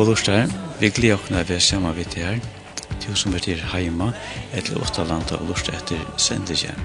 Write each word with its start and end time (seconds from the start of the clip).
god 0.00 0.08
lortar. 0.08 0.48
Vi 0.80 0.88
gleder 0.88 1.14
oss 1.14 1.30
når 1.30 1.42
vi 1.44 1.54
er 1.54 1.58
sammen 1.60 1.96
vidt 1.96 2.14
her. 2.14 2.38
Til 3.00 3.16
som 3.16 3.34
er 3.36 3.42
til 3.44 3.60
heima, 3.72 4.12
etter 4.56 4.80
åtta 4.80 5.04
land 5.04 5.32
og 5.36 5.42
lortar 5.48 5.76
etter 5.76 6.00
sendingen. 6.16 6.78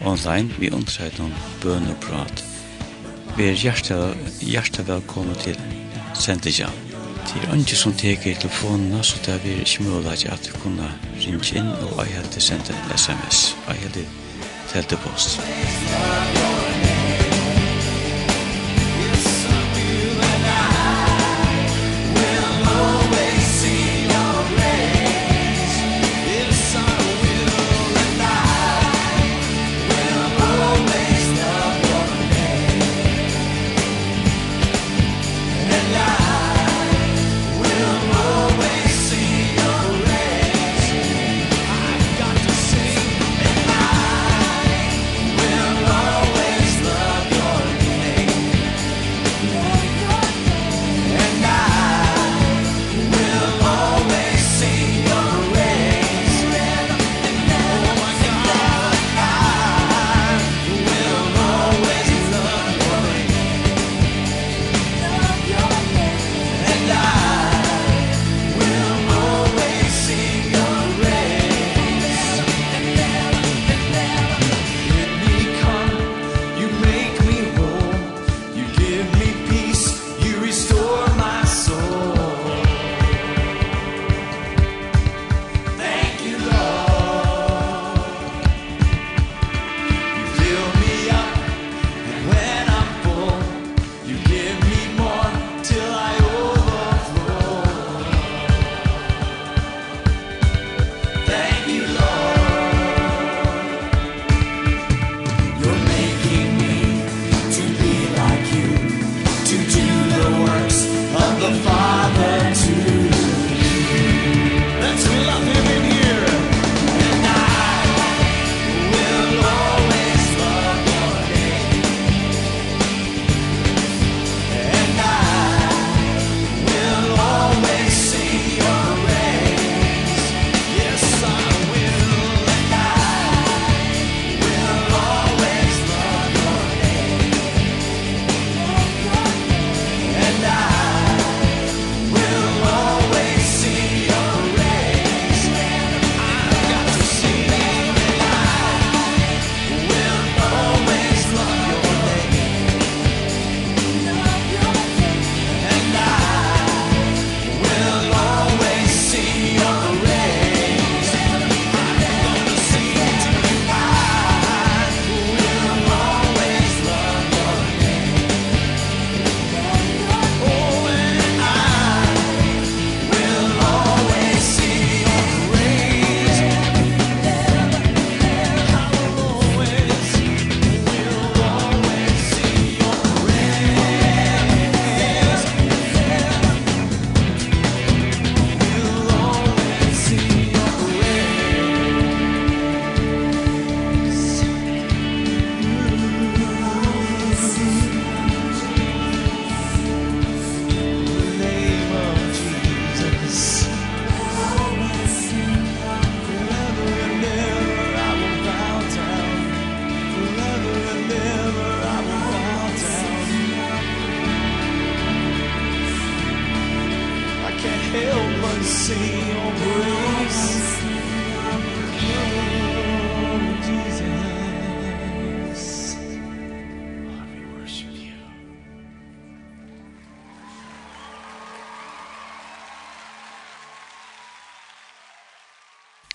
Online, 0.00 0.48
vi 0.58 0.70
undersøker 0.72 1.20
noen 1.20 1.34
bøn 1.60 1.90
og 1.92 1.98
prat. 2.00 2.44
Vi 3.36 3.50
er 3.50 3.60
hjertelig 3.60 4.86
velkommen 4.88 5.36
til 5.44 5.60
sendingen. 6.14 6.72
Det 7.28 7.42
er 7.42 7.52
ikke 7.58 7.76
som 7.76 7.92
teker 7.92 8.30
i 8.32 8.34
telefonene, 8.40 9.04
så 9.04 9.20
det 9.26 9.36
er 9.36 9.60
ikke 9.60 9.84
mulig 9.84 10.24
at 10.32 10.48
du 10.48 10.56
kunne 10.62 10.88
ringe 11.20 11.52
inn 11.58 11.68
og 11.68 12.00
jeg 12.00 12.16
heldig 12.16 12.48
sendt 12.48 12.72
en 12.72 12.96
sms. 12.96 13.46
Jeg 13.68 13.84
heldig 13.84 14.08
teltepost. 14.72 15.40
Musikk 15.40 16.53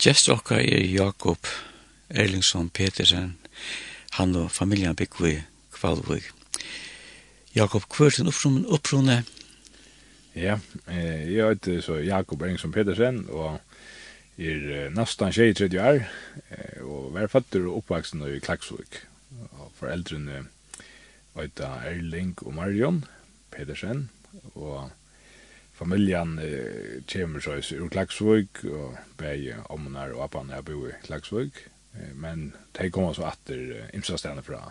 Gjest 0.10 0.32
okka 0.34 0.56
er 0.58 0.88
Jakob 0.90 1.46
Erlingsson 2.10 2.72
Petersen, 2.74 3.36
han 4.16 4.32
og 4.40 4.48
familjan 4.50 4.96
byggvi 4.98 5.36
Kvalvig. 5.76 6.24
Jakob, 7.54 7.86
hver 7.94 8.10
sin 8.10 8.32
upprunne? 8.66 9.20
Ja, 10.34 10.56
eh, 10.88 11.30
jeg 11.30 11.52
heter 11.52 11.82
så 11.86 12.00
Jakob 12.02 12.42
Erlingsson 12.42 12.74
Petersen, 12.74 13.28
og 13.30 13.62
er 14.40 14.90
nesten 14.90 15.30
23 15.30 15.78
år, 15.78 16.02
tredje 16.50 16.82
og 16.90 17.14
var 17.14 17.30
fatter 17.30 17.70
og 17.70 17.84
oppvaksen 17.84 18.26
i 18.26 18.42
Klaksvik. 18.42 19.04
Og 19.60 19.70
foreldrene 19.78 20.48
heter 21.38 21.86
Erling 21.86 22.34
og 22.48 22.56
Marion 22.58 23.04
Petersen, 23.52 24.10
og 24.56 24.90
familjan 25.80 26.40
eh, 26.40 27.00
kommer 27.08 27.40
så 27.40 27.56
ur 27.76 27.90
Klagsvøk, 27.90 28.64
og 28.68 28.98
beg 29.20 29.54
omnar 29.72 30.12
og 30.16 30.26
appan 30.28 30.52
jeg 30.52 30.66
bor 30.68 30.90
i 30.90 30.98
Klagsvøk, 31.06 31.62
eh, 31.96 32.14
men 32.20 32.50
de 32.76 32.90
kommer 32.92 33.16
så 33.16 33.30
atter 33.31 33.62
eh, 33.78 33.92
imsastene 33.96 34.44
fra, 34.44 34.66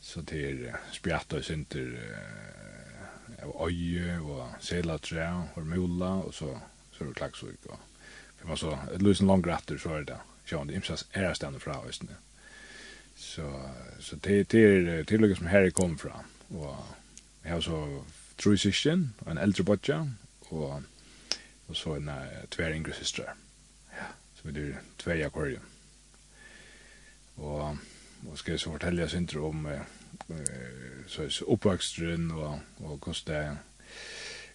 så 0.00 0.24
til 0.28 0.66
eh, 0.68 0.80
spjatt 0.92 1.38
og 1.38 1.46
synter 1.46 1.94
eh, 1.96 3.40
av 3.40 3.54
øye 3.64 4.18
og 4.20 4.60
selatre 4.60 5.30
og 5.56 5.64
mula, 5.66 6.18
og 6.26 6.34
så, 6.36 6.52
så 6.96 7.08
ur 7.08 7.16
Klagsvøk, 7.16 7.70
og 7.72 7.78
for 8.40 8.48
man 8.48 8.60
så, 8.60 8.76
et 8.92 9.02
en 9.04 9.28
lang 9.28 9.46
retter, 9.46 9.78
så 9.80 9.96
er 10.00 10.04
det, 10.08 10.20
sjående 10.48 10.74
imsastene 10.74 11.60
fra, 11.60 11.76
østene. 11.86 12.16
Så, 13.16 13.44
så 14.00 14.16
det, 14.16 14.46
det, 14.52 14.62
er 14.64 15.18
lykkes 15.20 15.38
som 15.38 15.50
her 15.52 15.68
er 15.68 15.76
kommet 15.76 16.00
fra, 16.00 16.22
og 16.56 16.72
jeg 17.44 17.52
har 17.52 17.60
så 17.60 17.82
Troi 18.40 18.56
syskjen, 18.56 19.10
en 19.28 19.38
eldre 19.38 19.64
bodja, 19.68 19.98
og, 20.50 20.82
og 21.68 21.76
så 21.76 21.98
en 21.98 22.08
uh, 22.08 22.44
tver 22.50 22.72
yngre 22.72 22.94
systre. 22.96 23.34
Ja. 23.92 24.06
så 24.36 24.48
vi 24.48 24.60
er 24.60 24.78
tver 24.98 25.20
i 25.20 25.26
akvarium. 25.26 25.66
Og, 27.36 27.78
og 28.28 28.38
skal 28.38 28.52
jeg 28.52 28.60
så 28.60 28.72
fortelle 28.72 29.02
jeg 29.02 29.22
ikke 29.22 29.40
om 29.40 29.66
uh, 29.66 29.84
så 31.06 31.26
er 31.26 31.42
oppvakstren 31.46 32.30
og, 32.30 32.60
og 32.80 32.98
hvordan 32.98 33.26
det 33.26 33.58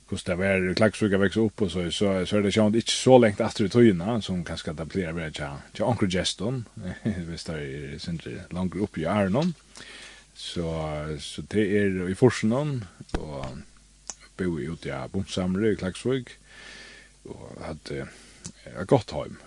hvordan 0.08 0.26
det 0.26 0.38
var 0.38 0.74
klagsuga 0.78 1.18
vekst 1.18 1.42
opp 1.42 1.62
og 1.66 1.72
så, 1.72 1.86
så, 1.92 2.10
så 2.26 2.38
er 2.38 2.44
det 2.46 2.54
sjånt 2.54 2.78
ikke 2.78 2.94
så 2.94 3.18
lengt 3.18 3.42
etter 3.42 3.66
i 3.66 3.72
tøyene 3.74 4.20
som 4.22 4.44
kanskje 4.46 4.76
det 4.78 4.88
blir 4.92 5.16
ved 5.18 5.34
til, 5.40 5.64
til 5.74 5.88
anker 5.90 6.12
gesten 6.14 6.66
hvis 7.04 7.46
det 7.50 7.56
er 7.56 7.96
sindri 8.00 8.36
langer 8.54 8.86
opp 8.86 9.00
i 9.02 9.08
Arnon. 9.10 9.56
så, 10.36 10.70
så 11.20 11.42
det 11.52 11.66
er 11.80 11.98
i 12.10 12.14
forsen 12.14 12.54
og 12.54 13.58
bo 14.38 14.58
ute 14.60 14.94
av 14.96 15.12
Bomsamre 15.14 15.74
i 15.74 15.80
Klagsvig, 15.80 16.36
og 17.26 17.60
hadde 17.64 18.06
et 18.06 18.88
godt 18.88 19.14
heim. 19.16 19.38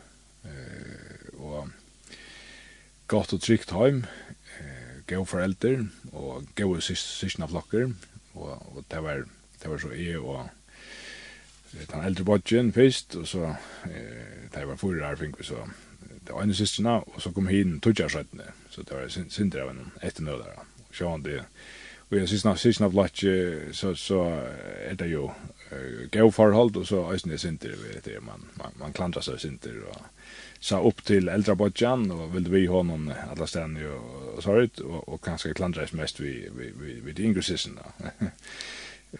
Og 1.38 1.70
godt 3.08 3.34
og 3.36 3.42
trygt 3.44 3.72
heim, 3.76 4.04
gode 5.08 5.26
foreldre, 5.26 5.88
og 6.12 6.46
gode 6.58 6.82
sysna 6.82 7.48
flokker, 7.48 7.92
og, 8.34 8.54
og 8.76 8.84
det, 8.90 9.02
var, 9.02 9.24
det 9.62 9.70
var 9.70 9.82
så 9.82 9.92
jeg 9.96 10.18
og 10.20 10.48
den 11.72 12.04
eldre 12.04 12.24
bodgen 12.24 12.72
først, 12.72 13.16
og 13.16 13.28
så 13.28 13.54
det 14.54 14.66
var 14.68 14.80
fyrir 14.80 15.04
her, 15.04 15.20
fikk 15.20 15.38
vi 15.40 15.48
så 15.48 15.66
det 16.28 16.34
var 16.34 16.44
ene 16.44 16.54
systerna, 16.54 16.98
og 17.00 17.22
så 17.24 17.30
kom 17.32 17.46
hin 17.48 17.78
tutjarsøttene, 17.80 18.50
så 18.70 18.82
det 18.84 18.96
var 18.96 19.08
sindre 19.32 19.62
av 19.64 19.70
en 19.72 20.28
og 20.28 20.42
så 20.92 21.14
det, 21.24 21.38
og 22.10 22.16
jeg 22.18 22.28
synes 22.28 22.44
nok 22.44 22.58
sist 22.58 22.80
av 22.80 22.94
latje 22.94 23.32
så 23.72 23.94
så 23.94 24.22
er 24.84 24.94
det 24.94 25.10
jo 25.10 25.30
uh, 25.72 26.06
gå 26.12 26.30
forhold 26.30 26.76
og 26.76 26.86
så 26.86 27.12
eisen 27.12 27.30
det 27.30 27.40
sinter 27.40 27.74
vet 27.76 28.04
det 28.04 28.22
man 28.22 28.48
man, 28.56 28.72
man 28.80 28.92
klandrar 28.92 29.22
seg 29.22 29.40
sinter 29.40 29.82
og 29.90 30.06
sa 30.60 30.80
upp 30.82 31.04
til 31.04 31.28
äldre 31.28 31.54
bodjan 31.54 32.10
och 32.10 32.34
vill 32.34 32.48
vi 32.48 32.66
ha 32.66 32.82
någon 32.82 33.12
alla 33.30 33.46
stän 33.46 33.76
ju 33.76 33.92
och 34.36 34.42
så 34.42 34.56
ut 34.60 34.80
och, 34.80 35.08
och 35.08 35.24
kanske 35.24 35.54
klandras 35.54 35.92
mest 35.92 36.20
vi 36.20 36.48
vi 36.56 36.72
vi, 36.80 37.00
vi 37.00 37.22
yngre 37.22 37.42
syssen 37.42 37.78
då. 37.78 38.26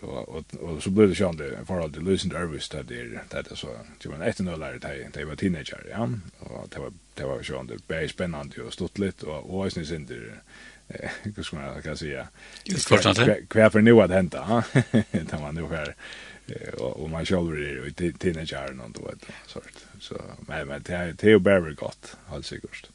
och, 0.00 0.44
och, 0.60 0.82
så 0.82 0.90
blev 0.90 1.08
det 1.08 1.14
sjön 1.14 1.36
det 1.36 1.66
för 1.66 1.80
all 1.80 1.92
det 1.92 2.00
lösen 2.00 2.30
där 2.30 2.46
det 2.82 3.20
där 3.30 3.42
det 3.42 3.56
så 3.56 3.68
typ 3.98 4.12
en 4.12 4.22
ett 4.22 4.40
noll 4.40 4.60
det 4.60 5.10
det 5.12 5.24
var 5.24 5.36
teenager 5.36 5.86
ja 5.90 6.08
och 6.38 6.68
det 6.68 6.78
var 6.78 6.92
det 7.14 7.24
var 7.24 7.42
sjön 7.42 7.66
det 7.66 7.94
var 7.94 8.08
spännande 8.08 8.62
och 8.62 8.72
stort 8.72 8.98
lite 8.98 9.26
och 9.26 9.60
och 9.60 9.72
sen 9.72 9.86
sen 9.86 10.06
det 10.06 10.32
hur 11.22 11.42
ska 11.42 11.56
man 11.56 11.82
kan 11.82 11.96
säga 11.96 12.28
kvar 13.48 13.70
för 13.70 13.80
nu 13.80 14.00
att 14.00 14.10
hända 14.10 14.64
Det 15.10 15.38
man 15.40 15.54
nu 15.54 15.66
här 15.66 15.94
och 16.78 17.10
man 17.10 17.26
själv 17.26 17.52
är 17.52 17.94
ju 18.00 18.12
teenager 18.12 18.72
någon 18.72 18.92
då 18.92 19.00
vet 19.00 19.26
sort. 19.46 19.72
Så 20.00 20.14
men 20.40 20.68
men 20.68 20.82
det 20.82 20.94
är 20.94 21.14
det 21.18 21.32
är 21.32 21.38
bara 21.38 21.70
gott 21.70 22.16
alltså 22.28 22.54
gott 22.56 22.90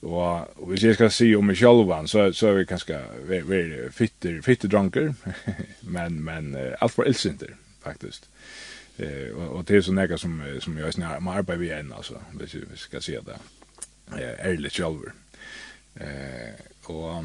och 0.00 0.74
vi 0.74 0.94
ska 0.94 1.10
se 1.10 1.36
om 1.36 1.46
meg 1.46 1.56
sjølvan, 1.56 2.08
så, 2.08 2.32
så 2.32 2.46
är 2.46 2.52
vi 2.52 2.66
kanske 2.66 3.04
vi, 3.26 3.40
vi 3.40 3.88
fitter, 3.92 4.40
fitter 4.40 4.68
drunker 4.68 5.14
men, 5.80 6.24
men 6.24 6.56
allt 6.80 6.92
för 6.92 7.08
ilsinter, 7.08 7.56
faktiskt 7.82 8.28
Eh, 9.00 9.36
och 9.36 9.56
och 9.56 9.64
det 9.64 9.76
är 9.76 9.80
så 9.80 9.92
näga 9.92 10.18
som, 10.18 10.58
som 10.60 10.78
jag 10.78 10.94
snar, 10.94 11.20
må 11.20 11.32
arbeide 11.32 11.60
vi 11.60 11.70
än 11.70 11.92
alltså 11.92 12.20
vi 12.32 12.76
ska 12.76 13.00
se 13.00 13.20
det. 13.20 13.38
Eh, 14.22 14.46
ärligt 14.46 14.72
sjølver. 14.72 15.12
Eh, 15.94 16.54
og 16.90 17.24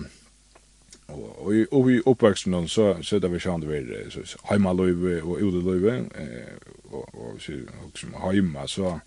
og 1.08 1.46
og 1.46 1.66
og 1.72 1.88
vi 1.88 1.96
i 1.96 2.02
uppväxten 2.06 2.68
så 2.68 3.04
så 3.04 3.20
där 3.20 3.28
vi 3.28 3.40
sjön 3.40 3.62
det 3.62 3.68
vi 3.70 4.12
så 4.12 4.38
hemma 4.44 4.74
löve 4.74 5.22
och 5.22 5.38
ute 5.38 5.58
löve 5.58 5.98
eh 5.98 6.58
och 6.84 7.16
och 7.16 7.42
så 7.42 7.54
också 7.88 8.08
hemma 8.08 8.68
så 8.68 9.00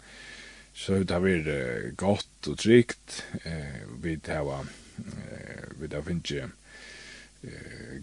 så 0.74 0.92
där 1.04 1.20
vi 1.20 1.44
gott 1.96 2.46
och 2.46 2.58
tryggt 2.58 3.24
eh 3.44 4.02
vi 4.02 4.16
det 4.16 4.44
var 4.44 4.66
eh 4.98 5.64
vi 5.80 5.86
där 5.86 6.02
finns 6.02 6.30
ju 6.30 6.42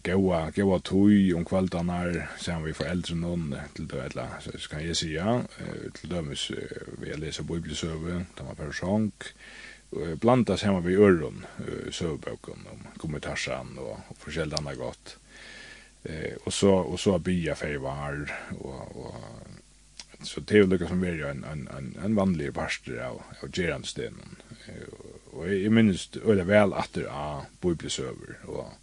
goa 0.04 0.52
goa 0.52 0.80
tui 0.80 1.34
om 1.34 1.46
kvällarna 1.46 2.28
sen 2.40 2.64
vi 2.64 2.74
får 2.74 2.86
äldre 2.86 3.16
någon 3.16 3.56
till 3.74 3.88
då 3.88 3.98
eller 3.98 4.28
så 4.40 4.58
ska 4.58 4.82
jag 4.82 4.98
säga 4.98 5.44
till 5.94 6.10
dömes 6.10 6.52
vi 7.02 7.14
läser 7.18 7.44
bibelsöver 7.44 8.26
där 8.38 8.44
man 8.44 8.56
för 8.56 8.72
sjönk 8.72 9.24
eh 9.24 9.65
blanda 10.16 10.58
saman 10.58 10.84
vi 10.84 10.96
öron 10.96 11.46
sövboken 11.92 12.54
om 12.72 12.88
kommentarsan 12.98 13.78
och, 13.78 14.00
och 14.08 14.18
forskjellt 14.18 14.54
annat 14.54 14.78
gott. 14.78 15.18
Eh 16.04 16.36
och 16.44 16.54
så 16.54 16.74
och 16.74 17.00
så 17.00 17.20
bya 17.20 17.56
färvar 17.56 18.32
och 18.60 19.06
och 19.06 19.16
så 20.22 20.40
det 20.40 20.58
är 20.58 20.64
lika 20.64 20.88
som 20.88 21.02
vi 21.02 21.22
en 21.22 21.44
en 21.44 21.68
en 21.78 21.98
en 22.04 22.16
vanlig 22.16 22.54
pastor 22.54 23.00
av 23.00 23.22
av 23.44 23.50
Gerandsten. 23.60 24.14
Och 25.32 25.50
i 25.50 25.70
minst 25.70 26.18
öle 26.18 26.44
väl 26.44 26.74
att 26.74 26.94
det 26.94 27.08
är 27.10 27.42
bibelsöver 27.62 28.38
och 28.46 28.74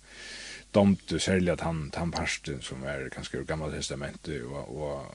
domt 0.70 1.08
särskilt 1.08 1.50
att 1.50 1.60
han 1.60 1.92
han 1.94 2.10
pastor 2.12 2.58
som 2.60 2.84
är 2.84 3.10
ganska 3.14 3.42
gamla 3.42 3.70
testamentet 3.70 4.42
och 4.42 4.82
och 4.82 5.06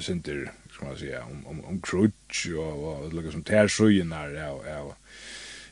synter 0.00 0.52
ska 0.76 0.84
man 0.84 0.96
säga 0.96 1.24
om 1.24 1.46
om 1.46 1.64
om 1.64 1.80
crutch 1.80 2.46
och 2.46 3.04
och 3.04 3.22
det 3.22 3.32
som 3.32 3.42
tärsjön 3.42 4.08
där 4.08 4.30
ja 4.34 4.62
ja 4.66 4.96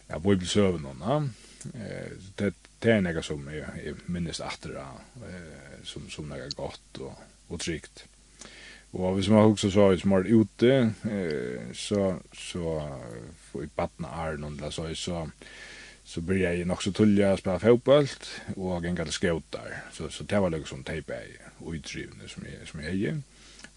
ja 0.06 0.18
bibelsöven 0.18 0.82
någon 0.82 1.34
eh 1.74 2.10
det 2.36 2.54
det 2.78 2.90
är 2.90 3.00
något 3.00 3.24
som 3.24 3.48
är 3.48 3.94
minst 4.06 4.40
efter 4.40 4.70
eh 4.70 5.84
som 5.84 6.10
som 6.10 6.28
något 6.28 6.54
gott 6.54 6.98
och 6.98 7.18
och 7.48 7.60
tryggt 7.60 8.06
vi 9.16 9.22
som 9.22 9.34
har 9.34 9.44
också 9.44 9.70
så 9.70 9.92
er 9.92 9.96
smart 9.96 10.26
ute, 10.26 10.92
eh, 11.10 11.72
så, 11.72 12.16
så 12.32 12.90
får 13.50 13.64
i 13.64 13.68
barna 13.76 14.08
är 14.08 14.36
någon 14.36 14.56
där 14.56 14.70
så, 14.70 14.94
så, 14.94 15.30
så 16.04 16.20
blir 16.20 16.38
jag 16.38 16.66
nog 16.66 16.82
så 16.82 16.92
tullig 16.92 17.26
å 17.26 17.36
spille 17.36 17.58
fotballt 17.58 18.28
og 18.56 18.84
gjenga 18.84 19.04
til 19.04 19.16
skjøtar. 19.16 19.72
Så, 19.92 20.08
så 20.10 20.24
det 20.24 20.40
var 20.40 20.54
liksom 20.54 20.84
tejpa 20.84 21.12
jeg 21.12 21.50
utdrivende 21.60 22.28
som 22.28 22.46
är 22.46 22.66
som 22.66 22.80
är 22.80 22.94
er 23.08 23.22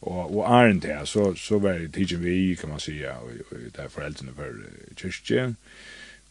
og 0.01 0.37
og 0.37 0.53
Arnt 0.53 0.85
här 0.85 1.05
så 1.05 1.35
så 1.35 1.59
var 1.59 1.73
det 1.73 1.93
teaching 1.93 2.23
vi 2.23 2.55
kan 2.55 2.69
man 2.69 2.79
säga 2.79 3.19
och 3.19 3.31
där 3.75 3.87
föräldrarna 3.87 4.31
för 4.33 4.53
kyrkje 4.95 5.55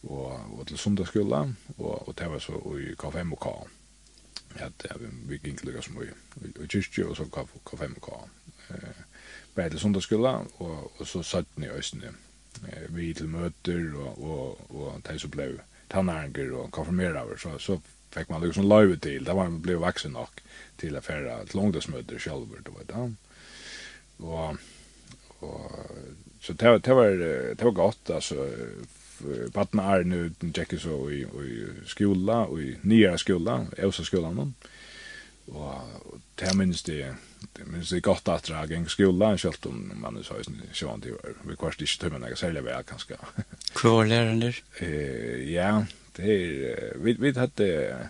och 0.01 0.59
og 0.59 0.67
til 0.67 0.77
sundagsskola 0.77 1.53
och 1.77 2.07
och 2.07 2.15
det 2.19 2.29
var 2.29 2.39
så 2.39 2.77
i 2.77 2.93
K5 2.93 3.31
och 3.31 3.39
K. 3.39 3.67
Att 4.59 4.85
vi 5.25 5.39
gick 5.43 5.63
lukka 5.63 5.81
som 5.81 6.03
i 6.03 6.05
i 6.63 6.67
kyrkje 6.67 7.05
og 7.05 7.17
så 7.17 7.23
K5 7.23 7.95
och 7.95 8.01
K. 8.01 8.29
Eh 8.69 8.75
på 9.55 9.69
till 9.69 9.79
sundagsskola 9.79 10.45
och 10.57 10.91
och 11.01 11.07
så 11.07 11.23
satt 11.23 11.45
ni 11.55 11.67
östen 11.67 12.03
vi 12.89 13.13
till 13.13 13.27
möter 13.27 13.95
och 13.95 14.17
och 14.17 14.71
och 14.71 15.01
det 15.01 15.19
så 15.19 15.27
blev 15.27 15.59
tannarger 15.87 16.51
och 16.51 16.71
konfirmerade 16.71 17.37
så 17.37 17.59
så 17.59 17.81
fick 18.11 18.29
man 18.29 18.41
liksom 18.41 18.63
live 18.63 18.97
til 18.97 19.25
det 19.25 19.35
var 19.35 19.49
man 19.49 19.61
blev 19.61 19.79
vuxen 19.79 20.11
nog 20.11 20.29
till 20.77 20.95
affära 20.95 21.45
til 21.45 21.55
långdagsmöter 21.55 22.19
själva 22.19 22.55
det 22.65 22.73
var 22.73 22.83
det 22.83 23.15
Og, 24.19 24.57
og 25.39 25.71
så 26.41 26.53
det, 26.53 26.69
var 26.69 26.79
det, 26.79 26.95
var, 26.95 27.23
det 27.57 27.65
var 27.65 27.71
godt, 27.71 28.09
altså, 28.13 28.47
barna 29.53 29.91
er 29.95 30.03
nu 30.07 30.19
den 30.41 30.53
tjekkes 30.53 30.85
og 30.85 31.11
i, 31.13 31.23
i 31.23 31.87
skola, 31.89 32.43
og 32.45 32.61
i 32.61 32.75
nyere 32.83 33.17
skola, 33.21 33.61
Elsa 33.77 34.05
skola 34.07 34.33
nå 34.33 34.51
og 35.47 36.19
det 36.39 36.53
minst 36.57 36.89
det, 36.89 37.13
det 37.55 37.67
minns 37.71 37.91
det 37.93 38.03
godt 38.03 38.27
at 38.31 38.47
dra 38.49 38.65
gang 38.67 38.87
skola, 38.89 39.35
selv 39.37 39.69
om 39.69 39.79
man 39.95 40.17
er 40.17 40.25
så 40.27 40.41
så 40.73 40.97
til 41.01 41.15
var, 41.15 41.37
vi 41.43 41.55
kvarst 41.55 41.81
ikke 41.81 41.99
tømmer 42.01 42.27
jeg 42.27 42.37
selv 42.37 42.65
vei, 42.65 42.81
kanskje. 42.87 43.17
Hva 43.77 43.93
var 43.95 44.09
læreren 44.11 44.41
der? 44.41 44.59
Uh, 44.81 45.51
ja, 45.51 45.71
det 46.17 46.35
er, 46.35 46.97
vi, 47.03 47.15
vi 47.19 47.33
hadde, 47.37 48.09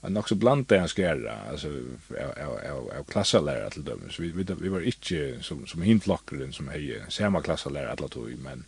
en 0.00 0.16
också 0.16 0.34
bland 0.34 0.72
en 0.72 0.88
skära 0.88 1.36
alltså 1.50 1.68
jag 2.08 2.34
jag 2.64 2.84
jag 2.96 3.06
klasslärare 3.06 3.70
till 3.70 3.84
dem 3.84 4.00
så 4.10 4.22
vi 4.22 4.28
vi, 4.30 4.46
vi 4.60 4.68
var 4.68 4.80
inte 4.80 5.42
som 5.42 5.66
som 5.66 5.82
hinflockaren 5.82 6.52
som 6.52 6.68
är 6.68 7.10
samma 7.10 7.42
klasslärare 7.42 7.90
alla 7.90 8.08
tog 8.08 8.38
men 8.38 8.64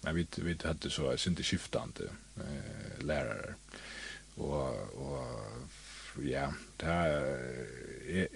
men 0.00 0.14
vi 0.14 0.26
vi 0.36 0.56
hade 0.64 0.90
så 0.90 1.16
synte 1.16 1.42
skiftande 1.42 2.04
eh, 2.36 3.04
lärare 3.04 3.54
och 4.34 4.68
och 4.94 6.24
ja 6.24 6.52
där 6.76 7.06
är 8.08 8.28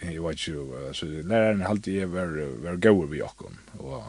jag 0.00 0.28
vet 0.28 0.48
ju 0.48 0.90
så 0.92 1.06
läraren 1.06 1.62
alltid 1.62 2.02
är 2.02 2.06
var 2.06 2.26
var 2.62 2.76
goer 2.76 3.06
vi 3.06 3.22
och 3.22 3.42
och 3.72 4.02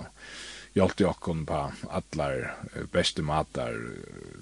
hjälpte 0.76 1.04
jag 1.04 1.20
på 1.46 1.72
allar 1.90 2.56
bästa 2.92 3.22
matar 3.22 3.82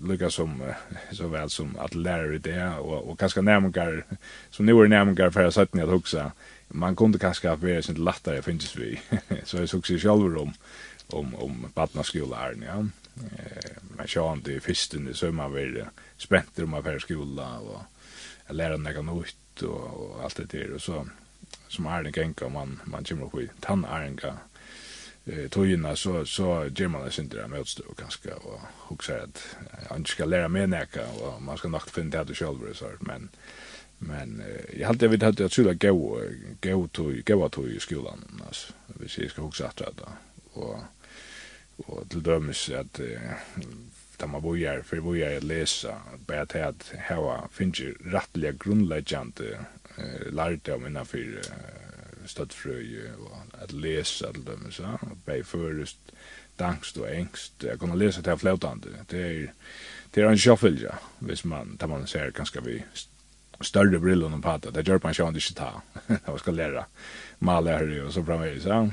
lika 0.04 0.30
som 0.30 0.74
så 1.12 1.28
väl 1.28 1.50
som 1.50 1.78
att 1.80 1.96
lära 1.96 2.38
det 2.38 2.76
och 2.78 3.10
och 3.10 3.20
kanske 3.20 3.42
närmare 3.42 4.04
som 4.50 4.66
nu 4.66 4.72
är 4.72 4.88
närmare 4.88 5.32
för 5.32 5.44
att 5.44 5.54
sätta 5.54 5.78
ner 5.78 5.84
att 5.84 5.90
huxa 5.90 6.32
man 6.68 6.96
kunde 6.96 7.20
kanske 7.20 7.50
ha 7.50 7.56
varit 7.56 7.86
sin 7.86 8.04
lättare 8.04 8.42
finns 8.42 8.76
vi 8.76 9.00
så 9.44 9.58
jag 9.58 9.70
såg 9.70 9.88
sig 9.88 10.00
själv 10.00 10.38
om 10.38 10.54
om 11.08 11.36
om 11.36 11.72
barnaskolan 11.74 12.64
ja. 12.68 12.86
Eh 13.24 13.74
jag 13.98 14.10
kör 14.10 14.34
inte 14.34 14.60
försten 14.60 15.14
så 15.14 15.32
man 15.32 15.54
vill 15.54 15.86
spänt 16.18 16.60
om 16.60 16.74
att 16.74 17.02
skola 17.02 17.60
och 17.60 17.82
lära 18.50 18.78
något 18.78 19.26
nytt 19.26 19.62
och 19.62 20.24
allt 20.24 20.36
det 20.36 20.58
där 20.58 20.74
och 20.74 20.82
så 20.82 21.08
som 21.68 21.86
är 21.86 22.04
det 22.04 22.18
gänga 22.18 22.50
man 22.50 22.80
man 22.84 23.04
kommer 23.04 23.26
upp 23.26 23.40
i 23.40 23.50
tannarenka 23.60 24.38
eh 25.26 25.50
tojina 25.50 25.96
så 25.96 26.26
så 26.26 26.70
ger 26.76 26.88
man 26.88 27.04
det 27.06 27.20
inte 27.20 27.38
där 27.38 27.48
med 27.48 27.62
utstå 27.62 27.84
kanske 27.98 28.34
och 28.34 28.60
huxar 28.90 29.18
att 29.18 29.56
han 29.90 30.06
ska 30.06 30.26
lära 30.26 30.48
mig 30.48 30.68
näka 30.68 31.08
och 31.08 31.42
man 31.42 31.58
ska 31.58 31.68
nog 31.68 31.90
finna 31.90 32.24
det 32.24 32.36
själv 32.36 32.74
så 32.74 32.92
men 33.00 33.30
men 33.98 34.44
jag 34.74 34.88
hade 34.88 35.08
vet 35.08 35.22
hade 35.22 35.44
jag 35.44 35.52
skulle 35.52 35.74
gå 35.74 36.22
gå 36.62 36.88
till 36.88 37.24
gå 37.26 37.50
till 37.50 37.80
skolan 37.82 38.42
alltså 38.48 38.74
vi 38.86 39.10
ser 39.10 39.28
ska 39.28 39.42
huxa 39.42 39.68
att 39.68 39.78
det 39.78 39.94
och 40.54 40.80
och 41.78 42.10
till 42.10 42.24
dömes 42.24 42.70
att 42.70 43.00
där 44.18 44.28
man 44.28 44.42
börjar 44.42 44.82
för 44.82 45.02
börjar 45.02 45.42
läsa 45.42 46.02
bättre 46.28 46.68
att 46.68 46.94
ha 47.10 47.48
finns 47.52 47.80
ju 47.80 47.96
rättliga 48.06 48.52
grundläggande 48.52 49.60
lärde 50.32 50.74
om 50.74 50.88
innanför 50.88 51.42
støttfrøye 52.28 53.12
og 53.20 53.38
at 53.54 53.64
att 53.64 53.72
läsa 53.72 54.32
dem, 54.32 54.72
så, 54.72 54.98
og 55.02 55.18
bei 55.26 55.44
først 55.44 55.98
dankst 56.60 56.98
och 56.98 57.16
engst. 57.16 57.54
jag 57.64 57.80
kommer 57.80 57.96
läsa 57.96 58.22
till 58.22 58.38
fløtande. 58.38 58.88
Det 59.10 59.22
är 59.22 59.54
det 60.14 60.22
är 60.22 60.26
en 60.26 60.38
sjåfylja, 60.38 60.96
hvis 61.20 61.46
man, 61.46 61.78
tar 61.78 61.88
man 61.88 62.08
ser 62.08 62.32
ganska 62.32 62.62
vi 62.62 62.84
större 63.62 64.00
brillene 64.00 64.42
på 64.42 64.58
det. 64.58 64.72
Det 64.72 64.88
gör 64.88 65.00
man 65.04 65.14
sjående 65.14 65.40
ikke 65.40 65.54
ta. 65.54 65.82
jag 66.26 66.40
ska 66.44 66.52
lära 66.52 66.86
mala 67.40 67.72
här 67.72 68.06
och 68.06 68.14
så 68.14 68.24
framöver 68.24 68.60
så. 68.60 68.92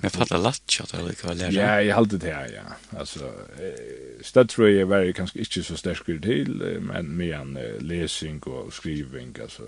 Men 0.00 0.10
fattar 0.10 0.38
lätt 0.38 0.62
så 0.66 0.84
det 0.96 1.14
kan 1.20 1.38
lära. 1.38 1.50
Ja, 1.50 1.82
jag 1.82 1.96
håller 1.96 2.18
det 2.18 2.32
här 2.32 2.50
ja. 2.54 2.98
Alltså 2.98 3.32
stödtröja 4.20 4.80
är 4.80 4.84
väl 4.84 5.12
kanske 5.12 5.38
inte 5.38 5.62
så 5.62 5.76
stark 5.76 6.04
till 6.04 6.78
men 6.80 7.16
med 7.16 7.40
en 7.40 7.58
läsning 7.78 8.38
och 8.38 8.72
skrivning 8.72 9.36
alltså 9.42 9.62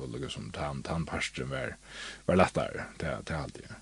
och 0.00 0.12
lukka 0.12 0.28
som 0.28 0.50
tan, 0.50 0.82
tandparstren 0.82 1.50
var, 1.50 1.76
var 2.26 2.36
lättare 2.36 2.82
till 2.98 3.34
allt 3.34 3.54
det. 3.54 3.74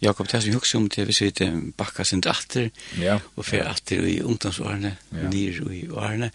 Jakob, 0.00 0.26
det 0.26 0.34
er 0.34 0.40
som 0.44 0.56
hukse 0.58 0.78
om 0.78 0.88
til 0.92 1.06
vi 1.08 1.14
sier 1.16 1.52
bakka 1.78 2.04
sin 2.04 2.20
datter 2.24 2.70
ja. 3.00 3.18
og 3.36 3.46
fer 3.48 3.68
atter 3.70 4.04
i 4.04 4.18
ungdomsårene, 4.20 4.96
ja. 5.12 5.28
nyr 5.30 5.62
i 5.72 5.86
årene. 5.88 6.32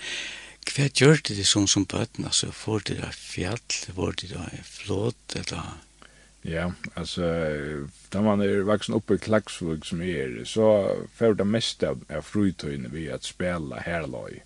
Hva 0.68 0.88
gjør 0.90 1.22
det 1.30 1.46
som 1.48 1.68
som 1.68 1.86
bøtten? 1.86 2.26
Altså, 2.26 2.52
får 2.52 2.88
det 2.90 2.98
da 3.02 3.12
fjall, 3.14 3.62
får 3.96 4.18
det 4.22 4.32
da 4.34 4.48
flåt, 4.64 5.36
eller... 5.36 5.76
Ja, 6.48 6.70
altså, 6.96 7.28
da 8.14 8.22
man 8.24 8.42
er 8.42 8.64
vaksen 8.68 8.96
oppe 8.96 9.18
i 9.18 9.22
Klagsvug 9.22 9.86
som 9.86 10.02
er, 10.02 10.44
så 10.48 10.68
får 11.18 11.40
det 11.40 11.48
mest 11.48 11.84
av, 11.84 12.04
av 12.10 12.24
frutøyene 12.24 12.92
vi 12.94 13.08
at 13.12 13.28
spela 13.28 13.82
herløy. 13.84 14.40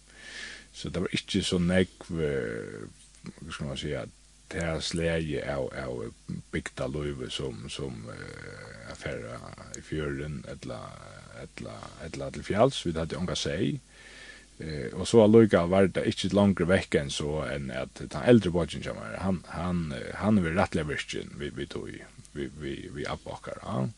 Så 0.73 0.89
det 0.89 1.03
var 1.03 1.13
ikke 1.13 1.43
så 1.45 1.59
nekv, 1.61 2.09
hva 2.09 3.53
skal 3.53 3.69
man 3.69 3.77
si, 3.77 3.93
at 3.97 4.09
det 4.51 4.63
er 4.63 4.79
släget 4.79 5.47
av, 5.49 5.69
av 5.85 6.35
bygda 6.51 6.87
løyve 6.87 7.29
som, 7.29 7.69
som 7.69 8.03
uh, 8.09 8.91
affärer 8.91 9.39
i 9.77 9.81
fjøren, 9.81 10.43
eller, 10.51 10.91
eller, 11.41 11.87
eller 12.03 12.31
till 12.31 12.43
fjalls, 12.43 12.85
vi 12.85 12.93
hadde 12.97 13.19
unga 13.19 13.35
seg. 13.35 13.79
Eh, 14.61 14.93
och 14.93 15.07
så 15.07 15.27
Luka 15.27 15.65
var 15.65 15.87
det 15.87 16.05
inte 16.05 16.35
längre 16.35 16.65
veck 16.65 16.95
än 16.95 17.09
så 17.09 17.41
än 17.41 17.71
att 17.71 17.95
den 17.95 18.21
äldre 18.23 18.49
bodgen 18.49 18.83
som 18.83 18.97
han, 19.17 19.43
han, 19.47 19.93
han 20.13 20.37
är 20.37 20.41
väl 20.41 20.53
rättliga 20.53 20.85
vi, 21.37 21.49
vi 21.49 21.67
tog, 21.67 22.05
vi, 22.31 22.49
vi, 22.59 22.89
vi 22.93 23.05
abbakar. 23.05 23.57
Ja. 23.61 23.89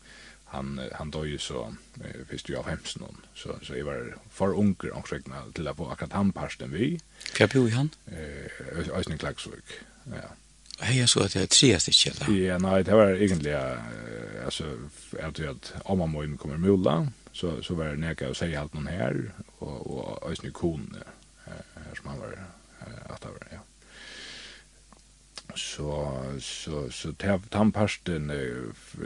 Han, 0.44 0.80
han 0.92 1.10
då 1.10 1.26
ju 1.26 1.38
så, 1.38 1.74
eh, 2.00 2.26
finns 2.28 2.48
ju 2.48 2.56
av 2.56 2.68
hemsen 2.68 3.02
Så, 3.34 3.56
så 3.62 3.76
jag 3.76 3.84
var 3.84 4.16
för 4.30 4.54
unger 4.54 4.92
omkring 4.92 5.22
till 5.54 5.68
att 5.68 5.76
få 5.76 5.88
akkurat 5.88 6.12
han 6.12 6.32
parsten 6.32 6.70
vi. 6.70 7.00
Hva 7.38 7.46
bor 7.46 7.68
han? 7.68 7.90
Eh, 8.06 8.98
Ösning 8.98 9.18
Klagsvik, 9.18 9.82
ja. 10.04 10.30
Hej, 10.80 10.98
jag 10.98 11.08
såg 11.08 11.22
att 11.22 11.34
jag 11.34 11.50
tre 11.50 11.80
stycken. 11.80 12.36
Ja, 12.36 12.58
nej, 12.58 12.84
det 12.84 12.94
var 12.94 13.22
egentligen 13.22 13.78
alltså 14.44 14.64
att 15.22 15.38
jag 15.38 15.56
om 15.84 15.98
man 15.98 16.10
måste 16.10 16.36
kommer 16.36 16.56
mulla 16.56 17.08
så 17.32 17.62
så 17.62 17.74
var 17.74 17.84
det 17.84 17.96
näka 17.96 18.30
att 18.30 18.36
säga 18.36 18.60
allt 18.60 18.74
någon 18.74 18.86
här 18.86 19.30
och 19.58 19.86
och 19.86 20.30
ösny 20.30 20.50
kon 20.50 20.96
här 21.44 21.94
som 21.94 22.08
han 22.08 22.18
var 22.18 22.38
att 23.08 23.20
det 23.20 23.28
var 23.28 23.48
ja. 23.50 23.58
Så 25.56 26.22
så 26.40 26.90
så 26.90 27.12
tar 27.12 27.70
parsten 27.70 28.32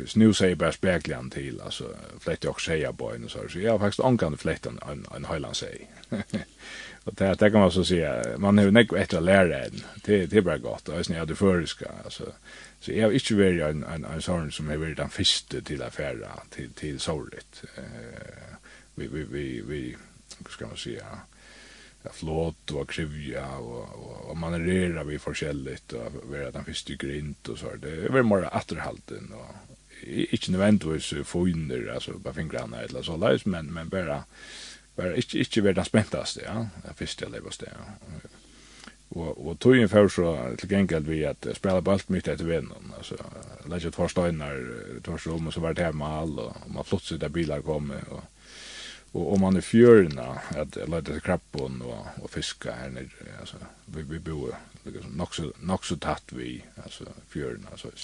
snu 0.07 0.35
sig 0.35 0.55
bara 0.55 0.73
speglan 0.73 1.31
till 1.31 1.61
alltså 1.61 1.85
fläkt 2.21 2.45
jag 2.45 2.61
säga 2.61 2.93
boyn 2.93 3.29
så 3.29 3.49
så 3.49 3.59
jag 3.59 3.73
har 3.73 3.79
faktiskt 3.79 4.01
ankan 4.01 4.37
fläkten 4.37 4.81
en 4.91 5.07
en 5.17 5.25
höjlan 5.25 5.55
sig. 5.55 5.91
Så 7.09 7.25
det 7.25 7.35
det 7.35 7.51
kan 7.51 7.61
man 7.61 7.71
så 7.71 7.85
säga 7.85 8.39
man 8.39 8.59
har 8.59 8.71
nog 8.71 8.97
ett 8.97 9.15
att 9.15 9.23
lära 9.23 9.65
en, 9.65 9.83
Det 10.05 10.27
det 10.27 10.37
är 10.37 10.41
bara 10.41 10.59
gott. 10.59 10.89
Alltså 10.89 11.13
när 11.13 11.27
du 11.27 11.35
förska 11.35 11.87
alltså 12.05 12.25
så 12.81 12.93
jag 12.93 13.13
inte 13.15 13.35
vill 13.35 13.61
en 13.61 13.85
en 13.85 14.05
en 14.05 14.23
sån 14.23 14.53
som 14.53 14.69
har 14.69 14.77
vill 14.77 14.95
den 14.95 15.09
första 15.09 15.61
till 15.61 15.83
affära 15.83 16.29
till 16.51 16.71
till 16.71 17.01
sorgligt. 17.01 17.65
Uh, 17.79 17.85
vi 18.95 19.07
vi 19.07 19.25
vi 19.33 19.65
vi 19.69 19.97
ska 20.49 20.67
man 20.67 20.77
säga 20.77 21.07
ja, 22.03 22.11
flåt 22.13 22.71
och 22.71 22.91
krivja 22.91 23.47
och, 23.49 23.83
och, 23.83 24.31
och 24.31 24.37
manövrera 24.37 25.05
vi 25.05 25.19
forskjelligt 25.19 25.93
och 25.93 26.13
vara 26.31 26.51
den 26.51 26.65
första 26.65 26.95
grint 26.95 27.49
och 27.49 27.59
så. 27.59 27.67
Det 27.77 27.91
är 27.91 28.13
väl 28.13 28.25
mer 28.25 28.49
atterhalten 28.53 29.33
och 29.33 29.55
inte 30.07 30.51
nödvändigtvis 30.51 31.27
få 31.27 31.49
in 31.49 31.69
det 31.69 31.95
alltså 31.95 32.13
på 32.19 32.33
fingrarna 32.33 32.81
eller 32.81 33.03
så 33.03 33.17
där 33.17 33.43
men 33.45 33.67
men 33.67 33.89
bara 33.89 34.25
var 34.99 35.15
ikke, 35.19 35.45
ikke 35.45 35.65
vært 35.69 35.81
den 35.81 35.89
spentaste, 35.89 36.45
ja, 36.45 36.67
den 36.85 36.99
første 36.99 37.27
jeg 37.27 37.35
lever 37.35 37.55
sted, 37.55 37.73
ja. 37.73 38.35
Og, 39.17 39.31
og 39.41 39.55
tog 39.57 39.79
inn 39.79 39.89
før 39.89 40.11
så 40.13 40.31
til 40.61 40.69
gengæld 40.69 41.07
vi 41.09 41.23
at 41.25 41.47
spela 41.57 41.81
balt 41.81 42.11
mye 42.13 42.21
etter 42.21 42.45
vennen, 42.45 42.91
altså, 42.99 43.17
lette 43.71 43.93
tvær 43.95 44.11
støyner, 44.13 44.59
tvær 45.07 45.23
rom, 45.31 45.49
og 45.49 45.55
så 45.55 45.63
var 45.65 45.77
det 45.77 45.87
her 45.87 45.97
med 45.97 46.17
all, 46.19 46.35
og 46.45 46.75
man 46.75 46.85
flott 46.85 47.07
sitt 47.09 47.23
der 47.23 47.33
bilar 47.33 47.65
kom, 47.65 47.89
og, 48.11 48.21
og 49.15 49.33
om 49.33 49.41
man 49.47 49.57
er 49.57 49.65
fjørna, 49.65 50.29
at 50.61 50.77
jeg 50.77 50.93
lette 50.93 51.15
til 51.15 51.25
krabbon 51.25 51.81
og, 51.89 52.11
og 52.21 52.29
fiska 52.35 52.77
her 52.83 52.93
nere, 52.99 53.33
altså, 53.41 53.63
vi, 53.87 54.05
vi 54.11 54.21
bo 54.29 54.51
liksom, 54.85 55.17
nok, 55.17 55.35
så, 55.35 55.49
nok 55.73 55.89
så 55.89 55.97
tatt 56.05 56.37
vi, 56.37 56.59
altså, 56.85 57.09
fjørene, 57.33 57.73
altså, 57.73 57.95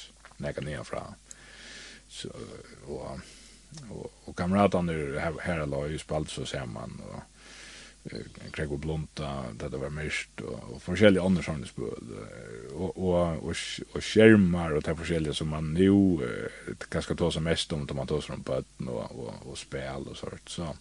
nekka 0.40 0.64
nedenfra. 0.64 1.04
Så, 2.08 2.32
og, 2.88 3.20
och 3.90 4.12
och 4.24 4.36
kamraterna 4.36 4.82
nu 4.82 5.18
här 5.18 5.34
här 5.40 5.66
la 5.66 5.86
ju 5.86 5.98
spalt 5.98 6.30
så 6.30 6.46
ser 6.46 6.66
man 6.66 7.02
och 7.12 7.22
Craig 8.52 8.72
och 8.72 8.78
Blomta 8.78 9.44
det 9.58 9.68
där 9.68 9.78
var 9.78 9.90
mest 9.90 10.40
och 10.40 10.82
forskjelliga 10.82 11.24
andra 11.24 11.42
sådana 11.42 11.66
spel 11.66 11.84
och 12.74 12.98
och 12.98 13.38
och 13.38 13.56
och 13.92 14.04
skärmar 14.04 14.70
och 14.70 14.82
det 14.82 14.96
forskjelliga 14.96 15.34
som 15.34 15.48
man 15.48 15.74
nu 15.74 16.18
kanske 16.88 17.14
tar 17.14 17.30
som 17.30 17.44
mest 17.44 17.72
om 17.72 17.88
man 17.94 18.06
tar 18.06 18.20
som 18.20 18.42
på 18.42 18.62
och 18.86 19.18
och 19.18 19.50
och 19.50 19.58
spel 19.58 20.08
och 20.10 20.16
sånt. 20.16 20.48
Så 20.48 20.76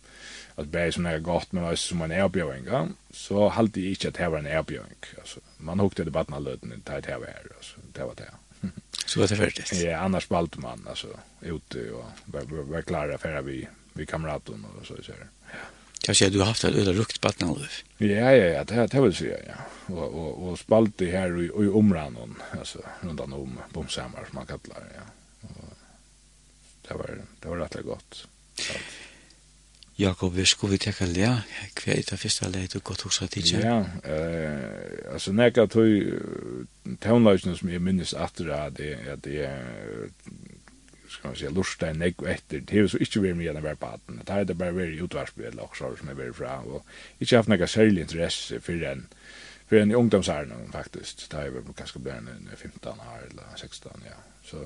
att 0.55 0.67
bäj 0.67 0.91
som 0.91 1.05
är 1.05 1.19
gott 1.19 1.51
men 1.51 1.63
också 1.63 1.87
som 1.87 1.97
man 1.97 2.11
är 2.11 2.29
på 2.29 2.51
en 2.51 2.95
så 3.11 3.49
halt 3.49 3.73
det 3.73 3.89
inte 3.89 4.07
att 4.07 4.13
det 4.13 4.29
var 4.29 4.37
en 4.37 4.47
erbjörn 4.47 4.85
alltså 5.17 5.39
man 5.57 5.79
hukte 5.79 6.03
debatten 6.03 6.33
alldeles 6.33 6.61
när 6.61 7.01
det 7.01 7.07
här 7.07 7.19
var 7.19 7.27
alltså 7.57 7.79
det 7.93 8.03
var 8.03 8.15
det 8.15 8.33
Så 9.05 9.19
var 9.19 9.27
det 9.27 9.35
färdigt. 9.35 9.73
Ja, 9.73 9.97
annars 9.97 10.29
valde 10.29 10.59
man 10.59 10.87
alltså 10.89 11.07
ute 11.41 11.91
och 11.91 12.05
var, 12.25 12.41
var 12.63 12.81
klara 12.81 13.17
för 13.17 13.35
att 13.35 13.45
vi, 13.45 13.67
vi 13.93 14.05
kamraten 14.05 14.65
och 14.79 14.85
så 14.85 14.93
vidare. 14.93 15.27
Ja. 15.51 15.57
Jag 16.07 16.15
säger 16.15 16.31
du 16.31 16.39
har 16.39 16.45
haft 16.45 16.63
ett 16.63 16.75
öra 16.75 16.93
rukt 16.93 17.21
på 17.21 17.27
Ja, 17.97 18.07
ja, 18.07 18.31
ja, 18.31 18.63
det 18.63 18.73
här 18.73 18.87
det 18.87 19.01
vill 19.01 19.15
säga, 19.15 19.37
ja. 19.47 19.93
Och, 19.95 20.13
och, 20.13 20.49
och 20.49 20.59
spalt 20.59 20.97
det 20.97 21.11
här 21.11 21.41
i, 21.41 21.45
i 21.45 21.67
omrannan, 21.67 22.35
alltså 22.59 22.79
runt 23.01 23.19
om 23.19 23.59
bomsämmar 23.69 24.25
som 24.29 24.35
man 24.35 24.45
kallar, 24.45 24.83
ja. 24.95 25.01
Och 25.41 25.77
det 26.87 26.93
var, 26.93 27.21
det 27.39 27.47
var 27.47 27.57
rätt 27.57 27.85
gott. 27.85 28.27
Jakob, 30.03 30.35
vi 30.35 30.45
skulle 30.45 30.75
vi 30.75 30.81
teka 30.83 31.05
lea, 31.07 31.31
hva 31.79 31.93
er 31.93 32.01
det 32.09 32.17
første 32.19 32.49
lea 32.51 32.67
du 32.67 32.79
godt 32.83 33.05
hos 33.07 33.21
at 33.23 33.37
ikke? 33.39 33.61
Ja, 33.63 33.77
eh, 34.03 35.13
altså 35.13 35.31
nekka 35.31 35.63
tog 35.71 36.97
tøvnløsene 37.05 37.55
som 37.55 37.71
jeg 37.71 37.83
minnes 37.83 38.11
atter 38.13 38.51
at 38.57 38.81
jeg, 38.83 38.99
at 39.13 39.29
jeg 39.31 40.11
skal 41.07 41.29
man 41.29 41.37
säga 41.39 41.53
lusta 41.55 41.89
en 41.89 42.01
nek 42.03 42.19
etter, 42.27 42.65
det 42.67 42.79
er 42.79 42.87
så 42.91 42.99
ikke 43.05 43.23
vært 43.23 43.39
mye 43.39 43.53
enn 43.53 43.63
hver 43.63 43.79
baden, 43.79 44.19
det 44.19 44.35
er 44.35 44.47
det 44.49 44.57
bare 44.59 44.75
vært 44.75 44.97
i 44.97 45.03
utvarsbjell 45.05 45.61
og 45.63 45.77
så 45.77 45.93
som 45.95 46.11
jeg 46.11 46.19
vært 46.19 46.39
fra, 46.41 46.59
og 46.67 46.83
ikke 47.23 47.39
haft 47.39 47.53
nekka 47.53 47.69
særlig 47.71 48.03
interesse 48.03 48.59
for 48.65 48.87
en, 48.91 49.05
for 49.69 49.79
en 49.79 49.93
i 49.93 49.99
ungdomsarna 49.99 50.57
faktisk, 50.73 51.29
det 51.31 51.39
er 51.39 51.51
jo 51.53 51.77
kanskje 51.77 52.03
bare 52.03 52.25
en 52.25 52.49
15 52.57 52.91
år 52.91 53.29
eller 53.29 53.53
16, 53.55 54.09
ja, 54.09 54.19
så... 54.43 54.65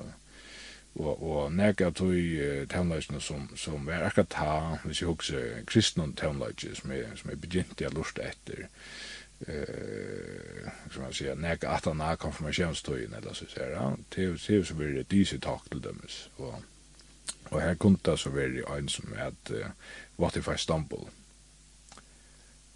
og 0.98 1.22
og 1.22 1.52
nærka 1.52 1.90
tøy 1.90 2.38
uh, 2.42 2.68
tæmleikna 2.68 3.20
sum 3.20 3.56
sum 3.56 3.86
var 3.86 4.06
akkurat 4.06 4.28
ta 4.30 4.78
við 4.84 5.04
hugsa 5.06 5.42
kristnum 5.66 6.14
tæmleiki 6.14 6.74
sum 6.74 6.90
er 6.90 7.16
sum 7.16 7.30
er 7.30 7.36
begynt 7.36 7.82
at 7.82 7.94
lusta 7.94 8.22
eftir 8.22 8.66
eh 9.46 10.70
sum 10.90 11.02
man 11.02 11.12
seir 11.12 11.34
nærka 11.34 11.68
at 11.76 11.86
na 11.96 12.14
konfirmasjonstøy 12.14 13.04
eller 13.04 13.34
so 13.34 13.46
seir 13.46 13.70
ja. 13.70 13.92
Til 14.10 14.38
til 14.38 14.66
so 14.66 14.74
við 14.74 15.04
desse 15.10 15.38
tak 15.38 15.70
til 15.70 15.84
dømis 15.84 16.30
og 16.38 16.62
og 17.50 17.62
her 17.62 17.74
kom 17.74 17.96
ta 17.96 18.16
so 18.16 18.30
veri 18.30 18.62
ein 18.76 18.88
sum 18.88 19.14
at 19.16 19.50
uh, 19.50 19.70
what 20.18 20.36
if 20.36 20.48
I 20.48 20.56
stumble. 20.56 21.08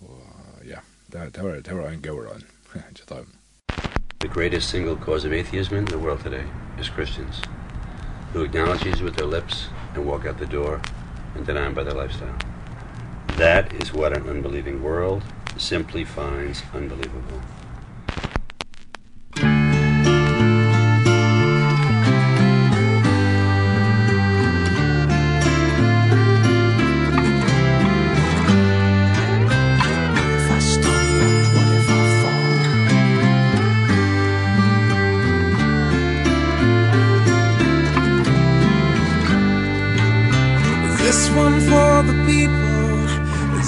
Og 0.00 0.26
ja 0.64 0.79
det 1.12 1.35
det 1.35 1.45
var 1.45 1.61
det 1.61 1.76
var 1.76 1.91
ein 1.91 2.02
go 2.02 2.11
run 2.11 2.45
just 2.75 3.09
time 3.09 3.26
The 4.21 4.29
greatest 4.29 4.71
single 4.71 4.97
cause 4.97 5.25
of 5.25 5.33
atheism 5.33 5.75
in 5.75 5.85
the 5.85 5.99
world 5.99 6.21
today 6.21 6.45
is 6.79 6.87
Christians 6.87 7.43
who 8.33 8.43
acknowledge 8.43 8.83
Jesus 8.83 9.01
with 9.01 9.17
their 9.17 9.27
lips 9.27 9.69
and 9.95 10.07
walk 10.07 10.27
out 10.27 10.39
the 10.39 10.47
door 10.47 10.81
and 11.35 11.45
deny 11.45 11.67
him 11.67 11.75
by 11.75 11.83
their 11.83 11.95
lifestyle. 11.95 12.37
That 13.37 13.73
is 13.75 13.93
what 13.93 14.17
an 14.17 14.29
unbelieving 14.29 14.83
world 14.83 15.23
simply 15.57 16.05
finds 16.05 16.62
unbelievable. 16.73 17.41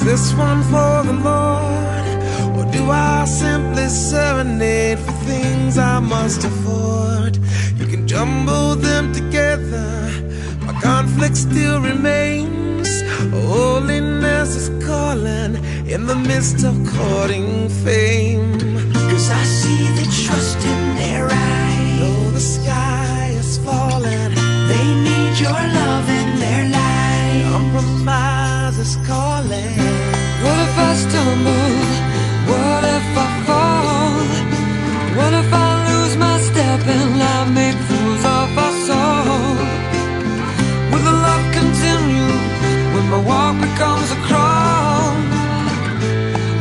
This 0.04 0.34
one 0.34 0.62
for 0.64 1.02
the 1.02 1.14
Lord. 1.14 2.06
Or 2.58 2.70
do 2.70 2.90
I 2.90 3.24
simply 3.24 3.88
serenade 3.88 4.98
For 4.98 5.12
things 5.24 5.78
I 5.78 5.98
must 5.98 6.44
afford? 6.44 7.38
You 7.78 7.86
can 7.86 8.06
jumble 8.06 8.74
them 8.74 9.14
together. 9.14 10.10
My 10.66 10.78
conflict 10.82 11.38
still 11.38 11.80
remains. 11.80 13.00
Holiness 13.32 14.54
is 14.56 14.68
calling 14.86 15.56
In 15.88 16.04
the 16.06 16.16
midst 16.16 16.64
of 16.64 16.74
courting 16.96 17.70
fame. 17.70 18.58
Cause 19.08 19.30
I 19.30 19.42
see 19.44 19.88
the 19.98 20.06
trust 20.22 20.58
in 20.58 20.96
their 20.96 21.28
eyes. 21.30 21.98
Though 21.98 22.30
the 22.30 22.40
sky 22.40 23.30
is 23.38 23.56
falling 23.58 24.34
They 24.68 24.86
need 25.06 25.38
your 25.38 25.62
love 25.80 26.08
in 26.10 26.38
their 26.40 26.64
life 26.68 27.52
Compromise 27.52 28.33
eyes 28.64 28.78
is 28.78 28.96
calling 29.06 29.76
What 30.44 30.58
if 30.66 30.74
I 30.88 30.90
stumble? 31.04 31.72
What 32.50 32.82
if 32.96 33.08
I 33.24 33.28
fall? 33.46 34.26
What 35.18 35.32
if 35.42 35.50
I 35.52 35.70
lose 35.90 36.14
my 36.16 36.36
step 36.48 36.80
and 36.96 37.22
I 37.34 37.38
make 37.60 37.78
fools 37.88 38.24
of 38.36 38.58
our 38.64 38.74
all? 39.00 39.56
Will 40.90 41.04
the 41.10 41.16
love 41.26 41.44
continue 41.60 42.32
when 42.94 43.04
my 43.12 43.20
walk 43.30 43.54
becomes 43.66 44.08
a 44.16 44.18
crawl? 44.26 45.14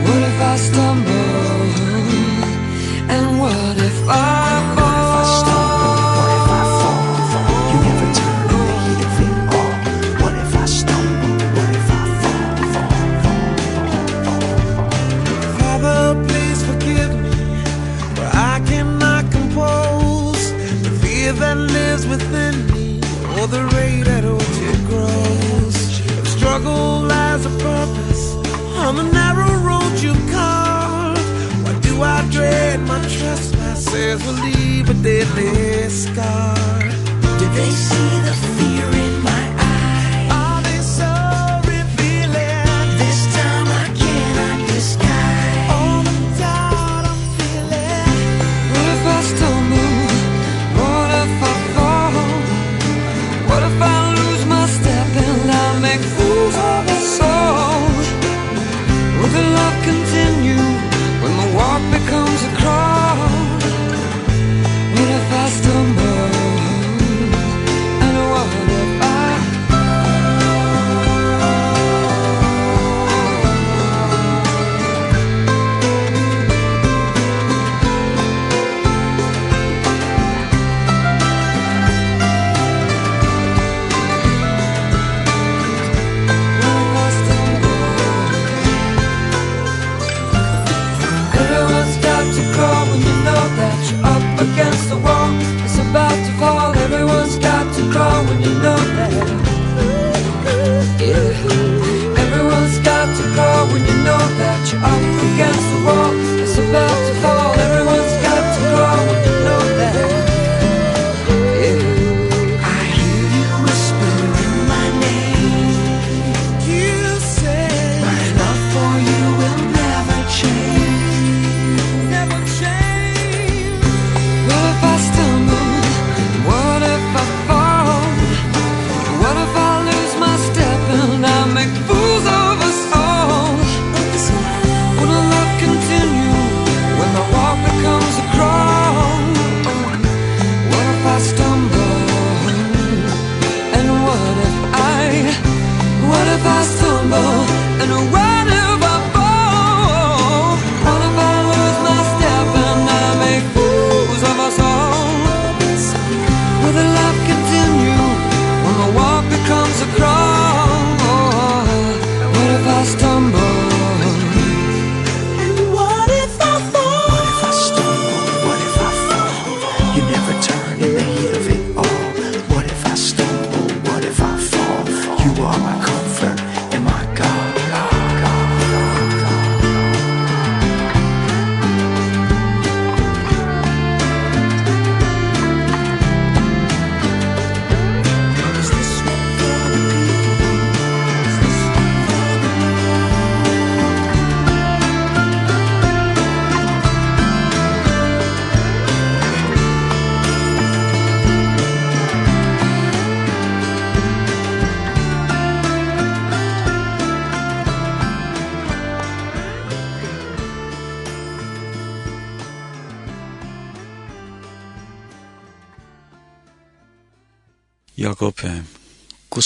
What 0.05 0.21
if 0.29 0.37
I 0.51 0.55
stumble? 0.67 1.33
And 3.13 3.25
what 3.41 3.77
if 3.89 3.97
I 4.09 4.52
do 31.93 32.01
I 32.01 32.27
dread 32.29 32.79
my 32.81 32.99
trespasses. 33.01 34.25
Will 34.25 34.33
leave 34.33 34.89
a 34.89 34.93
deadly 34.93 35.89
scar 35.89 36.79
Did 37.39 37.51
they 37.57 37.69
see 37.69 38.21
the 38.25 38.52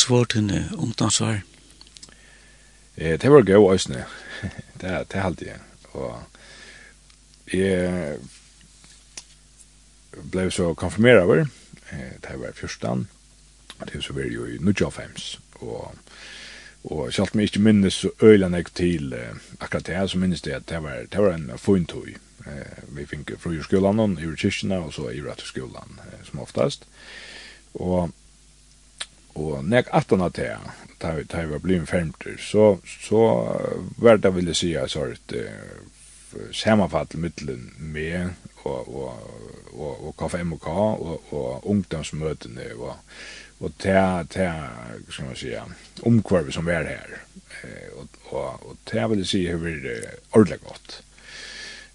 var 0.12 0.26
din 0.34 0.50
uh, 0.50 0.84
ungdomsvar? 0.84 1.42
Eh, 2.98 3.20
det 3.20 3.32
var 3.32 3.44
gøy 3.44 3.74
øsne. 3.74 4.06
det, 4.82 5.06
det 5.12 5.22
halte 5.22 5.46
jeg. 5.46 5.60
Og 5.94 6.24
jeg 7.54 8.18
ble 10.32 10.52
så 10.52 10.74
konfirmeret 10.74 11.24
over. 11.24 11.46
eh 11.92 12.14
Det 12.22 12.40
var 12.40 12.52
fyrstan. 12.54 13.08
Det 13.94 14.04
så 14.04 14.14
var 14.14 14.22
jo 14.22 14.46
i 14.46 14.58
Nudjofhems. 14.58 15.40
Og, 15.54 15.96
og 16.84 17.14
selv 17.14 17.28
om 17.34 17.40
jeg 17.40 17.44
ikke 17.44 17.60
minnes 17.60 17.94
så 17.94 18.10
øyla 18.22 18.48
nek 18.48 18.76
til 18.76 19.14
akkurat 19.60 19.88
det 19.88 19.96
her, 19.96 20.08
så 20.08 20.18
minnes 20.18 20.42
det 20.42 20.52
at 20.52 20.70
det 20.70 20.84
var, 20.84 21.06
det 21.12 21.24
var 21.24 21.34
en 21.34 21.52
funntøy. 21.58 22.18
Vi 22.90 23.06
fikk 23.06 23.32
fru 23.40 23.52
i 23.52 23.64
skolan, 23.64 24.18
i 24.18 24.36
kyrkina, 24.36 24.80
og 24.80 24.94
så 24.94 25.10
i 25.10 25.22
rett 25.22 25.42
skolan, 25.42 26.00
som 26.24 26.40
oftast. 26.40 26.88
Og 27.74 28.12
nek 29.68 29.92
atan 29.96 30.24
at 30.26 30.40
det, 30.40 30.52
da 31.02 31.14
jeg 31.20 31.52
var 31.52 31.62
blivet 31.64 31.90
femter, 31.90 32.38
så, 32.42 32.78
så 32.88 33.24
var 34.02 34.18
det 34.22 34.34
vil 34.36 34.52
jeg 34.52 34.60
si 34.60 34.74
en 34.76 34.90
sort 34.90 35.36
uh, 35.36 36.44
sammenfatt 36.56 37.16
mittelen 37.20 37.72
med 37.80 38.34
og, 38.68 38.96
og, 38.96 39.28
og, 39.74 40.08
og 40.08 40.16
KFMK 40.20 40.68
og, 40.68 41.34
og 41.34 41.68
ungdomsmøtene 41.70 42.72
og, 42.76 42.98
og 43.60 43.78
ta, 43.80 44.24
ta, 44.30 44.50
skal 45.10 45.30
man 45.30 45.40
si, 45.40 45.54
omkvarvet 46.06 46.54
som 46.54 46.68
er 46.70 46.90
her. 46.92 47.16
Eh, 47.64 47.88
og, 47.98 48.20
og, 48.30 48.68
og 48.70 48.82
ta 48.86 49.08
vil 49.10 49.24
jeg 49.24 49.32
si, 49.32 49.46
har 49.50 49.62
vært 49.62 49.88
ordentlig 50.34 50.60
godt. 50.66 51.00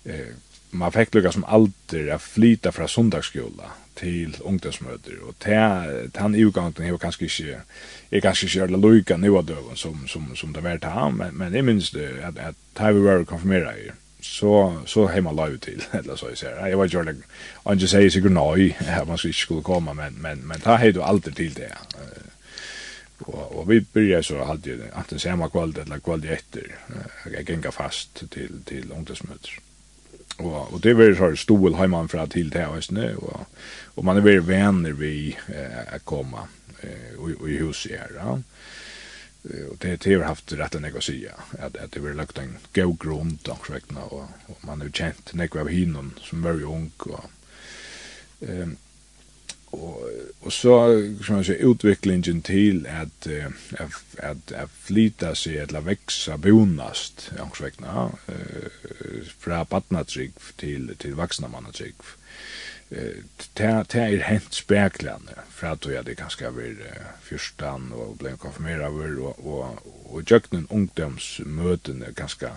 Eh, 0.04 0.32
man 0.72 0.92
fikk 0.92 1.14
lukka 1.14 1.32
som 1.32 1.44
alder 1.44 2.12
a 2.14 2.18
flyta 2.18 2.72
fra 2.72 2.88
sundagsskola 2.88 3.72
til 3.96 4.36
ungdomsmøter, 4.40 5.18
og 5.22 5.34
den 5.44 6.36
utgangen 6.46 6.82
er 6.82 6.96
kanskje 6.96 7.28
ikke, 7.28 7.58
er 8.10 8.20
kanskje 8.20 8.46
ikke 8.46 8.62
alle 8.62 8.80
lukka 8.80 9.16
nu 9.16 9.36
av 9.36 9.46
døven 9.48 9.76
som, 9.76 10.06
som, 10.08 10.30
som 10.36 10.54
det 10.54 10.64
var 10.64 10.80
ta, 10.80 11.08
men, 11.12 11.36
men 11.36 11.54
jeg 11.54 11.64
minns 11.64 11.90
det 11.92 12.08
at, 12.24 12.38
at 12.38 12.56
da 12.78 12.92
vi 12.92 13.04
var 13.08 13.24
konfirmera 13.28 13.74
i, 13.76 13.90
så, 14.22 14.82
så 14.86 15.08
heima 15.10 15.32
la 15.32 15.48
till 15.50 15.58
til, 15.60 15.84
eller 15.98 16.16
så 16.16 16.28
jeg 16.28 16.38
ser, 16.38 16.66
jeg 16.66 16.78
var 16.78 16.84
ikke 16.84 16.98
ordentlig, 16.98 17.24
han 17.66 17.76
ikke 17.76 17.88
sier 17.88 18.10
sikkert 18.10 18.32
nøy, 18.32 18.70
at 18.80 19.08
man 19.08 19.18
ikke 19.24 19.38
skulle 19.38 19.62
komme, 19.62 19.94
men, 19.94 20.16
men, 20.22 20.46
men 20.46 20.62
da 20.64 20.76
hei 20.80 20.92
du 20.92 21.02
alltid 21.02 21.32
til 21.32 21.56
det, 21.56 21.72
og, 23.26 23.58
og 23.58 23.68
vi 23.68 23.80
byrja 23.80 24.22
så 24.22 24.40
alltid, 24.42 24.80
anten 24.94 25.18
samme 25.18 25.50
kvalitet 25.50 25.84
eller 25.84 25.98
kvalitet 25.98 26.32
etter, 26.32 26.72
jeg 27.30 27.46
genga 27.46 27.70
fast 27.70 28.24
til, 28.30 28.62
til 28.66 28.92
ungdomsmøter 28.92 29.60
och 30.36 30.72
och 30.72 30.80
det 30.80 30.94
var 30.94 31.14
så 31.14 31.36
stol 31.36 31.74
hemma 31.74 32.08
för 32.08 32.18
att 32.18 32.30
till 32.30 32.50
det 32.50 32.58
här 32.58 32.92
nu 32.92 33.16
och 33.16 33.40
och 33.94 34.04
man 34.04 34.16
är 34.16 34.20
väl 34.20 34.40
vänner 34.40 34.92
vi 34.92 35.36
eh, 35.48 35.94
att 35.94 36.04
komma 36.04 36.48
eh, 36.80 37.18
och, 37.18 37.50
i 37.50 37.56
hus 37.56 37.86
här 37.90 38.10
ja. 38.16 38.40
och 39.70 39.76
det 39.78 40.00
det 40.00 40.14
har 40.14 40.22
haft 40.22 40.52
rätt 40.52 40.74
att 40.74 41.04
säga 41.04 41.32
att 41.58 41.76
att 41.76 41.92
det 41.92 42.00
var 42.00 42.12
lagt 42.12 42.38
en 42.38 42.56
go 42.74 42.96
grund 43.00 43.48
och 43.48 43.66
så 43.66 43.72
och, 44.00 44.28
och 44.46 44.64
man 44.64 44.80
har 44.80 44.88
känt 44.88 45.34
några 45.34 45.60
av 45.60 45.68
hinnon 45.68 46.14
som 46.20 46.42
var 46.42 46.62
ung 46.62 46.90
och 46.98 47.24
ehm 48.40 48.76
og, 49.72 50.10
og 50.40 50.52
så 50.52 51.02
som 51.22 51.34
man 51.34 51.44
säger 51.44 51.70
utvecklingen 51.70 52.42
till 52.42 52.86
att 52.86 53.26
att 53.78 54.18
att, 54.18 54.52
att 54.52 54.70
flyta 54.70 55.34
sig 55.34 55.58
eller 55.58 55.80
växa 55.80 56.36
bonast 56.36 57.32
angstväckna 57.38 58.10
eh 58.28 59.24
från 59.38 59.66
barnatrygg 59.70 60.32
till 60.56 60.94
till 60.98 61.14
vuxna 61.14 61.48
mannatrygg 61.48 61.94
eh 62.90 63.16
ta 63.54 63.84
ta 63.84 63.98
är 63.98 64.18
helt 64.18 64.52
spärklande 64.52 65.32
för 65.50 65.66
att 65.66 65.86
jag 65.86 66.04
det 66.04 66.14
ganska 66.14 66.50
väl 66.50 66.76
förstan 67.22 67.92
och 67.92 68.16
blev 68.16 68.36
konfirmerad 68.36 69.18
och 69.18 69.46
och 69.46 69.86
och 70.04 70.30
jöknen 70.30 70.66
ungdomsmöten 70.70 72.04
ganska 72.16 72.50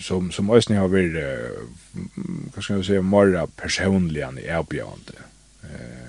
som 0.00 0.32
som 0.32 0.50
ösning 0.50 0.78
har 0.78 0.88
varit 0.88 1.12
kanske 2.54 2.74
jag 2.74 2.84
säga 2.84 3.02
mera 3.02 3.46
personligen 3.46 4.38
i 4.38 4.46
erbjudande 4.46 5.27
eh, 5.74 6.08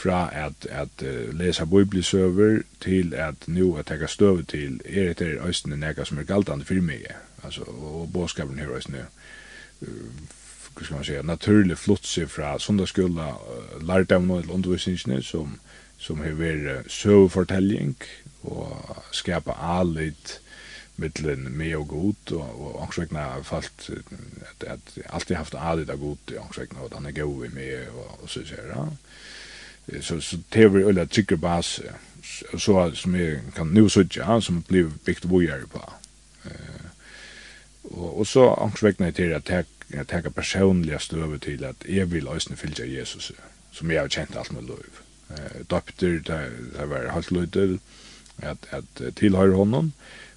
fra 0.00 0.30
at, 0.32 0.66
at 0.70 1.02
uh, 1.02 1.38
lesa 1.38 1.64
bibelsøver 1.64 2.62
til 2.80 3.14
at 3.14 3.34
nu 3.46 3.76
at 3.76 3.86
ta 3.86 4.06
støv 4.06 4.44
til 4.44 4.80
er 4.84 5.12
det 5.12 5.28
er 5.28 5.46
østene 5.46 5.76
nega 5.76 6.04
som 6.04 6.18
er 6.18 6.24
galtande 6.24 6.64
for 6.64 6.80
meg. 6.80 7.04
Altså, 7.44 7.62
og 7.62 8.10
boskapen 8.12 8.58
her 8.58 8.70
østene, 8.76 9.06
uh, 9.82 9.88
skal 10.82 10.96
man 10.96 11.04
säga, 11.04 11.22
naturlig 11.22 11.78
flotsi 11.78 12.26
fra 12.26 12.58
sundagsskola, 12.58 13.28
uh, 13.28 13.86
lærte 13.86 14.14
av 14.14 14.24
noe 14.24 14.44
undervisningene 14.48 15.22
som, 15.22 15.58
som 15.98 16.20
har 16.24 16.38
vært 16.38 16.88
søvefortelling 16.88 17.96
og 18.42 19.02
skapa 19.12 19.52
alit 19.52 20.40
mittlen 21.00 21.56
med 21.56 21.76
och 21.76 21.88
god 21.88 22.32
och 22.32 22.60
och 22.60 22.82
också 22.82 23.00
vegna 23.00 23.42
fallt 23.44 23.90
att 24.48 24.64
att 24.64 24.98
alltid 25.06 25.36
haft 25.36 25.54
adit 25.54 25.90
av 25.90 25.96
god 25.96 26.18
och 26.38 26.44
också 26.44 26.60
vegna 26.60 26.80
att 26.80 26.92
han 26.92 27.06
är 27.06 27.10
god 27.10 27.54
med 27.54 27.88
och 28.22 28.30
så 28.30 28.40
så 28.44 28.54
där. 28.54 28.96
Så 30.00 30.20
så 30.20 30.36
teori 30.50 30.82
eller 30.82 31.06
tycker 31.06 31.36
bas 31.36 31.80
så 32.58 32.92
som 32.92 33.14
är 33.14 33.40
kan 33.56 33.74
nu 33.74 33.88
så 33.88 34.04
ja 34.10 34.40
som 34.40 34.64
blir 34.68 34.90
byggt 35.04 35.24
vojer 35.24 35.62
på. 35.72 35.92
Eh 36.44 36.86
och 37.82 38.18
och 38.18 38.28
så 38.28 38.46
också 38.46 38.86
vegna 38.86 39.12
till 39.12 39.34
att 39.34 39.50
jag 39.92 40.06
tar 40.08 40.30
personliga 40.30 40.98
stöver 40.98 41.38
til 41.38 41.64
at 41.64 41.76
jag 41.88 42.06
vil 42.06 42.28
ösna 42.28 42.56
fylgja 42.56 42.86
Jesus 42.86 43.32
som 43.72 43.90
jag 43.90 44.00
har 44.00 44.08
kjent 44.08 44.36
alt 44.36 44.52
med 44.52 44.62
lov. 44.62 45.00
Eh 45.30 45.66
dopter 45.70 46.22
det 46.26 46.86
var 46.86 47.12
helt 47.12 47.30
lutet 47.30 47.80
at 48.42 48.66
att 48.70 49.14
tillhör 49.14 49.48
honom 49.48 49.92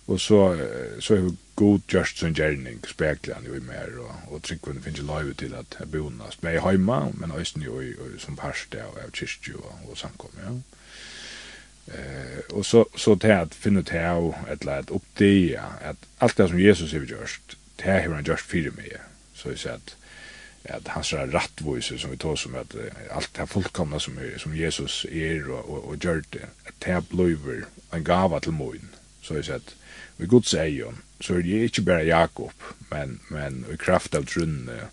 Og 0.07 0.19
så, 0.19 0.67
så 0.99 1.15
er 1.15 1.21
vi 1.21 1.37
god 1.55 1.79
just 1.93 2.19
som 2.19 2.33
gjerning, 2.33 2.81
spekler 2.87 3.35
jo 3.47 3.55
i 3.55 3.59
mer, 3.63 3.87
og, 4.03 4.15
og 4.27 4.43
tryggvun 4.43 4.81
finnes 4.83 4.99
jo 4.99 5.05
løyve 5.07 5.33
til 5.33 5.53
at 5.55 5.77
jeg 5.79 5.91
bonast 5.91 6.43
med 6.43 6.57
i 6.57 6.63
heima, 6.65 7.05
men 7.13 7.31
også 7.31 7.59
jo 7.63 7.79
i, 7.81 7.93
som 8.19 8.35
parste 8.35 8.83
og 8.83 8.99
av 9.03 9.13
kyrkju 9.15 9.57
og, 9.61 9.73
og 9.89 9.97
samkom, 9.97 10.35
ja. 10.43 10.53
Eh, 11.93 12.39
og 12.49 12.65
så, 12.65 12.85
så 12.97 13.15
til 13.15 13.35
at 13.35 13.55
finne 13.55 13.83
til 13.83 13.99
av 13.99 14.29
et 14.47 14.61
eller 14.61 14.77
annet 14.77 14.91
oppdia, 14.91 15.65
at 15.81 16.07
alt 16.19 16.37
det 16.37 16.49
som 16.49 16.59
Jesus 16.59 16.91
har 16.91 17.05
gjort 17.07 17.57
det 17.79 17.91
har 17.91 18.15
han 18.15 18.23
gjort 18.23 18.47
fyrir 18.47 18.75
meg, 18.75 18.95
så 19.35 19.51
jeg 19.51 19.63
sier 19.63 19.79
at 19.79 19.97
at 20.63 20.87
hans 20.87 21.13
er 21.13 21.27
rattvise 21.27 21.97
som 21.99 22.11
vi 22.11 22.17
tar 22.17 22.37
som 22.39 22.55
at 22.55 22.75
alt 23.11 23.29
det 23.35 23.49
fullkomna 23.51 23.99
som, 23.99 24.15
som 24.39 24.53
Jesus 24.55 25.05
er 25.11 25.49
og, 25.51 25.69
og, 25.69 25.89
og 25.89 25.97
gjør 25.99 26.21
det, 26.33 26.47
at 26.65 26.73
det 26.85 27.01
blir 27.09 27.65
en 27.93 28.03
gava 28.03 28.39
til 28.39 28.55
moin. 28.55 28.93
Så 29.21 29.35
jeg 29.35 29.45
sier 29.45 29.59
at 29.59 29.75
i 30.19 30.27
Guds 30.29 30.53
eion, 30.53 30.99
så 31.21 31.37
er 31.37 31.45
det 31.45 31.63
ikke 31.69 31.85
bare 31.87 32.05
Jakob, 32.05 32.53
men, 32.91 33.19
men 33.29 33.63
i 33.73 33.77
kraft 33.79 34.15
av 34.15 34.27
trunne, 34.29 34.89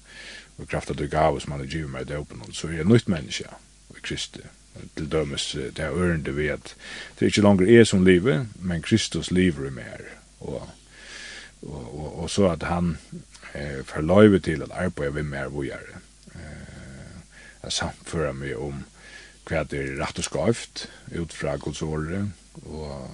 og 0.58 0.68
kraft 0.68 0.90
av 0.92 0.98
det 1.00 1.10
gave 1.10 1.40
som 1.40 1.54
han 1.54 1.64
er 1.64 1.72
givet 1.72 1.92
meg 1.92 2.06
i 2.06 2.12
døpen, 2.12 2.42
så 2.52 2.68
er 2.68 2.80
jeg 2.80 2.90
nytt 2.90 3.08
menneske 3.08 3.48
i 3.96 4.02
Kristi. 4.04 4.44
Til 4.96 5.08
dømes 5.10 5.50
det 5.56 5.82
er 5.82 5.96
ørende 5.96 6.32
ved 6.36 6.54
at 6.54 6.74
det 7.18 7.24
er 7.24 7.32
ikke 7.32 7.44
langer 7.44 7.68
er 7.68 7.84
som 7.84 8.04
livet, 8.06 8.46
men 8.60 8.82
Kristus 8.82 9.30
lever 9.30 9.66
i 9.66 9.72
mer. 9.74 10.04
Og, 10.40 10.68
og, 11.62 11.82
og, 11.98 12.22
og 12.22 12.30
så 12.30 12.52
at 12.52 12.62
han 12.68 12.94
eh, 13.54 13.82
får 13.84 14.06
løyve 14.06 14.38
til 14.38 14.62
at 14.62 14.72
arbeid 14.72 15.10
vi 15.16 15.22
mer 15.26 15.50
vågjere. 15.52 16.00
Eh, 16.34 17.18
jeg 17.64 17.72
samfører 17.72 18.36
meg 18.36 18.56
om 18.56 18.84
hva 19.48 19.64
det 19.66 19.80
er 19.82 19.98
rett 19.98 20.20
og 20.22 20.28
skavt 20.28 20.86
ut 21.16 21.34
fra 21.34 21.56
Guds 21.58 21.82
året, 21.82 22.30
og 22.62 23.10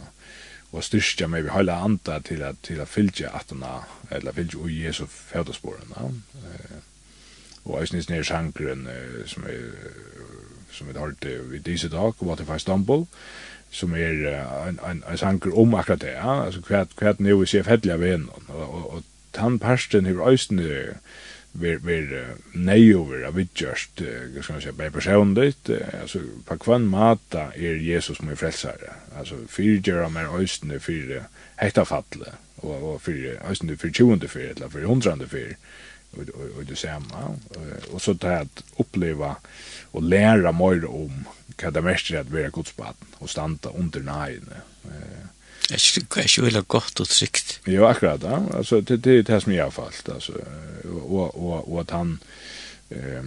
og 0.73 0.85
styrkja 0.85 1.29
meg 1.31 1.47
vi 1.47 1.55
heila 1.55 1.79
anda 1.85 2.19
til 2.19 2.43
at 2.43 2.59
til 2.63 2.81
at 2.81 2.89
fylgja 2.89 3.31
atna 3.35 3.79
eller 4.11 4.33
fylgja 4.33 4.61
og 4.61 4.73
Jesu 4.73 5.07
fædasporen 5.07 5.95
eh 5.97 6.77
og 7.67 7.81
eisnis 7.81 8.09
nær 8.09 8.23
sjankren 8.23 8.87
som 9.27 9.45
er 9.51 9.63
som 10.73 10.89
vi 10.89 10.93
har 10.93 11.01
hørt 11.01 11.25
i 11.55 11.59
disse 11.59 11.89
dag 11.89 12.13
if 12.41 12.51
i 12.57 12.59
stumble 12.59 13.07
som 13.71 13.95
er 13.95 14.69
en 14.69 14.81
en 14.91 15.03
en 15.11 15.19
sanker 15.19 15.59
om 15.59 15.75
akkurat 15.75 16.01
det 16.01 16.09
ja. 16.09 16.45
Altså 16.45 16.61
kvært 16.61 16.97
kvært 16.97 17.21
nu 17.21 17.39
vi 17.39 17.47
ser 17.47 17.63
fedliga 17.63 17.97
ven 17.97 18.29
og 18.49 18.95
og 18.95 19.03
han 19.35 19.59
parsten 19.59 20.07
hur 20.07 20.31
eisini 20.31 20.63
ver 21.61 21.79
ver 21.79 22.35
nei 22.53 22.95
over 22.95 23.25
av 23.27 23.41
just 23.55 24.01
eh 24.01 24.43
ska 24.43 24.53
man 24.53 24.63
säga 24.63 24.73
på 24.73 24.91
personligt 24.91 25.71
alltså 26.03 26.19
på 26.45 26.59
kvann 26.59 26.87
mata 26.87 27.53
är 27.55 27.75
Jesus 27.75 28.23
min 28.23 28.37
frälsare 28.37 28.91
alltså 29.19 29.35
för 29.49 29.63
gör 29.63 30.09
mer 30.09 30.43
östne 30.43 30.79
för 30.79 31.23
hetta 31.57 31.85
fallet 31.85 32.33
och 32.57 32.95
och 32.95 33.03
för 33.03 33.41
östne 33.51 33.77
för 33.77 33.91
20 33.91 34.29
för 34.29 34.41
eller 34.41 34.69
för 34.69 34.81
100 34.81 35.17
för 35.29 35.57
och 36.11 36.23
och 36.59 36.65
det 36.65 36.77
samma 36.77 37.37
och 37.93 38.03
så 38.03 38.13
det 38.13 38.39
att 38.39 38.65
uppleva 38.77 39.37
och 39.91 40.03
lära 40.03 40.53
mer 40.53 40.85
om 40.85 41.25
vad 41.63 41.75
det 41.75 41.83
mest 41.83 42.11
är 42.11 42.21
att 42.21 42.31
vara 42.31 42.49
Guds 42.49 42.77
barn 42.77 42.95
och 43.19 43.31
standa 43.31 43.71
under 43.71 44.01
nejne 44.01 44.57
eh. 44.85 45.36
Det 45.67 45.75
er 45.75 46.23
ikke 46.23 46.43
veldig 46.43 46.69
godt 46.69 47.01
og 47.01 47.09
trygt. 47.09 47.61
Jo, 47.67 47.87
akkurat. 47.89 48.23
Ja. 48.23 48.39
Altså, 48.57 48.81
det, 48.81 49.05
det 49.05 49.19
er 49.19 49.27
det 49.27 49.43
som 49.43 49.53
jeg 49.53 49.65
har 49.65 49.75
falt. 49.75 50.09
Altså, 50.15 50.33
og, 50.85 51.35
og, 51.35 51.73
og 51.73 51.81
at 51.81 51.91
han... 51.91 52.21
Eh, 52.91 53.27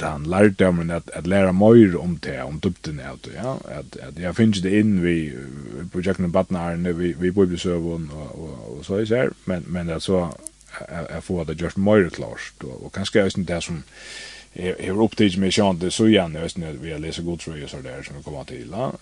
han 0.00 0.26
lærte 0.26 0.66
om 0.66 0.90
at, 0.90 1.02
at 1.12 1.26
læra 1.26 1.52
mer 1.52 1.98
om 1.98 2.16
det, 2.18 2.40
om 2.42 2.60
dybden 2.60 3.00
av 3.00 3.18
det, 3.24 3.34
ja. 3.34 3.54
At, 3.70 3.96
at 4.02 4.18
jeg 4.18 4.36
finner 4.36 4.62
det 4.62 4.72
inn 4.80 4.96
vi 5.02 5.30
på 5.30 5.88
projekten 5.92 6.32
Batnarne, 6.32 6.96
vi, 6.96 7.12
vi 7.12 7.30
bor 7.30 7.46
i 7.46 7.56
Søvån 7.58 8.10
og, 8.12 8.40
og, 8.40 8.78
og 8.78 8.84
så 8.84 8.98
i 8.98 9.06
det 9.06 9.28
men, 9.44 9.64
men 9.66 9.90
at 9.90 10.02
så 10.02 10.26
jeg, 10.80 11.22
får 11.22 11.44
det 11.44 11.58
gjort 11.58 11.78
mer 11.78 12.10
klart, 12.10 12.64
og, 12.64 12.84
og 12.84 12.92
kanskje 12.92 13.22
jeg 13.22 13.46
det 13.46 13.62
som 13.62 13.84
har 14.62 15.02
upptäckt 15.02 15.36
mig 15.36 15.52
sjön 15.52 15.78
det 15.78 15.90
så 15.90 16.06
igen 16.06 16.34
jag 16.34 16.50
snö 16.50 16.72
vi 16.72 16.98
läser 16.98 17.22
god 17.22 17.40
tror 17.40 17.58
jag 17.58 17.70
så 17.70 17.76
där 17.80 18.02
som 18.02 18.22
kommer 18.22 18.44
till 18.44 18.70
va 18.70 18.92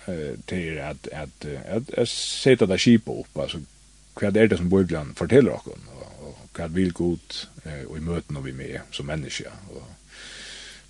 till 0.47 0.81
att 0.81 1.09
att 1.09 1.47
att 1.75 1.99
att 1.99 2.09
sätta 2.09 2.67
det 2.67 2.79
skip 2.79 3.03
upp 3.07 3.39
alltså 3.39 3.59
vad 4.15 4.37
är 4.37 4.47
det 4.47 4.57
som 4.57 4.69
Bibeln 4.69 5.15
fortäller 5.15 5.53
oss 5.53 5.67
och 5.67 6.59
vad 6.59 6.71
vill 6.71 6.93
god 6.93 7.35
och 7.87 7.97
i 7.99 8.01
möten 8.01 8.37
och 8.37 8.47
vi 8.47 8.53
med 8.53 8.81
som 8.91 9.07
människa 9.07 9.51
och 9.69 9.83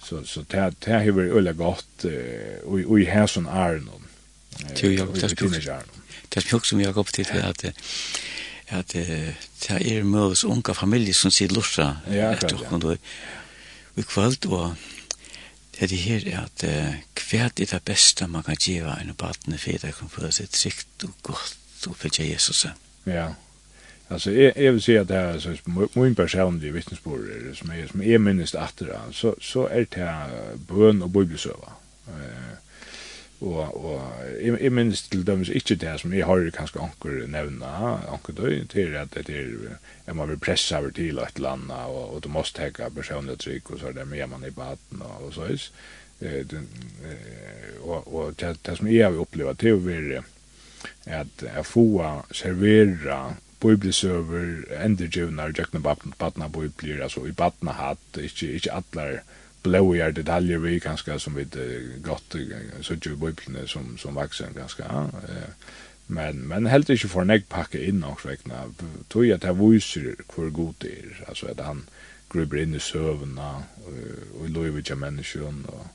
så 0.02 0.24
så 0.24 0.40
det 0.40 0.74
det 0.78 0.92
har 0.92 1.10
varit 1.10 1.32
öle 1.32 1.52
gott 1.52 2.04
och 2.64 2.78
och 2.90 3.00
i 3.00 3.04
här 3.04 3.26
sån 3.26 3.46
är 3.46 3.74
någon 3.78 4.04
till 4.74 4.98
jag 4.98 5.14
det 5.14 5.28
spjut 5.28 5.68
det 6.28 6.40
spjut 6.40 6.66
som 6.66 6.80
jag 6.80 6.96
upptäckt 6.96 7.30
att 7.30 7.64
att 8.68 8.88
det 8.88 9.34
är 9.68 10.02
möjligt 10.02 10.44
unga 10.44 10.74
familjer 10.74 11.14
som 11.14 11.30
sitter 11.30 11.54
lusta 11.54 11.96
ja, 12.10 12.28
att 12.28 12.48
du. 12.70 12.78
då 12.78 12.96
i 13.96 14.02
kvöld 14.02 14.46
og 14.46 14.74
det 15.74 15.92
er 15.92 15.96
her 15.96 16.28
er 16.30 16.40
at 16.44 16.64
hva 17.18 17.44
er 17.44 17.54
det 17.56 17.82
beste 17.84 18.26
man 18.30 18.42
kan 18.46 18.56
gjøre 18.60 19.00
en 19.00 19.10
å 19.10 19.18
badne 19.18 19.58
for 19.58 19.82
det 19.82 19.94
kan 19.98 20.12
føle 20.12 20.30
seg 20.32 20.50
trygt 20.54 21.06
og 21.06 21.14
godt 21.22 21.88
og 21.88 21.96
følge 21.96 22.30
Jesus. 22.30 22.66
Ja, 23.06 23.34
Alltså 24.08 24.32
jag 24.32 24.52
jag 24.56 24.72
vill 24.72 24.82
säga 24.82 25.00
att 25.02 25.08
det 25.08 25.14
här 25.14 25.38
så 25.38 26.00
min 26.00 26.14
personliga 26.14 26.72
vittnesbörd 26.72 27.56
som 27.56 27.70
är 27.70 27.86
som 27.86 28.02
är 28.02 28.18
minst 28.18 28.54
efter 28.54 28.98
så 29.12 29.36
så 29.40 29.66
är 29.66 29.86
det 29.90 30.00
här 30.00 30.56
bön 30.68 31.02
och 31.02 31.10
bibelsöva. 31.10 31.72
Eh 32.08 32.63
og 33.44 33.84
og 33.84 34.00
i 34.40 34.50
minst 34.50 34.74
minns 34.74 35.02
til 35.08 35.26
dømes 35.26 35.48
ikke 35.48 35.76
det 35.80 35.94
som 36.00 36.12
jeg 36.12 36.26
har 36.26 36.50
kanskje 36.56 36.82
anker 36.82 37.26
nevna 37.30 37.72
anker 38.12 38.36
døy 38.40 38.64
til 38.72 38.96
at 39.00 39.14
det 39.14 39.36
er 39.36 39.76
jeg 40.06 40.16
må 40.16 40.26
bli 40.26 40.36
pressa 40.36 40.78
over 40.78 40.90
til 40.90 41.18
et 41.18 41.36
eller 41.36 41.56
annet 41.56 41.76
og, 41.88 42.14
og 42.14 42.24
du 42.24 42.28
må 42.28 42.42
teka 42.42 42.88
personlig 42.88 43.38
trygg 43.38 43.70
og 43.70 43.80
så 43.80 43.90
er 43.90 43.98
det 43.98 44.08
med 44.08 44.26
man 44.26 44.46
i 44.46 44.50
baden 44.50 45.02
og, 45.02 45.26
og 45.26 45.34
så 45.34 45.46
is. 45.52 45.70
Eh, 46.20 46.44
den, 46.50 46.68
eh, 47.04 47.80
og, 47.80 48.14
og 48.14 48.34
det, 48.40 48.56
det 48.66 48.76
som 48.78 48.88
jeg 48.88 49.04
har 49.04 49.20
opplevd 49.20 49.58
til 49.58 49.74
å 49.78 49.84
være 49.84 50.22
at 51.06 51.42
jeg 51.42 51.66
får 51.66 52.26
servera 52.32 53.18
bibelsøver 53.64 54.66
endergjøvnar 54.84 55.54
jøkna 55.56 55.80
batna 56.20 56.48
biblir 56.52 57.02
altså 57.02 57.24
i 57.28 57.32
batna 57.32 57.72
hatt 57.78 58.20
ikkje, 58.20 58.50
ikkje 58.58 58.76
atler 58.76 59.22
blåar 59.64 60.12
detaljer 60.12 60.58
vi 60.58 60.78
ganska 60.78 61.18
som 61.18 61.34
vi 61.34 61.46
gott 62.04 62.36
så 62.80 62.94
ju 62.94 63.16
bubblorna 63.16 63.66
som 63.66 63.98
som 63.98 64.14
växer 64.14 64.50
ganska 64.50 64.84
eh. 64.84 65.50
Men 66.06 66.36
men 66.36 66.66
helt 66.66 66.90
inte 66.90 67.08
för 67.08 67.24
nägg 67.24 67.48
packa 67.48 67.78
in 67.78 68.04
och 68.04 68.26
räkna. 68.26 68.74
Tror 69.08 69.26
jag 69.26 69.40
det 69.40 69.52
visar 69.52 70.00
hur 70.36 70.50
god 70.50 70.74
det 70.78 70.88
är. 70.88 71.24
Alltså 71.28 71.46
att 71.46 71.60
han 71.60 71.86
gruber 72.30 72.58
in 72.62 72.74
i 72.74 72.80
sövna 72.80 73.62
och 74.38 74.48
loviga 74.48 74.94
människor 74.94 75.54
och 75.66 75.86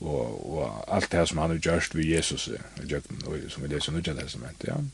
og 0.00 0.58
og 0.58 0.94
alt 0.94 1.12
det 1.12 1.28
som 1.28 1.38
han 1.38 1.50
har 1.50 1.56
gjort 1.56 1.94
vid 1.94 2.04
Jesus 2.04 2.50
jag 2.88 3.02
som 3.48 3.62
vi 3.62 3.68
läser 3.68 3.92
nu 3.92 4.00
det 4.00 4.28
som 4.28 4.44
inte 4.48 4.66
ja. 4.66 4.84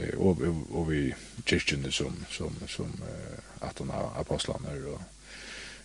Eh 0.00 0.18
och 0.18 0.38
och 0.70 0.92
vi 0.92 1.14
kyrkan 1.46 1.92
som 1.92 2.24
som 2.30 2.54
som 2.68 2.92
att 3.58 3.78
han 3.78 3.90
apostlarna 4.16 4.68
och 4.94 5.00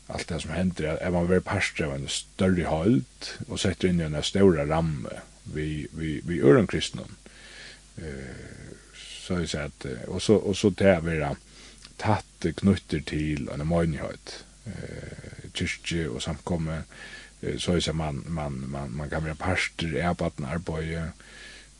allt 0.07 0.27
det 0.27 0.39
som 0.39 0.51
händer 0.51 0.83
är 0.83 1.11
man 1.11 1.27
väl 1.27 1.41
parst 1.41 1.81
av 1.81 1.95
en 1.95 2.07
större 2.07 2.63
halt 2.63 3.33
och 3.47 3.59
sätter 3.59 3.87
in 3.87 4.01
i 4.01 4.03
en 4.03 4.23
stora 4.23 4.65
ramme 4.65 5.09
vi 5.53 5.87
vi 5.97 6.21
vi 6.27 6.39
är 6.39 6.55
en 6.55 6.67
kristen 6.67 7.15
eh 7.97 8.35
så 9.27 9.33
är 9.33 9.39
det 9.39 9.63
att 9.65 9.85
och 10.07 10.21
så 10.21 10.35
och 10.35 10.57
så 10.57 10.69
där 10.69 11.01
vi 11.01 11.19
då 11.19 11.35
tatt 11.97 12.45
knutter 12.55 12.99
till 12.99 13.49
en 13.49 13.67
möjlighet 13.67 14.45
eh 14.65 15.49
kyrkje 15.53 16.07
och 16.07 16.23
samkomme 16.23 16.81
så 17.57 17.71
är 17.71 17.93
man 17.93 18.23
man 18.27 18.69
man 18.69 18.95
man 18.95 19.09
kan 19.09 19.23
vara 19.23 19.35
pastor 19.35 19.95
i 19.95 20.01
abatten 20.01 20.45
arbete 20.45 21.11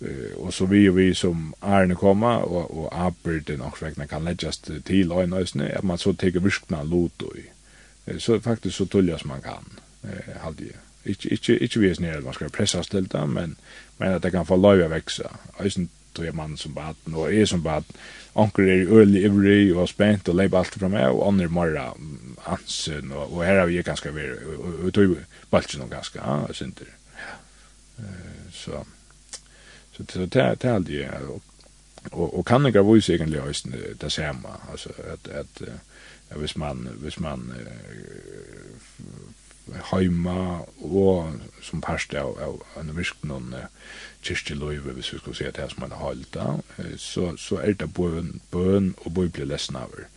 eh 0.02 0.34
och 0.38 0.54
så 0.54 0.66
vi 0.66 0.90
vi 0.90 1.16
som 1.16 1.54
är 1.62 1.96
komma 1.96 2.38
och 2.38 2.72
och 2.78 2.98
arbetet 2.98 3.60
och 3.60 3.82
räkna 3.82 4.08
kan 4.08 4.24
läggas 4.24 4.58
till 4.84 5.12
och 5.12 5.30
nästan 5.30 5.62
att 5.62 5.84
man 5.84 5.98
så 5.98 6.14
tar 6.14 6.40
virkna 6.40 6.84
lot 6.84 7.22
och 7.22 7.38
så 8.20 8.42
faktiskt 8.42 8.76
så 8.76 8.86
tullas 8.86 9.26
man 9.26 9.42
kan 9.42 9.66
eh 10.04 10.42
hade 10.42 10.64
ju 10.64 10.72
inte 11.04 11.28
inte 11.30 11.64
inte 11.64 11.80
vi 11.80 11.90
är 11.90 11.94
snälla 11.94 12.22
man 12.22 12.34
ska 12.34 12.50
pressa 12.50 12.84
till 12.84 13.08
det 13.08 13.26
men 13.26 13.56
men 13.98 14.14
att 14.14 14.22
det 14.22 14.32
kan 14.32 14.46
få 14.46 14.56
lov 14.56 14.84
att 14.84 14.92
växa 14.92 15.32
ösen 15.60 15.90
tror 16.14 16.32
man 16.32 16.58
som 16.58 16.74
bad 16.74 16.96
och 17.16 17.34
är 17.34 17.46
som 17.46 17.62
bad 17.62 17.84
onkel 18.34 18.66
är 18.66 18.98
early 18.98 19.26
every 19.26 19.72
och 19.74 19.90
spänt 19.90 20.28
och 20.28 20.36
lägga 20.36 20.58
allt 20.58 20.76
fram 20.76 20.94
här 20.94 21.10
och 21.10 21.28
andra 21.28 21.48
morra 21.48 21.94
ansen 22.44 23.12
och 23.12 23.34
och 23.34 23.44
här 23.44 23.58
har 23.60 23.68
vi 23.68 23.84
ganska 23.84 24.12
vi 24.12 24.34
och 24.84 24.94
tog 24.94 25.18
balchen 25.50 25.82
och 25.82 25.90
ganska 25.90 26.20
ja 26.20 26.48
inte 26.62 26.84
eh 27.98 28.52
så 28.54 28.86
så 29.92 30.04
det 30.04 30.26
det 30.26 30.56
det 30.62 30.70
hade 30.70 30.92
ju 30.92 31.10
och 32.12 32.40
och 32.40 32.48
kan 32.48 32.64
det 32.64 32.72
gå 32.72 32.94
visa 32.94 33.14
egentligen 33.14 33.48
ösen 33.48 33.76
det 34.00 34.10
samma 34.10 34.50
alltså 34.72 34.90
att 35.14 35.28
att 35.28 35.62
hvis 36.42 36.56
man, 36.58 36.88
hvis 37.02 37.20
man 37.20 37.52
heima 39.90 40.62
og 40.86 41.40
som 41.64 41.82
parst 41.82 42.14
av, 42.18 42.36
av 42.42 42.60
en 42.80 42.92
virkelig 42.96 43.30
noen 43.30 43.54
kyrkjeløyve, 44.26 44.94
hvis 44.98 45.14
vi 45.14 45.22
skulle 45.22 45.38
se 45.38 45.48
at 45.50 45.58
det 45.60 45.70
som 45.72 45.86
man 45.86 45.96
har 45.96 46.04
holdt 46.04 46.38
så, 47.02 47.32
så 47.38 47.62
er 47.62 47.78
det 47.80 47.94
bøn, 47.94 48.42
bøn 48.52 48.94
og 49.04 49.14
bøyble 49.14 49.48
lesna 49.50 49.86
over. 49.86 50.10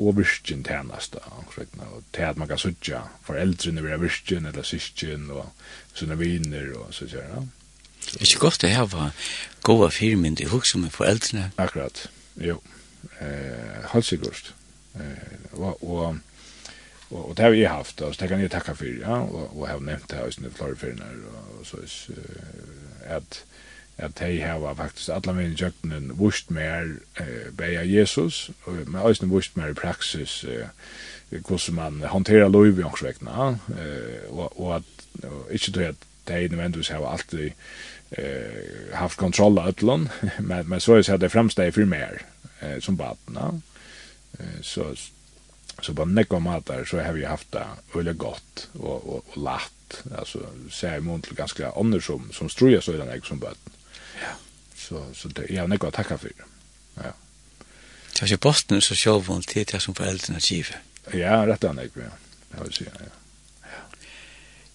Og 0.00 0.16
virkelig 0.16 0.64
tjeneste, 0.64 1.20
og 1.20 2.04
til 2.12 2.22
at 2.24 2.38
man 2.40 2.48
kan 2.48 2.58
sutja 2.58 3.02
foreldrene 3.26 3.82
vil 3.82 3.92
ha 3.92 3.98
virkelig, 4.00 4.38
eller 4.48 4.64
syskjen, 4.64 5.26
og 5.30 5.50
sånne 5.92 6.16
viner, 6.16 6.70
og 6.80 6.94
så 6.96 7.08
sier 7.08 7.26
det. 7.28 7.42
Det 8.06 8.22
er 8.22 8.30
ikke 8.30 8.46
godt 8.46 8.64
å 8.64 8.70
ha 8.72 9.10
gode 9.66 9.90
firmynd 9.92 10.40
i 10.40 10.48
hukse 10.48 10.80
med 10.80 10.94
foreldrene. 10.94 11.50
Akkurat, 11.60 12.06
jo. 12.40 12.56
Eh, 13.20 13.84
Halsikkert 13.92 14.54
og, 15.52 15.84
og 15.90 16.16
Och 17.10 17.28
och 17.28 17.34
det 17.34 17.42
har 17.42 17.50
vi 17.50 17.64
haft 17.64 18.00
och 18.00 18.14
så 18.14 18.22
det 18.22 18.28
kan 18.28 18.40
jag 18.40 18.50
tacka 18.50 18.74
för 18.74 19.00
ja 19.02 19.20
och 19.20 19.60
och 19.60 19.68
har 19.68 19.80
nämnt 19.80 20.08
det 20.08 20.16
här 20.16 20.28
i 20.28 20.50
flera 20.54 20.76
förnar 20.76 21.14
och 21.60 21.66
så 21.66 21.76
är 23.06 23.16
att 23.16 23.44
att 23.96 24.16
de 24.16 24.40
har 24.40 24.74
faktiskt 24.74 25.08
alla 25.08 25.32
mina 25.32 25.54
jöknen 25.54 26.12
vurst 26.18 26.50
mer 26.50 26.96
eh 27.14 27.52
bäja 27.52 27.84
Jesus 27.84 28.50
och 28.64 28.72
med 28.72 29.06
ösn 29.06 29.30
vurst 29.30 29.56
mer 29.56 29.74
praxis 29.74 30.44
eh 30.44 30.66
hur 31.30 31.58
som 31.58 31.74
man 31.74 32.02
hanterar 32.02 32.48
lov 32.48 32.80
i 32.80 32.82
också 32.82 33.04
vekna 33.04 33.58
eh 33.68 34.30
och 34.30 34.60
och 34.60 34.76
att 34.76 35.06
inte 35.50 35.70
det 35.70 35.88
att 35.88 36.06
de 36.24 36.48
nödvändigtvis 36.48 36.90
har 36.90 37.12
alltid 37.12 37.52
eh 38.10 38.94
haft 38.94 39.16
kontroll 39.16 39.58
av 39.58 39.68
ödlon 39.68 40.08
men 40.38 40.68
men 40.68 40.80
så 40.80 40.94
är 40.94 41.18
det 41.18 41.28
framsteg 41.28 41.74
för 41.74 41.84
mer 41.84 42.22
eh, 42.60 42.80
som 42.80 42.96
barn 42.96 43.62
så 44.62 44.92
så 45.82 45.94
på 45.94 46.04
nekva 46.04 46.38
matar 46.38 46.84
så 46.84 47.00
har 47.00 47.12
vi 47.12 47.24
haft 47.24 47.52
det 47.52 47.64
veldig 47.94 48.16
godt 48.16 48.66
og, 48.78 48.96
og, 49.08 49.22
og 49.28 49.36
latt. 49.36 50.02
Alltså 50.14 50.44
ser 50.70 50.96
i 50.96 51.00
mån 51.00 51.22
til 51.22 51.36
ganska 51.36 51.72
ånder 51.72 52.00
som, 52.00 52.28
som 52.32 52.48
struja 52.48 52.80
så 52.82 52.94
i 52.94 52.98
den 53.00 53.22
som 53.24 53.40
bøten. 53.40 53.72
Ja. 54.20 54.34
Så, 54.76 55.04
så 55.14 55.28
det, 55.28 55.48
jeg 55.50 55.60
har 55.60 55.68
nekva 55.68 55.90
å 55.90 55.94
takka 55.94 56.18
for. 56.18 56.44
Ja. 56.96 57.14
Det 58.10 58.22
er 58.22 58.32
ikke 58.32 58.50
bosten 58.50 58.80
så 58.84 58.94
sjåvån 58.94 59.46
til 59.48 59.66
det 59.72 59.80
som 59.82 59.94
foreldrene 59.94 60.40
giver. 60.40 60.82
Ja, 61.14 61.40
rett 61.48 61.64
er 61.64 61.74
nekva, 61.74 62.10
ja. 62.10 62.16
Jeg 62.50 62.66
vil 62.66 62.76
si, 62.76 62.86
ja. 62.86 63.10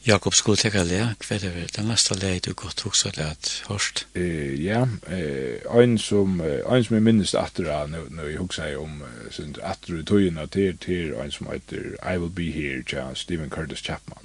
Jakob 0.07 0.33
skulle 0.33 0.57
teka 0.57 0.83
lea, 0.83 1.07
hva 1.17 1.35
er 1.35 1.39
det? 1.41 1.71
Den 1.73 1.87
neste 1.89 2.13
lea 2.13 2.37
du 2.45 2.51
godt 2.53 2.83
hoksa 2.85 3.09
lea 3.17 3.31
at 3.33 3.63
hørst? 3.65 4.03
Uh, 4.13 4.53
ja, 4.65 4.83
uh, 4.85 5.79
ein 5.81 5.97
som, 5.97 6.39
uh, 6.39 6.61
ein 6.69 6.83
som 6.83 6.93
jeg 6.93 7.03
minnes 7.03 7.33
atter 7.33 7.71
av, 7.73 7.89
nu, 7.89 8.03
nu 8.13 8.27
jeg 8.29 8.37
hoksa 8.37 8.67
jeg 8.69 8.77
om 8.77 9.01
uh, 9.01 9.31
sind, 9.33 9.57
atter 9.63 9.97
i 9.97 10.03
tøyina 10.05 10.45
til, 10.45 10.77
til 10.77 11.15
ein 11.17 11.33
som 11.33 11.49
heter 11.49 11.97
I 12.05 12.19
Will 12.21 12.29
Be 12.29 12.51
Here, 12.53 12.83
tja, 12.85 13.15
Stephen 13.15 13.49
Curtis 13.49 13.81
Chapman. 13.81 14.21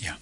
Ja. 0.00 0.16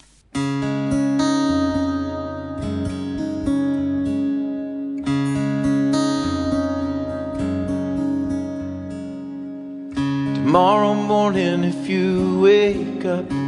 Tomorrow 10.35 10.95
morning 10.95 11.63
if 11.63 11.89
you 11.89 12.41
wake 12.43 13.05
up 13.05 13.44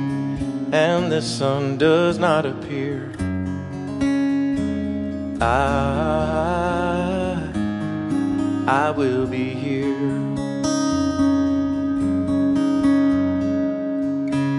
and 0.73 1.13
the 1.13 1.23
sun 1.23 1.77
does 1.79 2.19
not 2.19 2.47
appear. 2.47 3.13
I 5.41 5.83
I 8.67 8.91
will 8.91 9.27
be 9.27 9.51
here. 9.51 9.95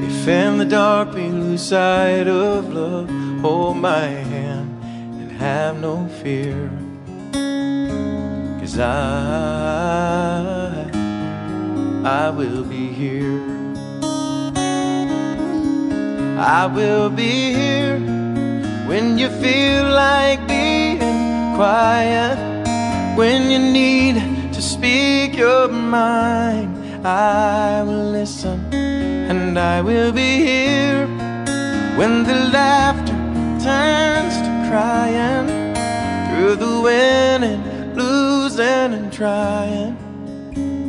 If 0.08 0.28
in 0.28 0.58
the 0.58 0.66
dark 0.66 1.14
we 1.14 1.30
lose 1.30 1.62
sight 1.62 2.28
of 2.28 2.74
love 2.74 3.10
Hold 3.42 3.78
my 3.78 4.00
hand 4.00 4.84
and 4.84 5.32
have 5.34 5.80
no 5.80 6.08
fear. 6.24 6.72
Cause 8.60 8.80
I 8.80 8.90
I 12.04 12.30
will 12.32 12.64
be 12.64 12.88
here. 12.88 13.57
I 16.40 16.68
will 16.68 17.10
be 17.10 17.52
here 17.52 17.98
when 18.88 19.18
you 19.18 19.28
feel 19.42 19.86
like 19.90 20.48
being 20.48 21.56
quiet. 21.56 22.38
When 23.18 23.50
you 23.50 23.58
need 23.58 24.54
to 24.54 24.62
speak 24.62 25.36
your 25.36 25.68
mind 25.68 26.78
I 27.04 27.82
will 27.82 28.12
listen 28.12 28.60
and 28.72 29.58
I 29.58 29.82
will 29.82 30.12
be 30.12 30.38
here 30.46 31.08
when 31.98 32.24
the 32.24 32.50
laughter 32.54 33.18
turns 33.60 34.36
to 34.38 34.52
crying. 34.70 35.48
Through 36.30 36.58
the 36.58 36.82
winning 36.82 37.96
losing 37.96 38.94
and 38.94 39.12
trying 39.12 39.96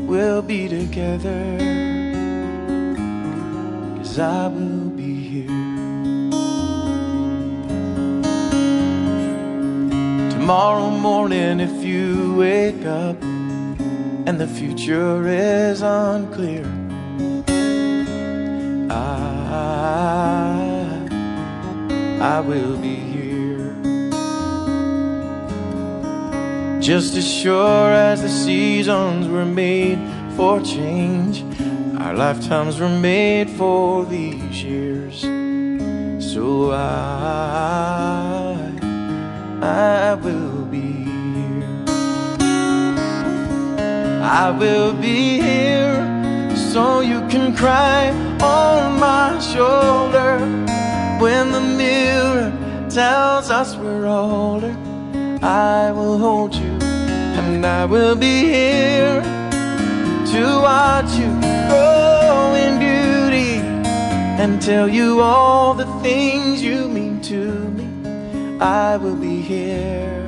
we'll 0.06 0.42
be 0.42 0.68
together. 0.68 1.56
Cuz 3.96 4.18
I 4.18 4.48
will 4.48 4.77
Tomorrow 10.48 10.88
morning 10.88 11.60
if 11.60 11.84
you 11.84 12.34
wake 12.36 12.86
up 12.86 13.22
And 13.22 14.40
the 14.40 14.46
future 14.46 15.28
is 15.28 15.82
unclear 15.82 16.64
I, 18.88 19.46
I 22.22 22.40
will 22.40 22.78
be 22.78 22.94
here. 22.94 23.74
Just 26.80 27.14
as 27.14 27.28
sure 27.30 27.92
as 27.92 28.22
the 28.22 28.30
seasons 28.30 29.28
were 29.28 29.44
made 29.44 29.98
for 30.34 30.62
change 30.62 31.44
Our 32.00 32.14
lifetimes 32.14 32.80
were 32.80 32.98
made 32.98 33.50
for 33.50 34.06
these 34.06 34.62
years. 34.62 35.20
So 36.32 36.72
I 36.72 38.37
I 39.68 40.14
will 40.14 40.64
be 40.64 40.80
here. 40.80 41.84
I 44.22 44.50
will 44.58 44.94
be 44.94 45.40
here 45.40 46.56
So 46.72 47.00
you 47.00 47.20
can 47.28 47.54
cry 47.54 48.10
on 48.40 48.98
my 48.98 49.38
shoulder. 49.38 50.38
When 51.20 51.52
the 51.52 51.60
mirror 51.60 52.50
tells 52.88 53.50
us 53.50 53.76
we're 53.76 54.06
older 54.06 54.74
I 55.42 55.90
will 55.92 56.16
hold 56.16 56.54
you 56.54 56.78
And 57.40 57.66
I 57.66 57.84
will 57.84 58.14
be 58.14 58.44
here 58.44 59.20
To 60.32 60.42
watch 60.62 61.10
you 61.18 61.28
grow 61.68 62.54
in 62.54 62.78
beauty 62.78 63.60
And 64.40 64.62
tell 64.62 64.88
you 64.88 65.20
all 65.20 65.74
the 65.74 65.86
things 66.00 66.62
you 66.62 66.88
mean 66.88 67.20
to 67.22 67.50
me. 67.70 67.87
I 68.60 68.96
will 68.96 69.14
be 69.14 69.40
here. 69.40 70.26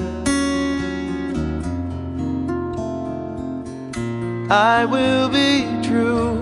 I 4.48 4.84
will 4.84 5.28
be 5.28 5.64
true 5.82 6.40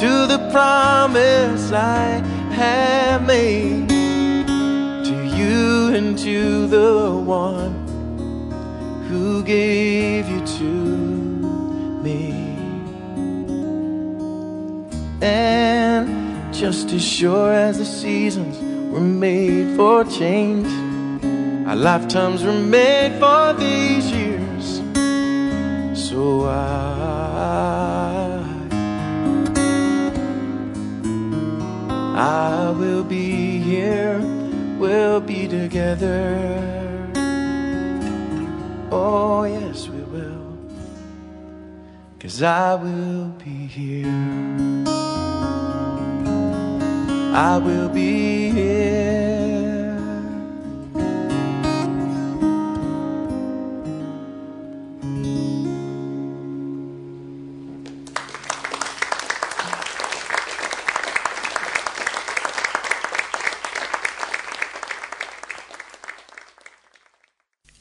to 0.00 0.26
the 0.26 0.48
promise 0.50 1.72
I 1.72 2.22
have 2.52 3.26
made 3.26 3.88
to 3.90 5.24
you 5.36 5.94
and 5.94 6.16
to 6.20 6.66
the 6.68 7.10
one 7.12 7.74
who 9.08 9.42
gave 9.42 10.26
you 10.26 10.40
to 10.40 10.72
me. 12.02 12.32
And 15.20 16.54
just 16.54 16.90
as 16.92 17.04
sure 17.04 17.52
as 17.52 17.76
the 17.76 17.84
seasons 17.84 18.71
were 18.92 19.00
made 19.00 19.76
for 19.76 20.04
change. 20.04 20.68
Our 21.66 21.76
lifetimes 21.76 22.44
were 22.44 22.62
made 22.78 23.18
for 23.18 23.52
these 23.54 24.06
years. 24.12 24.82
So 26.08 26.44
I 26.44 26.58
I 32.14 32.70
will 32.78 33.02
be 33.02 33.58
here 33.58 34.20
We'll 34.82 35.20
be 35.20 35.46
together. 35.46 36.34
Oh 38.90 39.44
yes 39.44 39.88
we 39.88 40.00
will. 40.02 40.58
Cause 42.18 42.42
I 42.42 42.74
will 42.74 43.28
be 43.44 43.68
here. 43.68 44.81
I 47.34 47.56
will 47.58 47.88
be 47.88 48.50
here 48.50 49.22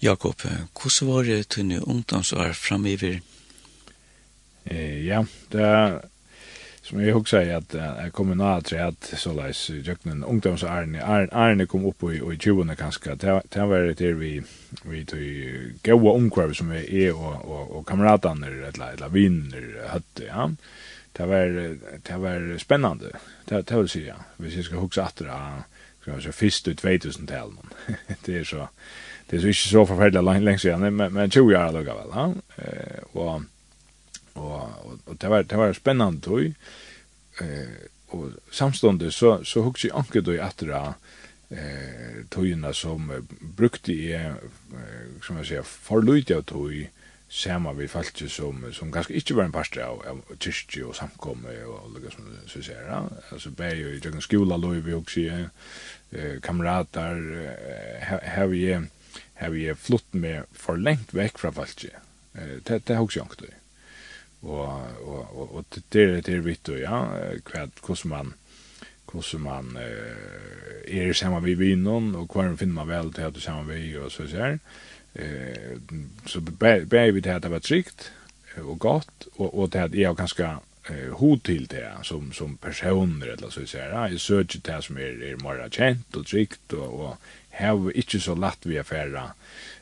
Jakob, 0.01 0.41
hvordan 0.73 1.07
var 1.13 1.23
det 1.23 1.47
tunne 1.47 1.87
ungdomsår 1.87 2.53
framiver? 2.53 3.19
Eh, 4.65 5.05
ja, 5.05 5.25
det 5.51 6.01
som 6.82 7.05
jag 7.05 7.17
också 7.17 7.36
säger 7.36 7.55
att 7.55 7.73
jag 7.73 8.13
kommer 8.13 8.36
nå 8.36 8.61
tre 8.61 8.79
att 8.79 9.13
så 9.17 9.34
läs 9.34 9.69
jöknen 9.69 10.23
ungdoms 10.23 10.63
arne 10.63 11.03
arne 11.32 11.65
kom 11.65 11.86
upp 11.86 12.03
i 12.03 12.34
i 12.34 12.38
tjuvarna 12.39 12.75
kanske 12.75 13.15
det 13.15 13.65
var 13.65 13.95
det 13.97 14.13
vi 14.13 14.43
vi 14.84 15.05
till 15.05 15.73
goa 15.84 16.11
omkvarv 16.11 16.53
som 16.53 16.71
är 16.71 17.13
och 17.15 17.45
och 17.45 17.71
och 17.71 17.88
kamrater 17.88 18.45
eller 18.45 18.93
eller 18.93 19.09
vinner 19.09 19.88
hade 19.88 20.27
ja. 20.27 20.51
Det 21.11 21.25
var 21.25 21.77
det 22.03 22.17
var 22.17 22.57
spännande 22.57 23.05
det 23.45 23.61
det 23.61 23.77
vill 23.77 23.89
säga 23.89 24.15
vi 24.38 24.63
ska 24.63 24.75
huxa 24.75 25.03
att 25.03 25.15
det 25.15 25.25
ska 26.01 26.21
så 26.21 26.32
först 26.32 26.67
ut 26.67 26.84
2000-tal 26.84 27.51
det 28.25 28.38
är 28.38 28.43
så 28.43 28.67
det 29.29 29.38
är 29.38 29.41
så 29.41 29.47
inte 29.47 29.59
så 29.59 29.86
förfärligt 29.86 30.43
länge 30.43 30.59
sedan 30.59 30.95
men 30.95 31.13
men 31.13 31.32
20 31.32 31.55
år 31.55 31.71
lugga 31.71 31.93
väl 31.95 32.07
ja. 32.13 32.34
Och 33.11 33.41
Og, 34.36 34.53
og, 34.86 34.99
og 35.05 35.17
det 35.21 35.29
var, 35.29 35.43
det 35.43 35.57
var 35.59 35.73
spennende 35.75 36.21
tog, 36.23 36.53
eh, 37.41 37.82
og 38.11 38.32
samstående 38.51 39.11
så, 39.11 39.38
så 39.43 39.63
hukte 39.65 39.88
jeg 39.88 39.97
anker 39.97 40.23
tog 40.23 40.39
etter 40.39 40.73
eh, 40.77 42.23
togene 42.32 42.73
som 42.75 43.11
brukte 43.57 43.95
jeg, 43.95 44.36
som 45.23 45.39
jeg 45.41 45.51
sier, 45.51 45.67
forløyde 45.88 46.39
av 46.39 46.47
tog, 46.51 46.73
sama 47.32 47.71
vi 47.71 47.88
falki 47.88 48.27
som, 48.29 48.65
som 48.75 48.89
ganske 48.91 49.15
ikkje 49.15 49.38
var 49.38 49.45
en 49.47 49.53
pastor 49.55 49.86
av, 49.86 50.01
av 50.03 50.34
kyrkje 50.36 50.84
og 50.84 50.97
samkomme 50.97 51.53
og 51.63 51.93
lukka 51.93 52.11
som 52.11 52.27
så 52.43 52.59
sier, 52.59 52.82
ja. 52.91 53.05
altså 53.32 53.53
bei 53.55 53.71
jo 53.79 53.93
i 53.93 54.01
jøgn 54.03 54.23
skola 54.23 54.57
lov 54.59 54.82
vi 54.84 54.97
også, 54.97 55.45
eh, 56.11 56.36
kamerater, 56.43 57.23
hev 58.36 58.57
jeg, 58.59 58.84
hev 59.39 59.55
jeg 59.55 59.79
flutt 59.79 60.11
med 60.11 60.43
for 60.51 60.75
lengt 60.75 61.15
vekk 61.15 61.39
fra 61.39 61.55
falki, 61.55 61.93
eh, 62.36 62.57
det, 62.67 62.84
det 62.84 62.97
er 62.97 62.99
også 62.99 63.23
jankt 63.23 63.47
det 63.47 63.55
og 64.41 64.81
og 65.05 65.37
og, 65.37 65.55
og 65.55 65.65
det 65.93 66.01
är 66.01 66.21
det 66.21 66.35
er 66.35 66.41
vittu 66.41 66.75
ja 66.75 67.05
kvad 67.45 67.69
kosu 67.81 68.07
man 68.07 68.33
kosu 69.05 69.37
man 69.37 69.77
eh, 69.77 71.07
er 71.07 71.13
sama 71.13 71.39
vi 71.39 71.53
vinnon 71.53 72.15
og 72.15 72.29
kvar 72.29 72.55
finn 72.55 72.73
man 72.73 72.87
vel 72.87 73.13
til 73.13 73.21
at 73.21 73.35
du 73.35 73.39
sama 73.39 73.61
vi 73.61 73.97
og 73.97 74.11
så 74.11 74.57
eh 75.15 75.77
så 76.25 76.41
bæði 76.41 77.11
við 77.11 77.21
det 77.21 77.51
var 77.51 77.59
trygt 77.59 78.11
og 78.57 78.79
gott 78.79 79.27
og 79.37 79.59
og 79.59 79.73
det 79.73 80.01
er 80.01 80.13
ganska 80.13 80.57
eh 80.89 81.11
hot 81.11 81.43
til 81.43 81.69
det 81.71 81.85
som 82.03 82.33
som 82.33 82.57
personer 82.57 83.27
eller 83.27 83.49
så 83.49 83.65
sjær 83.65 84.07
i 84.07 84.17
søkje 84.17 84.61
det 84.65 84.83
som 84.83 84.97
er 84.97 85.31
er 85.31 85.43
meira 85.43 85.69
kjent 85.69 86.15
og 86.15 86.25
och 86.33 86.73
og 86.73 86.99
og 86.99 87.17
hava 87.49 87.91
ikke 87.95 88.19
så 88.19 88.35
lett 88.35 88.65
vi 88.65 88.77
affæra 88.77 89.33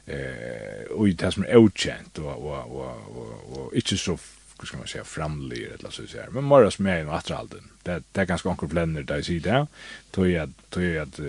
eh 0.08 0.86
og 0.92 1.08
det 1.20 1.34
som 1.34 1.46
er 1.48 1.58
okjent 1.58 2.20
og 2.20 2.46
og 2.46 2.72
og 2.72 3.18
og, 3.18 3.58
og 3.58 3.72
ikke 3.76 3.98
så 3.98 4.18
hur 4.60 4.68
ska 4.68 4.78
man 4.78 4.88
säga 4.88 5.04
framlir 5.04 5.76
eller 5.80 5.90
så 5.90 6.08
säger 6.08 6.30
men 6.30 6.44
morras 6.44 6.80
med 6.80 7.02
en 7.02 7.10
åter 7.10 7.36
allt 7.36 7.56
det 7.84 8.04
det 8.12 8.22
är 8.22 8.26
ganska 8.26 8.50
onkel 8.50 8.70
blender 8.70 9.04
där 9.04 9.22
så 9.22 9.32
där 9.32 9.68
tror 10.12 10.28
jag 10.28 10.54
tror 10.70 10.86
jag 10.86 11.08
att 11.08 11.20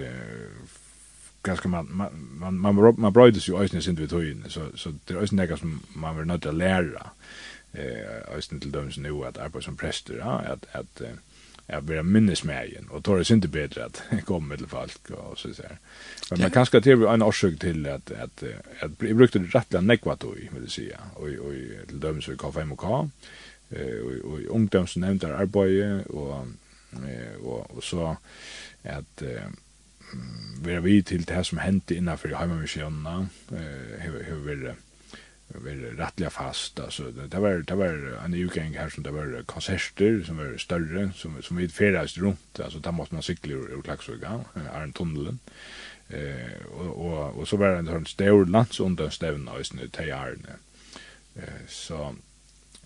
ganska 1.43 1.69
man 1.69 1.89
man 1.91 2.11
man 2.39 2.75
man 2.75 2.95
man 2.99 3.13
brödes 3.13 3.49
ju 3.49 3.57
ösnes 3.57 3.89
inte 3.89 4.03
vid 4.03 4.13
höjen 4.13 4.45
så 4.49 4.67
så 4.75 4.95
det 5.05 5.15
är 5.15 5.19
ösnes 5.19 5.61
som 5.61 5.81
man 5.89 6.17
vill 6.17 6.27
nöta 6.27 6.51
lära 6.51 7.11
eh 7.73 8.37
ösnes 8.37 8.61
till 8.61 8.73
dem 8.73 8.93
som 8.93 9.03
nu 9.03 9.25
att 9.25 9.39
arbeta 9.39 9.61
som 9.61 9.77
präster 9.77 10.19
ja 10.19 10.39
att 10.39 10.67
att 10.75 11.03
jag 11.73 11.83
blir 11.83 12.03
minnes 12.03 12.45
med 12.45 12.67
igen 12.67 12.89
och 12.91 13.05
tar 13.05 13.19
det 13.19 13.25
synte 13.25 13.49
bättre 13.49 13.85
att 13.85 14.03
komma 14.25 14.47
med 14.47 14.69
folk 14.69 15.11
och 15.11 15.39
så 15.39 15.55
så 15.55 15.63
här. 15.63 15.79
Men 16.31 16.41
man 16.41 16.51
kanske 16.51 16.81
till 16.81 17.03
en 17.03 17.23
orsak 17.23 17.59
till 17.59 17.87
att 17.87 18.11
att 18.11 18.43
att 18.81 18.99
det 18.99 19.15
brukte 19.15 19.39
rätta 19.39 19.81
nekvat 19.81 20.21
då 20.21 20.35
vill 20.53 20.71
säga 20.71 20.99
och 21.15 21.29
och 21.29 21.53
till 21.89 22.01
döms 22.01 22.29
vi 22.29 22.37
kaffe 22.37 22.63
och 22.71 22.79
ka 22.79 23.09
eh 23.71 24.21
och 24.25 24.39
ungdomsnämnd 24.57 25.21
där 25.21 25.31
arbete 25.31 26.05
och 26.11 26.47
och 27.43 27.71
och 27.77 27.85
så 27.85 28.17
att 28.83 29.23
vi 30.63 30.73
är 30.75 30.81
vi 30.81 31.03
till 31.03 31.23
det 31.23 31.35
här 31.35 31.43
som 31.43 31.59
hände 31.59 31.95
innanför 31.95 32.29
hemmavisionerna 32.29 33.29
eh 33.53 34.01
hur 34.01 34.25
hur 34.25 34.37
vill 34.37 34.73
var 35.55 35.97
rättliga 35.97 36.31
fast 36.31 36.81
alltså 36.81 37.03
det, 37.11 37.27
det 37.27 37.41
var 37.41 37.65
det 37.67 37.75
var 37.75 38.19
en 38.25 38.35
utgång 38.35 38.75
här 38.75 38.89
som 38.89 39.03
det 39.03 39.11
var 39.11 39.43
konserter 39.43 40.23
som 40.27 40.37
var 40.37 40.57
större 40.59 41.11
som 41.17 41.43
som 41.43 41.57
vi 41.57 41.69
färdades 41.69 42.19
runt 42.19 42.61
alltså 42.61 42.79
där 42.79 42.93
måste 42.93 43.15
man 43.15 43.23
cykla 43.23 43.55
ur, 43.55 43.79
ur 43.79 43.83
Klaxvika 43.83 44.41
är 44.75 44.83
en 44.83 44.93
tunneln 44.93 45.39
eh 46.09 46.67
och 46.71 47.07
och 47.07 47.39
och 47.39 47.49
så 47.49 47.57
var 47.57 47.69
det 47.69 47.79
en 47.79 47.87
sån 47.87 48.07
stor 48.07 48.47
landsunderstävn 48.47 49.49
alltså 49.49 49.65
snö 49.65 49.89
tejarne 49.89 50.55
eh 51.37 51.67
så 51.69 52.15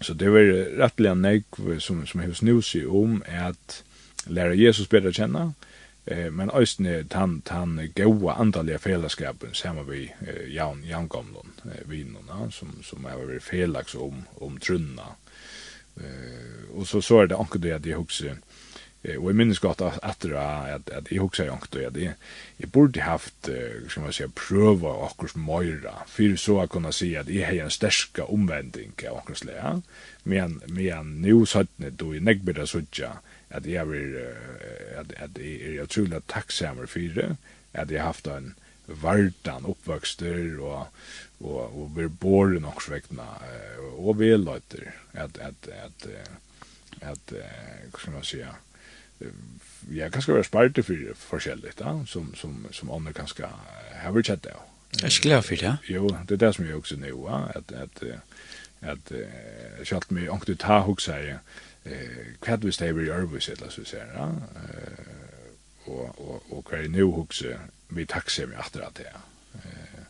så 0.00 0.14
det 0.14 0.30
var 0.30 0.40
rättliga 0.76 1.14
nek 1.14 1.44
som 1.78 2.06
som 2.06 2.20
hus 2.20 2.42
nu 2.42 2.86
om 2.86 3.22
att 3.28 3.84
lära 4.26 4.54
Jesus 4.54 4.88
bättre 4.88 5.12
känna 5.12 5.40
eh 5.40 5.73
eh 6.06 6.30
men 6.30 6.50
ösne 6.50 7.04
tan 7.04 7.42
han 7.46 7.90
goa 7.94 8.34
andaliga 8.34 8.78
fällskapen 8.78 9.54
samma 9.54 9.82
vi 9.82 10.12
eh, 10.26 10.54
Jan 10.54 10.84
Jan 10.84 11.08
Gamlon 11.08 11.52
eh, 11.64 11.88
vinnarna 11.88 12.50
som 12.50 12.82
som 12.82 13.06
är 13.06 13.16
väl 13.16 13.40
felax 13.40 13.94
om 13.94 14.24
om 14.34 14.58
trunna. 14.58 15.06
Eh 15.96 16.76
och 16.76 16.88
så 16.88 17.02
så 17.02 17.20
är 17.20 17.26
det 17.26 17.36
anke 17.36 17.58
det 17.58 17.78
det 17.78 17.94
också 17.94 18.24
eh 19.02 19.16
och 19.16 19.30
i 19.30 19.34
minns 19.34 19.58
gott 19.58 19.80
att 19.80 20.20
det 20.20 20.38
att 20.38 20.90
att 20.90 21.12
jag 21.12 21.24
också 21.24 21.44
jag 21.44 21.58
då 21.70 21.90
det 21.90 22.14
jag 22.56 22.68
borde 22.68 23.00
haft 23.00 23.48
som 23.88 24.02
man 24.02 24.12
säger 24.12 24.30
pröva 24.48 24.88
och 24.88 25.36
mera 25.36 25.94
för 26.06 26.36
så 26.36 26.60
att 26.60 26.70
kunna 26.70 26.92
se 26.92 27.16
att 27.16 27.26
det 27.26 27.42
är 27.42 27.64
en 27.64 27.70
starka 27.70 28.24
omvändning 28.24 28.92
av 29.10 29.16
och 29.16 29.36
så 29.36 29.82
men 30.22 30.62
men 30.66 31.22
nu 31.22 31.46
så 31.46 31.58
att 31.58 31.68
det 31.76 31.90
då 31.90 32.14
i 32.14 32.20
nägbeda 32.20 32.66
sådär 32.66 33.12
at 33.54 33.66
jeg 33.70 33.86
er, 33.86 34.34
at, 34.98 35.14
at 35.16 35.38
jeg 35.38 35.76
er 35.76 35.82
utrolig 35.86 36.22
takksamer 36.28 36.90
for 36.90 37.14
det, 37.14 37.36
at 37.72 37.90
jeg 37.90 38.02
har 38.02 38.12
haft 38.12 38.26
en 38.30 38.54
vartan 38.86 39.64
oppvøkster 39.70 40.58
og, 40.60 40.88
og, 41.40 41.60
og 41.62 41.92
blir 41.94 42.10
båret 42.20 42.62
nok 42.62 42.82
svekna 42.84 43.28
og 43.94 44.18
veløyter 44.18 44.90
at, 45.12 45.38
at, 45.38 45.68
at, 45.72 46.08
at, 47.00 47.32
hva 47.32 47.98
skal 47.98 48.12
man 48.12 48.26
sige, 48.26 48.50
jeg 49.94 50.12
kan 50.12 50.22
skal 50.22 50.34
være 50.34 50.44
sparte 50.50 50.82
for 50.82 51.16
forskjellig, 51.30 51.72
da, 51.78 51.96
som, 52.06 52.34
som, 52.34 52.66
som 52.72 52.92
andre 52.92 53.12
kan 53.16 53.30
skal 53.30 53.52
ha 54.02 54.12
vært 54.12 54.32
kjett 54.32 54.50
av. 54.52 54.66
Jeg 55.00 55.10
er 55.10 55.22
glad 55.22 55.42
for 55.42 55.58
det, 55.58 55.76
Jo, 55.90 56.08
det 56.28 56.36
er 56.36 56.46
det 56.46 56.54
som 56.54 56.66
jeg 56.66 56.76
også 56.76 56.96
nå, 57.00 57.26
at, 57.54 57.72
at, 57.72 57.72
at, 57.72 58.02
at, 58.02 58.12
at, 58.82 59.12
at, 59.12 60.10
at, 60.10 60.12
at, 60.12 60.42
at, 60.42 60.74
at, 60.84 61.28
at, 61.28 61.40
eh 61.84 62.34
kvad 62.40 62.64
vi 62.64 62.72
stay 62.72 62.92
very 62.92 63.10
over 63.10 63.40
said 63.40 63.58
let's 63.58 63.84
say 63.84 63.98
ja 63.98 64.30
og 65.86 66.18
og 66.18 66.42
og 66.52 66.64
kvar 66.64 66.88
nú 66.88 67.10
hugsa 67.12 67.58
við 67.88 68.06
taxi 68.06 68.46
við 68.46 68.58
aftur 68.58 68.86
at 68.86 69.00
ja 69.04 69.20
eh 69.54 70.04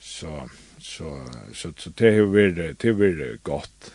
så 0.00 0.48
så 0.78 1.26
så 1.54 1.72
så 1.76 1.90
det 1.90 2.14
har 2.14 2.22
vi 2.22 2.72
det 2.72 2.92
vi 2.98 3.38
gott 3.42 3.92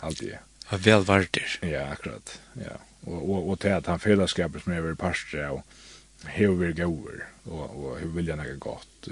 alltid 0.00 0.38
Ja 0.70 0.76
väl 0.76 1.04
varit 1.04 1.38
ja 1.62 1.86
akkurat 1.86 2.40
ja 2.54 2.76
och 3.00 3.30
och 3.30 3.48
och 3.50 3.58
det 3.58 3.76
att 3.76 3.86
han 3.86 3.98
fällskapet 3.98 4.62
som 4.62 4.72
är 4.72 4.80
väl 4.80 4.96
pastor 4.96 5.50
och 5.50 5.62
hur 6.24 6.54
vill 6.54 6.74
gå 6.74 6.82
över 6.82 7.24
och 7.44 7.84
och 7.84 7.98
hur 7.98 8.08
vill 8.08 8.28
jag 8.28 8.38
något 8.38 8.60
gott 8.60 9.08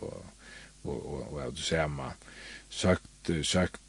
och 0.00 0.26
och 0.82 1.06
och 1.06 1.32
och 1.32 1.42
att 1.42 1.58
säga 1.58 1.88
man 1.88 2.12
sagt 2.70 3.30
sagt 3.44 3.80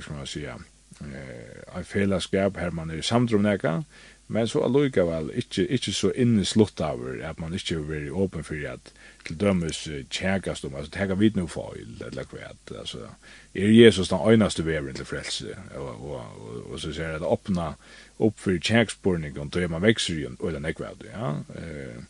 ska 0.00 0.14
man 0.14 0.26
säga 0.26 0.58
eh 1.00 1.78
en 1.78 1.84
fellesskap 1.84 2.56
her 2.56 2.70
man 2.70 2.90
er 2.90 3.02
samdrum 3.02 3.02
samtrum 3.02 3.42
neka, 3.42 3.82
men 4.28 4.48
så 4.48 4.60
alluga 4.64 5.04
vel 5.08 5.30
ikkje 5.40 5.66
ikkje 5.66 5.92
så 5.92 6.10
inne 6.16 6.44
slutt 6.44 6.80
av 6.80 7.00
at 7.24 7.40
man 7.40 7.54
ikkje 7.54 7.78
er 7.96 8.10
åpen 8.12 8.44
for 8.44 8.66
at 8.68 8.92
til 9.24 9.40
dømes 9.40 9.88
tjekast 10.10 10.64
om, 10.64 10.74
altså 10.74 10.92
tjekka 10.92 11.14
vid 11.20 11.36
noe 11.36 11.48
feil, 11.48 11.96
eller 12.06 12.28
hva, 12.30 12.52
altså, 12.78 13.08
er 13.54 13.72
Jesus 13.72 14.08
den 14.08 14.24
øynaste 14.24 14.64
veveren 14.64 14.96
til 14.96 15.04
frelse, 15.04 15.56
og, 15.76 15.88
og, 15.88 16.20
og, 16.40 16.72
og 16.72 16.80
så 16.80 16.92
ser 16.92 17.12
jeg 17.12 17.20
at 17.20 17.26
åpna 17.28 17.74
opp 18.18 18.38
for 18.40 18.56
tjeksporning, 18.56 19.38
og 19.38 19.52
da 19.54 19.64
er 19.64 19.72
man 19.72 19.84
vekser 19.84 20.22
jo, 20.22 20.32
eller 20.44 20.64
nekva, 20.64 20.94
ja, 21.04 21.34
eh, 21.60 22.06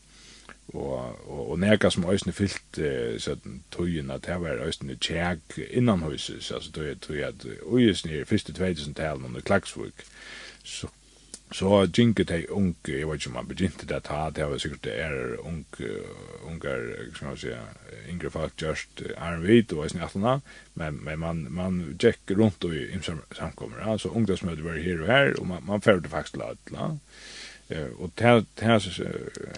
og 0.75 1.17
og, 1.29 1.51
og 1.51 1.59
nærka 1.59 1.91
som 1.91 2.11
øysne 2.11 2.33
fylt 2.33 2.79
eh, 2.79 3.17
sånn 3.23 3.63
tøyen 3.73 4.11
at 4.11 4.29
her 4.29 4.41
var 4.43 4.61
øysne 4.67 4.99
tjæk 5.01 5.59
innan 5.71 6.05
huset 6.05 6.53
altså 6.55 6.73
tøy 6.73 6.95
tøy 7.01 7.23
at 7.25 7.47
øysne 7.67 8.21
i 8.21 8.25
første 8.25 8.53
2000 8.53 8.95
talen 8.95 9.25
under 9.25 9.41
Klaksvik 9.41 10.07
så 10.65 10.89
så 11.53 11.87
jinke 11.99 12.25
tei 12.29 12.43
ung 12.53 12.75
jeg 12.85 13.09
vet 13.09 13.23
ikke 13.23 13.31
om 13.31 13.37
man 13.39 13.49
begynte 13.49 13.87
det 13.89 14.03
ta 14.05 14.29
det 14.37 14.45
var 14.51 14.61
sikkert 14.61 14.85
det 14.85 14.97
er 15.01 15.39
ung 15.41 15.65
ungar 16.45 16.83
skal 17.15 17.29
man 17.29 17.39
si 17.41 17.55
yngre 18.13 18.31
folk 18.31 18.53
just 18.63 19.03
er 19.17 19.41
vit 19.41 19.73
og 19.73 19.87
øysne 19.87 20.05
atna 20.05 20.39
men 20.75 21.01
men 21.05 21.19
man 21.19 21.47
man 21.51 21.81
check 22.01 22.21
rundt 22.31 22.65
og 22.65 22.77
i 22.77 23.01
samkommer 23.33 23.81
altså 23.81 24.09
ungdomsmøte 24.09 24.65
var 24.65 24.77
her 24.77 25.01
og 25.01 25.07
her 25.07 25.35
og 25.39 25.47
man 25.47 25.65
man 25.67 25.83
ferdig 25.83 26.11
faktisk 26.11 26.37
lat 26.37 26.73
la 26.77 26.91
Eh 27.69 27.87
och 27.99 28.11
det 28.15 28.25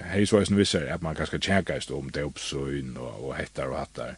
her 0.03 0.25
så 0.25 0.39
eisen 0.39 0.57
visst 0.57 0.75
att 0.75 1.03
man 1.03 1.15
kanskje 1.15 1.39
tjekkast 1.39 1.91
om 1.91 2.11
det 2.11 2.23
dopsøyn 2.23 2.97
och 2.97 3.29
och 3.29 3.37
hettar 3.37 3.71
og 3.71 3.79
hattar 3.79 4.17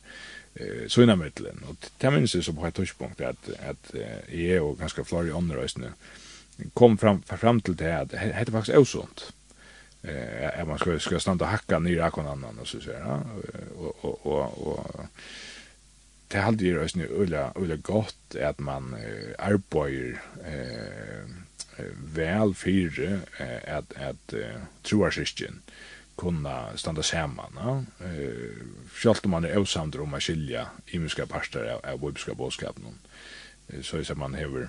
eh, 0.55 0.89
søgnamiddelen. 0.89 1.65
Og 1.69 1.77
det 2.01 2.13
minns 2.13 2.35
jeg 2.35 2.45
så 2.45 2.53
på 2.53 2.67
ett 2.67 2.75
touchpunkt 2.75 3.21
att 3.21 3.51
att 3.69 3.95
är 4.29 4.61
och 4.61 4.79
ganska 4.79 5.05
flere 5.05 5.29
i 5.29 5.33
ånderøysene 5.33 5.93
kom 6.75 6.99
fram, 6.99 7.23
fram 7.23 7.61
till 7.61 7.77
det 7.77 7.97
att 7.97 8.11
det 8.11 8.19
heter 8.19 8.53
faktiskt 8.53 8.79
osunt 8.79 9.33
Eh, 10.05 10.61
är 10.61 10.65
man 10.65 10.79
ska 10.79 10.99
skal 10.99 11.21
stanna 11.21 11.45
hacka 11.45 11.51
hakka 11.51 11.79
nyr 11.79 12.01
akon 12.01 12.27
annan 12.27 12.59
och 12.59 12.69
så 12.69 12.81
så 12.81 12.91
ja? 12.91 13.21
och 13.77 14.05
och 14.05 14.27
och 14.27 14.67
och 14.67 15.07
det 16.29 16.39
hade 16.39 16.65
ju 16.65 16.79
røysene 16.79 17.07
ulla, 17.07 17.53
ulla 17.55 17.77
gott 17.77 18.37
att 18.37 18.59
man 18.59 18.95
eh, 18.95 19.49
eh, 19.49 19.57
väl 22.15 22.55
fyra 22.55 23.21
at 23.67 23.93
att 23.97 24.35
troar 24.83 25.11
syskon 25.11 25.63
kunna 26.17 26.77
standa 26.77 27.03
saman, 27.03 27.53
Ja? 27.57 27.85
Eh, 28.07 28.57
Självt 28.93 29.25
om 29.25 29.31
man 29.31 29.45
er 29.45 29.59
osamd 29.59 29.97
om 29.97 30.15
att 30.15 30.23
skilja 30.23 30.67
muska 30.93 31.27
parter 31.27 31.65
av, 31.65 31.93
av 31.93 31.99
bibelska 31.99 32.35
bådskapen. 32.35 32.85
Eh, 33.69 33.83
så 33.83 33.97
er 33.97 34.03
det 34.03 34.15
man 34.15 34.35
hever 34.35 34.69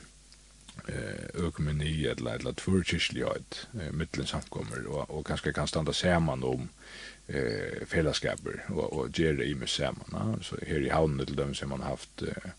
eh, 0.88 1.45
ökumeni 1.45 2.08
eller, 2.08 2.36
eller 2.36 2.54
tvärkyrklighet 2.54 3.68
eh, 3.82 3.91
mittlen 3.91 4.28
samkommer 4.28 4.88
och, 4.88 5.10
och 5.10 5.28
kanske 5.28 5.54
kan 5.54 5.68
standa 5.68 5.93
samman 5.93 6.43
om 6.43 6.70
eh, 7.28 7.86
fällskaper 7.88 8.66
och, 8.70 8.93
och 8.93 9.20
göra 9.20 9.43
imiska 9.43 9.84
samman. 9.84 10.10
Ja? 10.12 10.43
Så 10.43 10.56
här 10.68 10.82
i 10.82 10.89
havnen 10.89 11.26
till 11.26 11.36
dem 11.36 11.54
som 11.54 11.70
man 11.70 11.82
haft 11.82 12.22
eh, 12.22 12.51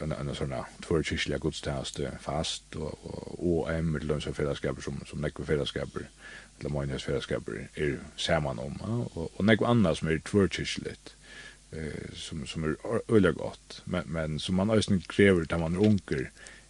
en 0.00 0.12
en 0.12 0.34
såna 0.34 0.66
två 0.82 1.02
kyrkliga 1.02 1.38
gudstjänst 1.38 2.00
fast 2.20 2.76
och 2.76 2.98
och 3.38 3.72
en 3.72 3.92
med 3.92 4.04
lösa 4.04 4.32
fällskaper 4.32 4.82
som 4.82 5.00
som 5.06 5.20
näck 5.20 5.46
fällskaper 5.46 6.02
eller 6.60 6.80
minus 6.80 7.02
fällskaper 7.02 7.68
är 7.74 7.98
samman 8.16 8.58
om 8.58 8.80
och 9.14 9.30
och 9.36 9.44
näck 9.44 9.62
annars 9.62 9.98
som 9.98 10.08
är 10.08 10.18
tvåkyrkligt 10.18 11.16
eh 11.72 12.14
som 12.14 12.46
som 12.46 12.64
är 12.64 12.76
öle 13.08 13.32
gott. 13.32 13.82
Men 13.84 14.04
men 14.06 14.38
som 14.38 14.54
man 14.54 14.70
ösn 14.70 15.00
kräver 15.00 15.44
där 15.44 15.58
man 15.58 15.78
onkel 15.78 16.26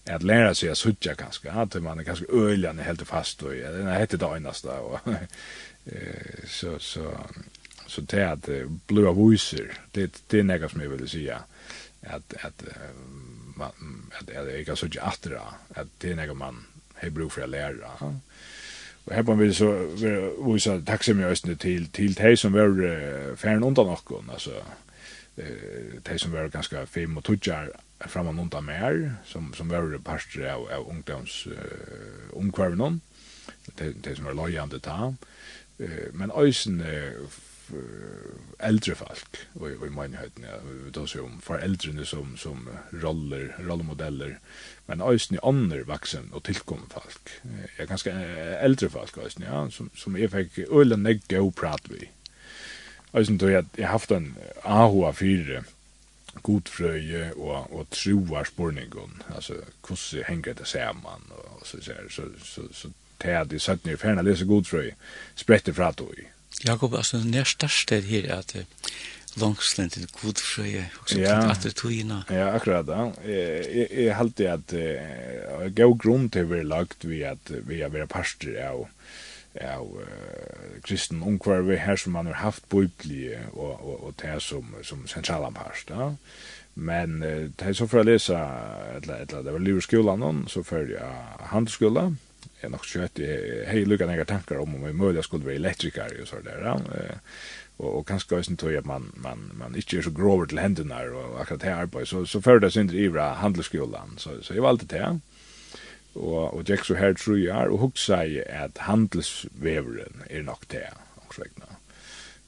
att 0.06 0.22
lära 0.22 0.54
sig 0.54 0.68
att 0.68 0.78
sucha 0.78 1.14
kanske 1.14 1.50
att 1.50 1.82
man 1.82 1.98
är 1.98 2.04
kanske 2.04 2.24
öljande 2.32 2.82
helt 2.82 3.02
fast 3.02 3.42
och 3.42 3.56
ja, 3.56 3.70
den 3.70 3.96
heter 3.96 4.18
det 4.18 4.36
endast 4.36 4.64
och 4.64 4.98
eh 5.84 6.44
så 6.46 6.78
så 6.78 7.10
så 7.86 8.00
det 8.00 8.32
att 8.32 8.48
blue 8.86 9.12
voiser 9.12 9.72
det 9.92 10.24
det 10.28 10.38
är 10.38 10.42
något 10.42 10.70
som 10.70 10.80
jag 10.80 10.88
vill 10.88 11.08
säga 11.08 11.42
at 12.06 12.22
at 12.42 12.64
man 13.56 13.70
at 14.20 14.26
det 14.26 14.68
är 14.68 14.74
så 14.74 14.86
jatra 14.86 15.40
att 15.74 15.88
det 15.98 16.10
är 16.10 16.16
någon 16.16 16.38
man 16.38 16.66
har 16.94 17.10
bruk 17.10 17.32
för 17.32 17.42
att 17.42 17.50
lära. 17.50 18.14
Og 19.06 19.14
her 19.14 19.22
på 19.22 19.34
vi 19.34 19.52
så 19.52 19.68
vise 20.52 20.78
takksemje 20.86 21.28
østene 21.28 21.54
til, 21.60 21.90
til 21.92 22.14
de 22.16 22.36
som 22.36 22.52
var 22.52 22.68
uh, 22.68 23.36
færen 23.36 23.64
undan 23.64 23.96
altså 24.32 24.50
uh, 25.38 25.44
de 26.08 26.18
som 26.18 26.32
var 26.32 26.48
ganske 26.48 26.86
fem 26.86 27.16
og 27.16 27.24
tudjar 27.24 27.68
fram 28.06 28.26
og 28.26 28.38
undan 28.40 28.64
mer, 28.64 29.10
som, 29.24 29.54
som 29.54 29.70
var 29.70 29.98
pastor 30.04 30.46
av, 30.46 30.68
av 30.72 30.88
ungdoms 30.88 31.46
uh, 31.46 32.38
omkvarvenon, 32.38 33.00
de, 33.78 33.92
de 34.04 34.16
som 34.16 34.24
var 34.24 34.32
lojande 34.32 34.78
ta, 34.78 35.14
uh, 35.80 36.08
men 36.12 36.32
øysen 36.36 36.80
uh, 36.80 37.28
äldre 38.58 38.94
folk 38.94 39.36
och 39.52 39.70
i 39.70 39.90
männigheten 39.90 40.44
ja 40.44 40.58
då 40.92 41.06
så 41.06 41.24
om 41.24 41.40
föräldrene 41.40 42.04
som 42.04 42.36
som 42.36 42.68
roller 42.90 43.56
rollmodeller 43.58 44.38
men 44.86 45.00
ösn 45.00 45.34
i 45.34 45.38
andra 45.42 45.82
vuxen 45.82 46.32
och 46.32 46.42
tillkomna 46.42 46.86
folk 46.88 47.28
jag 47.78 47.88
ganska 47.88 48.12
äldre 48.58 48.88
folk 48.88 49.18
ösn 49.18 49.42
ja 49.42 49.70
som 49.70 49.90
som 49.94 50.16
är 50.16 50.28
fick 50.28 50.58
ölen 50.58 51.02
neg 51.02 51.22
go 51.28 51.50
prat 51.50 51.82
vi 51.88 52.08
ösn 53.12 53.38
då 53.38 53.50
jag 53.50 53.66
jag 53.76 53.88
haft 53.88 54.10
en 54.10 54.34
ahua 54.62 55.12
fyra 55.12 55.64
godfröje 56.42 57.32
och 57.32 57.72
och 57.72 57.90
troarspårningen 57.90 59.22
alltså 59.34 59.54
hur 59.88 60.22
hänger 60.22 60.54
det 60.54 60.64
samman 60.64 61.22
och 61.30 61.66
så 61.66 61.80
så 61.80 61.92
så 62.08 62.22
så, 62.22 62.22
så, 62.44 62.62
så, 62.62 62.72
så, 62.72 62.88
så, 63.58 63.58
så, 63.58 63.78
så, 63.78 64.36
så, 64.36 64.44
god 64.44 64.66
så, 64.66 64.76
så, 64.76 64.90
så, 65.36 65.62
så, 65.62 65.92
så, 65.92 66.33
Jakob, 66.62 66.94
altså, 66.94 67.18
den 67.18 67.34
er 67.34 67.44
største 67.48 68.00
her 68.06 68.30
at 68.38 68.54
langslendt 69.40 69.92
til 69.92 70.08
godfrøye, 70.22 70.84
og 71.00 71.08
så 71.10 71.18
ja. 71.18 71.50
at 71.50 71.62
det 71.62 71.74
togina. 71.74 72.22
Ja, 72.30 72.54
akkurat 72.54 72.86
da. 72.86 73.10
Jeg, 73.26 73.88
jeg, 73.90 74.16
halte 74.16 74.50
at 74.50 74.74
uh, 74.74 75.66
gav 75.74 75.96
grunn 75.98 76.28
til 76.30 76.46
å 76.46 76.52
være 76.52 76.68
lagt 76.70 77.06
ved 77.08 77.24
at 77.34 77.54
vi 77.66 77.80
har 77.82 77.94
vært 77.94 78.12
parster 78.14 78.58
av 78.62 78.86
av 79.62 79.86
uh, 79.86 80.78
kristen 80.82 81.22
omkvarve 81.22 81.76
her 81.78 81.96
som 81.96 82.16
man 82.16 82.26
har 82.26 82.40
haft 82.42 82.64
biblie 82.70 83.38
og, 83.52 83.78
og, 83.86 84.04
og 84.08 84.14
det 84.22 84.40
som, 84.42 84.74
som 84.82 85.04
sentralamparst. 85.06 85.90
Ja. 85.94 86.12
Men 86.74 87.22
uh, 87.22 87.50
det 87.50 87.70
er 87.70 87.76
så 87.78 87.86
for 87.90 88.02
å 88.02 88.06
lese, 88.06 88.38
eller, 88.98 89.26
eller, 89.26 89.42
det 89.46 89.54
var 89.54 89.62
liv 89.62 89.78
i 89.78 89.86
skolan, 89.86 90.44
så 90.50 90.62
for 90.66 90.90
jeg 90.90 91.50
handelsskolan, 91.54 92.18
är 92.64 92.68
nog 92.68 92.84
kött 92.84 93.18
hej 93.66 93.84
lucka 93.84 94.06
några 94.06 94.24
tankar 94.24 94.56
om 94.58 94.74
om 94.74 94.84
vi 94.84 94.92
möjligen 94.92 95.22
skulle 95.22 95.44
vara 95.44 95.54
elektriker 95.54 96.20
och 96.22 96.28
så 96.28 96.36
där 96.40 96.80
och 97.76 97.98
och 97.98 98.08
kanske 98.08 98.38
också 98.38 98.56
tror 98.56 98.72
jag 98.72 98.86
man 98.86 99.12
man 99.16 99.50
man 99.54 99.76
inte 99.76 99.96
är 99.96 100.02
så 100.02 100.10
grover 100.10 100.46
till 100.46 100.58
händerna 100.58 101.00
och 101.02 101.40
akkurat 101.40 101.62
här 101.62 101.82
arbete 101.82 102.06
så 102.06 102.26
så 102.26 102.42
för 102.42 102.58
det 102.58 102.70
synd 102.70 102.94
ivra 102.94 103.32
handelsskolan 103.32 104.14
så 104.16 104.42
så 104.42 104.54
jag 104.54 104.62
valde 104.62 104.84
det 104.86 105.20
och 106.12 106.54
och 106.54 106.68
Jack 106.68 106.84
så 106.84 106.94
här 106.94 107.14
tror 107.14 107.38
jag 107.38 107.72
och 107.72 107.78
hugg 107.78 107.98
säger 107.98 108.64
att 108.64 108.78
handelsvävren 108.78 110.22
är 110.30 110.42
nog 110.42 110.58
det 110.66 110.90
också 111.16 111.42
räkna. 111.42 111.66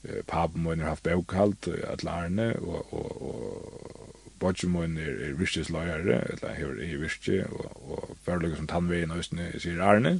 Eh 0.03 0.23
Pablo 0.25 0.69
har 0.69 0.89
haft 0.89 1.03
bokhalt 1.03 1.67
att 1.93 2.03
lära 2.03 2.53
och 2.59 2.93
och 2.93 3.21
och 3.21 4.06
bodgen 4.39 4.71
min 4.73 4.97
er, 4.97 5.15
er 5.29 5.37
virkjesløyere, 5.39 6.19
eller 6.31 6.53
hever 6.57 6.81
i 6.83 6.95
virkje, 7.01 7.45
og, 7.45 7.91
og 7.91 8.17
føreløyga 8.25 8.59
som 8.59 8.67
tannveien 8.67 9.11
og 9.11 9.23
østene 9.23 9.49
sier 9.59 9.81
Arne. 9.83 10.19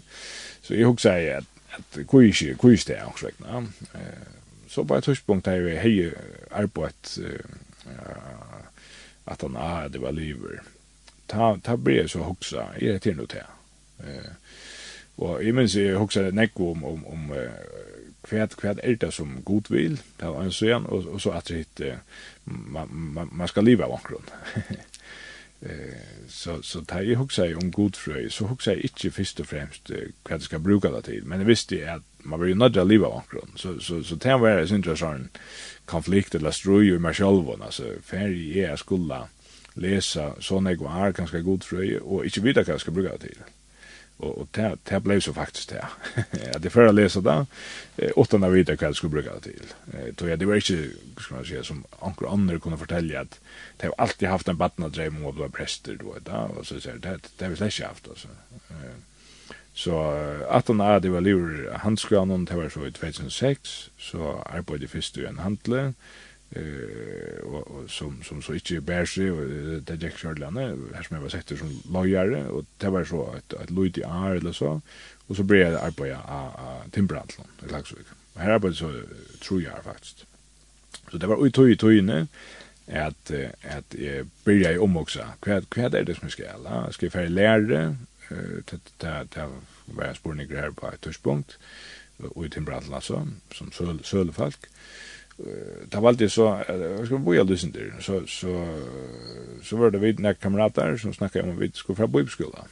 Så 0.61 0.74
jeg 0.76 0.89
hugsa 0.89 1.18
jeg 1.18 1.41
at, 1.41 1.51
at 1.78 1.99
koi 2.07 2.28
ikke, 2.32 2.55
koi 2.57 2.74
ikke 2.78 2.91
det 2.91 2.97
er 2.97 3.05
angstrekna. 3.05 3.63
Så 4.68 4.84
på 4.84 4.97
et 4.97 5.05
høyspunkt 5.05 5.47
har 5.47 5.61
jeg 5.63 5.82
hei 5.82 6.11
arbeid 6.51 7.18
at 9.28 9.41
han 9.41 9.55
ah, 9.59 9.91
det 9.91 10.01
var 10.01 10.11
lyver. 10.11 10.61
Ta, 11.28 11.55
ta 11.63 11.76
ble 11.76 11.97
jeg 11.97 12.09
så 12.09 12.24
hugsa, 12.24 12.70
jeg 12.80 12.95
er 12.95 13.03
til 13.03 13.18
noe 13.18 13.28
til. 13.32 13.43
Og 15.18 15.41
jeg 15.43 15.55
minns 15.57 15.76
jeg 15.76 15.97
hugsa 15.97 16.30
nekko 16.32 16.72
om, 16.72 16.84
om, 16.86 17.05
om 17.09 17.32
uh, 17.34 17.38
hva, 18.30 18.45
hva 18.61 18.76
er 18.76 18.99
det 19.01 19.11
som 19.13 19.39
god 19.45 19.72
vil. 19.74 19.97
Det 20.20 20.30
var 20.30 20.45
en 20.45 20.53
søn 20.53 20.86
og, 20.86 21.07
og 21.09 21.22
så 21.22 21.34
at 21.39 21.49
det 21.49 21.65
uh, 21.82 21.97
man, 22.48 22.89
man, 22.91 23.30
man 23.32 23.48
ska 23.48 23.62
leva 23.62 23.86
av 23.86 23.91
omkron. 23.91 24.24
så 26.28 26.64
så 26.64 26.82
tar 26.82 27.02
jag 27.02 27.22
också 27.22 27.56
om 27.56 27.72
god 27.72 27.95
frö 27.95 28.30
så 28.30 28.45
också 28.45 28.72
jag 28.72 28.80
inte 28.80 29.12
först 29.12 29.39
och 29.39 29.45
främst 29.45 29.89
vad 30.30 30.39
det 30.39 30.43
ska 30.43 30.60
bruka 30.60 30.91
det 30.91 31.02
till 31.02 31.24
men 31.26 31.45
visst 31.45 31.70
det 31.70 31.88
att 31.88 32.04
man 32.18 32.39
vill 32.39 32.50
ju 32.50 32.56
nödda 32.56 32.84
leva 32.84 33.08
av 33.08 33.24
grund 33.32 33.52
så 33.56 33.80
så 33.80 34.04
så 34.04 34.16
det 34.16 34.38
var 34.38 34.50
det 34.50 34.70
inte 34.76 34.95
sån 34.95 35.30
konflikt 35.86 36.36
eller 36.36 36.52
stroj 36.52 37.00
med 37.00 37.16
själva 37.16 37.66
alltså 37.66 37.84
färg 38.04 38.64
är 38.64 38.76
skulle 38.76 39.22
läsa 39.74 40.34
såna 40.39 40.74
går 40.74 41.12
ganska 41.12 41.39
god 41.39 41.64
fröj 41.64 41.98
och 41.98 42.26
inte 42.26 42.41
vita 42.41 42.60
vad 42.60 42.70
jag 42.70 42.82
ska 42.82 42.91
bruka 42.91 43.12
det 43.12 43.18
till 43.18 43.38
og, 44.20 44.38
og 44.41 44.47
det, 44.55 44.80
det 44.89 45.03
blev 45.03 45.22
så 45.22 45.34
faktisk 45.34 45.70
det. 45.70 45.86
at 46.55 46.63
det 46.63 46.70
förra 46.70 46.91
läsa 46.91 47.22
då. 47.22 47.45
det, 47.95 48.11
åttan 48.11 48.43
av 48.43 48.51
vite 48.51 48.76
hva 48.76 48.93
skulle 48.93 49.11
bruka 49.11 49.34
det 49.34 49.41
til. 49.43 49.74
Så 50.20 50.28
jag 50.28 50.39
det 50.39 50.45
var 50.45 50.55
inte 50.55 50.89
ska 51.20 51.36
man 51.36 51.45
säga 51.45 51.63
som 51.63 51.86
ankor 51.99 52.34
andra 52.34 52.59
kunde 52.59 52.78
fortälja 52.78 53.22
att 53.22 53.39
det 53.78 53.88
har 53.88 53.95
alltid 53.97 54.30
haft 54.30 54.47
en 54.47 54.57
batten 54.57 54.84
av 54.84 54.99
om 55.07 55.26
att 55.26 55.36
bli 55.36 55.49
präster 55.49 55.95
då 55.95 56.15
då 56.24 56.49
och 56.57 56.68
så 56.68 56.80
sier 56.80 56.97
det, 56.97 57.20
det 57.38 57.45
har 57.45 57.49
vi 57.49 57.55
slett 57.55 57.88
haft, 57.88 58.07
altså. 58.07 58.28
Så 59.78 59.93
at 60.49 60.68
han 60.68 60.80
er, 60.82 60.99
det 60.99 61.11
var 61.11 61.22
livet 61.22 61.74
handskrann, 61.84 62.45
det 62.45 62.57
var 62.57 62.70
så 62.70 62.86
i 62.86 62.91
2006, 62.91 63.91
så 63.97 64.41
arbeidde 64.45 64.84
jeg 64.84 64.89
først 64.89 65.18
i 65.18 65.26
en 65.26 65.38
handle, 65.39 65.93
eh 66.50 67.43
och, 67.43 67.89
som 67.89 68.24
som 68.24 68.41
så 68.41 68.54
inte 68.54 68.82
bär 68.82 69.06
sig 69.06 69.26
det 69.26 69.80
det 69.80 70.04
Jack 70.04 70.24
landet 70.24 70.80
här 70.95 71.04
som 71.04 71.16
jag 71.16 71.22
var 71.22 71.30
sett 71.30 71.48
som 71.48 71.82
lojare 71.93 72.48
och 72.48 72.66
det 72.78 72.89
var 72.89 73.06
så 73.06 73.28
att 73.38 73.54
att 73.54 73.70
Lloyd 73.70 73.98
i 73.98 74.02
är 74.02 74.36
eller 74.36 74.52
så 74.52 74.82
och 75.28 75.36
så 75.36 75.43
blev 75.43 75.62
jag 75.62 75.82
arbeta 75.82 76.18
a 76.28 76.82
Timbrantland 76.91 77.50
i 77.68 77.72
Laxvik. 77.72 78.08
Här 78.36 78.50
arbetade 78.50 78.76
så 78.76 79.02
tror 79.43 79.62
jag 79.62 79.84
faktiskt. 79.84 80.26
Så 81.12 81.18
det 81.18 81.28
var 81.28 81.48
ut 81.48 81.54
tog 81.54 81.80
tog 81.80 81.93
inne 81.93 82.28
att 82.88 83.32
att 83.62 83.93
jag 83.93 84.28
började 84.43 84.80
om 84.80 84.98
också. 84.98 85.20
Kvad 85.39 85.70
kvad 85.70 85.95
är 85.95 86.04
det 86.04 86.16
som 86.16 86.30
ska 86.30 86.52
alla 86.52 86.91
ska 86.91 87.10
för 87.10 87.24
eh 87.24 87.30
det 88.30 88.78
det 88.98 89.28
det 89.32 89.50
var 89.86 90.14
spårningar 90.14 90.52
grej 90.52 90.72
på 90.72 90.88
ett 90.88 91.02
tidspunkt 91.02 91.58
och 92.18 92.45
i 92.45 92.50
Timbrantland 92.50 93.04
så 93.04 93.28
som 93.52 93.72
söl 93.72 94.00
sölfolk 94.04 94.66
det 95.89 95.97
var 95.97 96.09
alltid 96.09 96.31
så 96.31 96.63
jag 96.67 97.05
skulle 97.05 97.19
bo 97.19 97.35
i 97.35 97.43
Lucinder 97.43 97.95
så 97.99 98.27
så 98.27 98.79
så 99.63 99.77
var 99.77 99.91
det 99.91 99.97
vid 99.97 100.19
några 100.19 100.33
kamrater 100.33 100.97
som 100.97 101.13
snackade 101.13 101.43
om 101.43 101.55
att 101.55 101.61
vi 101.61 101.71
skulle 101.71 101.95
från 101.95 102.11
bibelskola. 102.11 102.65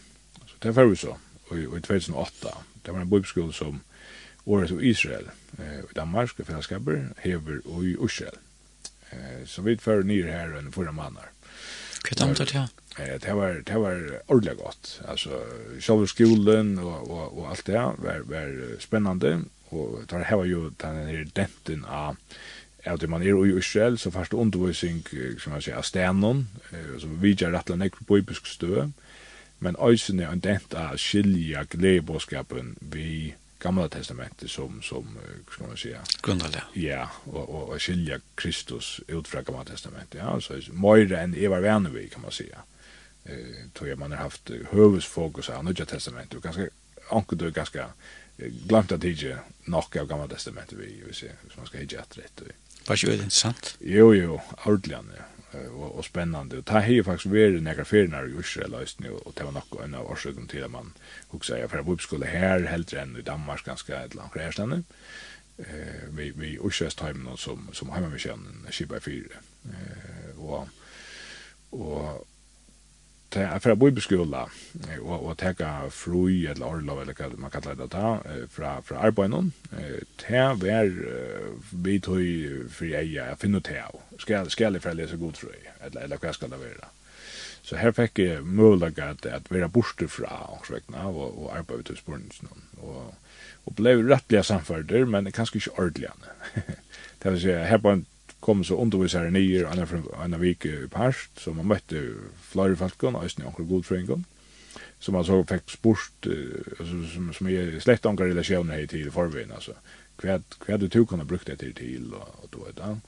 Så 0.46 0.56
det 0.60 0.72
var 0.72 0.86
vi 0.86 0.96
så 0.96 1.18
och 1.50 1.58
i 1.58 1.82
2008. 1.82 2.58
Det 2.82 2.92
var 2.92 3.00
en 3.00 3.10
bibelskola 3.10 3.54
som 3.54 3.80
året 4.46 4.72
i 4.72 4.90
Israel 4.90 5.30
eh 5.60 5.80
i 5.80 5.94
Danmark 5.94 6.36
för 6.36 6.44
fällskaper 6.44 7.10
Hever 7.18 7.62
och 7.66 7.84
i 7.84 7.98
Israel. 8.06 8.38
Eh 9.10 9.46
så 9.46 9.62
vi 9.62 9.78
för 9.78 10.04
ner 10.04 10.28
här 10.28 10.58
en 10.58 10.72
förra 10.72 10.92
månader. 10.92 11.30
Vad 12.20 12.38
det 12.38 12.54
ja? 12.54 12.68
Eh 13.00 13.20
det 13.22 13.34
var 13.34 13.62
det 13.66 13.78
var 13.78 14.22
ordentligt 14.26 14.64
gott. 14.64 15.02
Alltså 15.08 15.30
själva 15.80 16.08
skolan 16.08 16.80
och 16.80 17.12
och 17.12 17.38
och 17.38 17.50
allt 17.50 17.66
det 17.66 17.74
var 17.74 18.20
var 18.20 18.80
spännande 18.80 19.42
og 19.72 20.04
tar 20.10 20.28
hava 20.30 20.46
jo 20.46 20.70
den 20.82 21.08
her 21.08 21.26
denten 21.36 21.86
av 21.86 22.16
at 22.86 23.10
man 23.10 23.24
er 23.26 23.46
i 23.46 23.58
Israel 23.58 23.98
så 23.98 24.12
først 24.12 24.34
undervisning 24.34 25.02
som 25.42 25.56
man 25.56 25.62
sier 25.62 25.78
av 25.80 25.88
stenen 25.88 26.48
som 27.02 27.16
gjør 27.24 27.56
rett 27.56 27.72
og 27.74 27.80
slett 27.80 28.04
biblisk 28.08 28.48
stø 28.48 28.90
men 29.60 29.80
eisen 29.82 30.20
er 30.20 30.30
en 30.30 30.44
dent 30.44 30.76
av 30.78 31.00
skilja 31.02 31.64
gledebåskapen 31.72 32.76
vi 32.82 33.34
gamla 33.66 33.88
testamentet 33.90 34.52
som 34.52 34.82
som 34.82 35.18
ska 35.52 35.68
man 35.68 35.78
säga 35.78 36.02
grundade. 36.22 36.62
Ja, 36.74 37.10
och 37.26 37.50
och, 37.50 37.70
och 37.70 37.82
skilja 37.82 38.20
Kristus 38.36 39.02
ut 39.08 39.28
från 39.28 39.44
gamla 39.44 39.64
testamentet. 39.64 40.22
Ja, 40.24 40.42
så 40.42 40.54
mer 40.74 41.14
än 41.14 41.36
Eva 41.36 41.60
Wernervi 41.60 42.10
kan 42.10 42.22
man 42.22 42.32
säga. 42.32 42.58
Eh 43.24 43.70
tror 43.74 43.90
jag 43.90 44.00
man 44.00 44.12
har 44.12 44.18
haft 44.18 44.52
huvudfokus 44.72 45.50
av 45.50 45.66
nya 45.66 45.86
testamentet 45.86 46.34
och 46.34 46.44
ganska 46.44 46.68
anker 47.10 47.36
det 47.36 47.52
ganska 47.52 47.86
glemt 48.38 48.92
at 48.92 49.04
ikke 49.04 49.38
nok 49.72 49.96
av 49.96 50.10
gamla 50.10 50.28
testamentet 50.32 50.80
vi, 50.80 50.92
hvis 51.06 51.24
man 51.58 51.70
skal 51.70 51.86
ikke 51.86 52.02
etter 52.04 52.22
det 52.22 52.30
Var 52.86 53.00
ikke 53.00 53.08
veldig 53.10 53.24
interessant? 53.26 53.78
Jo, 53.82 54.12
jo, 54.14 54.40
ordentlig, 54.66 55.00
ja. 55.18 55.30
Og, 55.56 55.98
og 55.98 56.04
spennende. 56.04 56.60
Og 56.60 56.68
det 56.68 56.82
har 56.84 57.06
faktisk 57.08 57.32
vært 57.32 57.62
nekra 57.64 57.86
ferier 57.88 58.28
i 58.28 58.40
Israel, 58.40 58.76
og 58.76 59.32
det 59.38 59.46
var 59.48 59.56
nok 59.56 59.78
en 59.82 59.96
av 59.96 60.10
årsøkene 60.12 60.50
til 60.52 60.66
at 60.68 60.72
man 60.72 60.92
huksa, 61.32 61.58
ja, 61.58 61.68
för 61.68 61.78
jeg 61.78 61.86
bor 61.86 62.26
her, 62.26 62.68
heldre 62.68 63.02
enn 63.02 63.16
i 63.18 63.24
Danmark, 63.24 63.64
ganske 63.64 63.96
et 63.96 64.12
eller 64.12 64.60
annet. 64.60 64.84
Eh, 65.58 66.10
vi, 66.12 66.32
vi 66.36 66.60
Israels 66.68 66.96
någon 67.00 67.38
som, 67.38 67.70
som 67.74 67.90
heimavisjonen, 67.90 68.68
Kibai 68.72 69.00
4. 69.00 69.24
Eh, 69.72 70.40
og, 70.40 70.68
og 71.72 72.28
fra 73.36 73.76
bibelskola 73.76 74.46
og, 75.02 75.16
og 75.16 75.38
teka 75.38 75.90
frui 75.94 76.46
eller 76.50 76.66
orlov 76.66 77.02
eller 77.02 77.18
hva 77.18 77.30
man 77.38 77.54
kallar 77.54 77.78
det 77.80 77.90
da 77.94 78.16
fra, 78.52 78.80
fra 78.86 79.04
arbeten 79.08 79.52
eh 79.76 80.04
ta 80.22 80.54
ver 80.54 80.92
vi 81.72 82.00
tog 82.00 82.22
fri 82.72 82.94
eia 82.96 83.30
jeg 83.30 83.40
finner 83.42 83.60
te 83.60 83.80
av. 83.80 84.00
Skal, 84.18 84.50
skal 84.50 84.74
jeg 84.74 84.82
fra 84.82 84.94
lese 84.94 85.18
god 85.18 85.34
frui 85.34 85.60
eller, 85.82 86.02
eller 86.02 86.18
hva 86.18 86.34
skal 86.34 86.50
det 86.50 86.62
være? 86.62 86.92
Så 87.66 87.80
her 87.82 87.92
fikk 87.98 88.20
jeg 88.22 88.44
mulig 88.46 88.92
at, 89.02 89.26
at 89.26 89.48
vera 89.50 89.68
borte 89.68 90.08
fra 90.08 90.44
årsvekna 90.54 91.08
og, 91.10 91.40
og 91.44 91.58
arbeid 91.58 91.88
til 91.88 91.98
spørningsen 91.98 92.52
og, 92.78 93.14
og 93.66 93.78
ble 93.78 93.96
rettelig 94.06 94.46
samferder 94.46 95.06
men 95.10 95.32
kanskje 95.32 95.64
ikke 95.64 95.80
ordelig 95.80 96.12
det 97.24 97.32
vil 97.32 97.42
si 97.42 97.56
her 97.72 97.82
på 97.82 97.96
en 97.96 98.06
kom 98.46 98.64
så 98.64 98.78
undervisare 98.82 99.32
nyer 99.32 99.66
anna 99.66 99.86
från 99.86 100.06
anna 100.22 100.38
vik 100.38 100.66
i 100.66 100.88
Parst 100.92 101.40
så 101.40 101.54
man 101.54 101.68
mötte 101.68 102.02
flera 102.42 102.76
falkon 102.76 103.16
och 103.16 103.32
snö 103.32 103.46
onkel 103.46 103.66
Goldfringen 103.66 104.26
som 105.00 105.24
så 105.26 105.44
fick 105.44 105.70
sport 105.70 106.28
alltså 106.80 107.14
som 107.14 107.34
som 107.34 107.48
är 107.48 107.80
slett 107.80 108.06
onkel 108.06 108.28
relationer 108.28 108.78
hit 108.78 108.90
till 108.90 109.12
förvin 109.12 109.52
alltså 109.52 109.74
kvad 110.18 110.44
kvad 110.60 110.80
du 110.80 110.90
tog 110.90 111.10
kunna 111.10 111.24
brukt 111.24 111.48
det 111.48 111.58
till 111.58 111.74
till 111.74 112.14
och 112.14 112.50
då 112.52 112.66
vet 112.66 112.80
han 112.80 113.02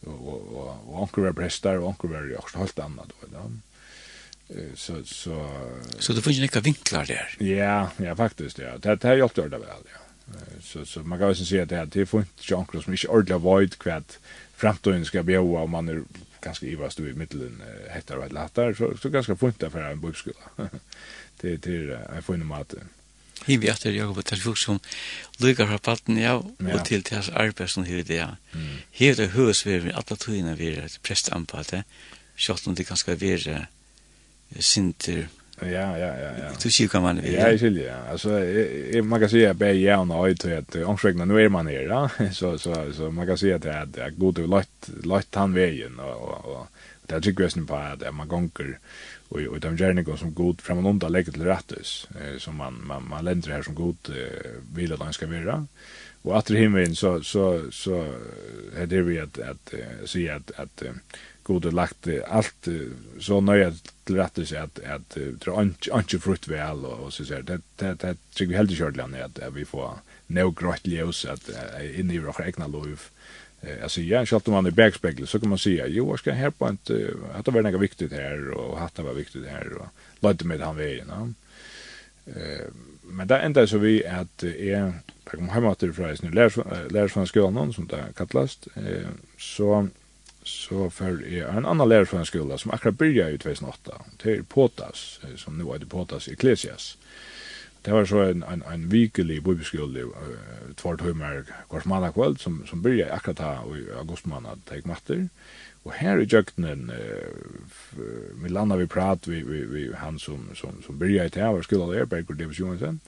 och 0.00 0.56
och 0.56 0.88
och 0.88 1.02
onkel 1.02 1.24
var 1.24 1.32
prästar 1.32 1.76
och 1.76 1.88
onkel 1.88 2.10
var 2.10 2.38
också 2.38 2.58
helt 2.58 2.78
annat 2.78 3.08
då 3.08 3.26
vet 3.26 3.40
han 3.42 3.62
så 4.74 5.04
så 5.04 5.50
så 5.98 6.12
det 6.12 6.22
finns 6.22 6.36
ju 6.36 6.40
några 6.40 6.60
vinklar 6.60 7.04
där. 7.06 7.36
Ja, 7.38 7.90
ja 7.96 8.16
faktiskt 8.16 8.58
ja. 8.58 8.78
Det 8.78 9.02
här 9.02 9.16
gjort 9.16 9.34
det 9.34 9.48
väl 9.48 9.62
ja. 9.68 10.00
Så 10.62 10.86
så 10.86 11.00
man 11.00 11.18
kan 11.18 11.28
ju 11.28 11.34
se 11.34 11.60
att 11.60 11.68
det 11.68 11.96
är 11.96 12.04
fint 12.04 12.50
John 12.50 12.66
som 12.82 12.90
mycket 12.90 13.10
ordla 13.10 13.38
void 13.38 13.78
kvätt 13.78 14.18
framtiden 14.60 15.04
ska 15.04 15.22
bjåa 15.22 15.62
om 15.62 15.70
man 15.70 15.88
är 15.88 16.02
ganska 16.40 16.66
ivast 16.66 16.98
i 16.98 17.02
mitten 17.02 17.18
mittlen 17.18 17.62
hettar 17.90 18.16
och 18.16 18.32
lattar 18.32 18.74
så 18.74 18.96
så 18.96 19.08
ganska 19.08 19.36
fint 19.36 19.60
där 19.60 19.70
för 19.70 19.82
en 19.82 20.00
bokskola. 20.00 20.44
det 21.40 21.56
det 21.56 21.70
är 21.70 22.14
en 22.16 22.22
fin 22.22 22.46
mat. 22.46 22.74
Hivi 23.46 23.68
efter 23.68 23.92
jag 23.92 24.14
var 24.14 24.22
till 24.22 24.56
som 24.56 24.80
lukar 25.38 25.66
har 25.66 25.78
patten 25.78 26.16
ja 26.16 26.34
och 26.74 26.84
till 26.84 27.02
deras 27.02 27.28
arbete 27.28 27.68
som 27.68 27.84
hur 27.84 28.02
det. 28.02 28.36
Här 28.92 29.14
det 29.14 29.26
hus 29.26 29.66
vi 29.66 29.92
alla 29.92 30.16
tiden 30.16 30.56
vi 30.56 30.76
är 30.76 30.98
prästampat. 31.02 31.74
Schott 32.36 32.66
om 32.66 32.74
det 32.74 32.88
ganska 32.88 33.14
vi 33.14 33.32
är 33.32 33.68
sinter 34.58 35.28
Ja, 35.62 35.98
ja, 35.98 36.06
ja, 36.06 36.30
ja. 36.38 36.50
Du 36.62 36.70
ser 36.70 36.88
kan 36.88 37.02
man 37.02 37.16
det. 37.16 37.32
Ja, 37.32 37.48
jag 37.48 37.72
ja. 37.72 37.94
Alltså 38.10 38.28
man 39.02 39.20
kan 39.20 39.28
säga 39.28 39.50
att 39.50 39.76
jag 39.76 40.00
och 40.00 40.06
nåt 40.06 40.40
tror 40.40 40.58
att 40.58 40.76
omsvägna 40.76 41.24
nu 41.24 41.44
är 41.44 41.48
man 41.48 41.64
ner, 41.64 41.80
ja. 41.80 42.10
Så 42.32 42.58
så 42.58 42.92
så 42.92 43.10
man 43.10 43.26
kan 43.26 43.38
säga 43.38 43.56
att 43.56 43.62
det 43.92 44.02
är 44.02 44.10
god 44.10 44.38
och 44.38 44.48
lätt 44.48 44.90
lätt 45.04 45.34
han 45.34 45.54
vägen 45.54 46.00
och 46.00 46.44
och 46.44 46.66
det 47.06 47.14
är 47.14 47.20
ju 47.20 47.32
grejen 47.32 47.66
på 47.66 47.74
att 47.74 48.14
man 48.14 48.28
gånger 48.28 48.78
och 49.28 49.40
och 49.40 49.60
de 49.60 49.76
gärna 49.76 50.02
går 50.02 50.16
som 50.16 50.34
god 50.34 50.60
fram 50.60 50.78
och 50.78 50.90
undan 50.90 51.12
lägger 51.12 51.32
till 51.32 51.44
rättus 51.44 52.08
eh 52.20 52.38
som 52.38 52.56
man 52.56 52.82
man 52.86 53.08
man 53.08 53.24
länder 53.24 53.50
här 53.50 53.62
som 53.62 53.74
god 53.74 53.96
vill 54.74 54.92
att 54.92 55.00
han 55.00 55.12
ska 55.12 55.26
vara. 55.26 55.66
Och 56.22 56.38
att 56.38 56.46
det 56.46 56.58
himmeln 56.58 56.96
så 56.96 57.22
så 57.22 57.70
så 57.72 58.14
är 58.76 58.86
det 58.86 59.02
vi 59.02 59.20
att 59.20 59.38
att 59.38 59.74
säga 60.04 60.36
att 60.36 60.50
att, 60.50 60.60
att, 60.60 60.82
att 60.82 60.96
gode 61.50 61.70
lagt 61.70 62.08
allt 62.28 62.68
så 63.20 63.40
nöja 63.40 63.72
till 64.04 64.16
rätt 64.16 64.38
att 64.38 64.48
säga 64.48 64.62
att 64.62 64.78
att 64.84 65.16
tror 65.40 65.62
inte 65.94 66.18
frukt 66.18 66.48
väl 66.48 66.84
och 66.84 67.12
så 67.12 67.24
säger 67.24 67.42
det 67.42 67.60
det 67.76 67.94
det 67.94 68.16
tycker 68.34 68.50
vi 68.50 68.56
helt 68.56 68.78
kört 68.78 68.96
land 68.96 69.14
att 69.16 69.54
vi 69.54 69.64
får 69.64 69.90
no 70.26 70.50
grått 70.50 70.86
ljus 70.86 71.24
att 71.24 71.50
in 71.98 72.10
i 72.10 72.18
våra 72.18 72.46
egna 72.46 72.66
liv 72.66 73.00
alltså 73.82 74.00
ja, 74.00 74.26
skall 74.26 74.40
ta 74.40 74.50
man 74.50 74.66
i 74.66 74.70
backspegel 74.70 75.26
så 75.26 75.40
kan 75.40 75.48
man 75.48 75.58
säga 75.58 75.86
jo 75.86 76.12
jag 76.12 76.18
ska 76.18 76.32
här 76.32 76.50
på 76.50 76.66
att 76.66 76.90
att 77.34 77.44
det 77.44 77.50
var 77.50 77.62
något 77.62 77.80
viktigt 77.80 78.12
här 78.12 78.50
och 78.50 78.82
att 78.82 78.94
det 78.94 79.02
var 79.02 79.14
viktigt 79.14 79.46
här 79.46 79.72
och 79.72 79.86
låt 80.20 80.42
med 80.42 80.60
han 80.60 80.76
vägen 80.76 81.08
ja. 81.10 81.28
Men 83.02 83.28
det 83.28 83.38
enda 83.38 83.66
så 83.66 83.78
vi 83.78 84.06
att 84.06 84.42
är 84.42 84.70
jag 84.70 84.92
kom 85.24 85.48
hem 85.48 85.66
att 85.66 85.78
det 85.78 85.92
förresten 85.92 86.30
lärs 86.30 86.56
lärs 86.90 87.12
från 87.12 87.26
skolan 87.26 87.72
som 87.72 87.86
det 87.86 88.04
kallast 88.16 88.68
så 89.38 89.88
så 90.50 90.90
för 90.90 91.32
är 91.32 91.48
en 91.48 91.66
annan 91.66 91.88
lärare 91.88 92.06
från 92.06 92.26
skolan 92.26 92.58
som 92.58 92.70
akkurat 92.70 92.98
började 92.98 93.30
i 93.30 93.38
2008. 93.38 93.92
till 94.18 94.30
är 94.30 94.42
Potas, 94.42 95.20
som 95.36 95.58
nu 95.58 95.64
heter 95.72 95.86
Potas 95.86 96.28
Ecclesias. 96.28 96.98
Det 97.82 97.90
var 97.90 98.04
så 98.04 98.18
en, 98.18 98.42
en, 98.42 98.62
en 98.62 98.88
vikelig 98.88 99.42
bibelskola 99.42 100.00
uh, 100.00 100.10
två 100.74 100.96
timmar 100.96 101.44
kvart 101.68 101.84
måndag 101.84 102.12
kväll, 102.12 102.36
som, 102.36 102.66
som 102.66 102.82
började 102.82 103.14
akkurat 103.14 103.38
här 103.38 103.76
i 103.76 103.92
augusti 103.98 104.28
månad, 104.28 104.60
tag 104.64 104.86
matter. 104.86 105.28
Och 105.82 105.92
här 105.92 106.20
i 106.20 106.24
Jöknen, 106.24 106.90
uh, 106.90 108.02
vi 108.42 108.48
landar 108.48 108.76
vi 108.76 108.86
prat, 108.86 109.26
vi, 109.26 109.42
vi, 109.42 109.64
vi, 109.64 109.92
han 109.94 110.18
som, 110.18 110.48
som, 110.54 110.82
som 110.86 110.98
började 110.98 111.26
i 111.26 111.30
det 111.30 111.40
här 111.40 111.52
var 111.52 111.94
där, 111.94 112.04
Berger 112.04 112.34
Davis 112.34 112.58
Johansson 112.58 113.00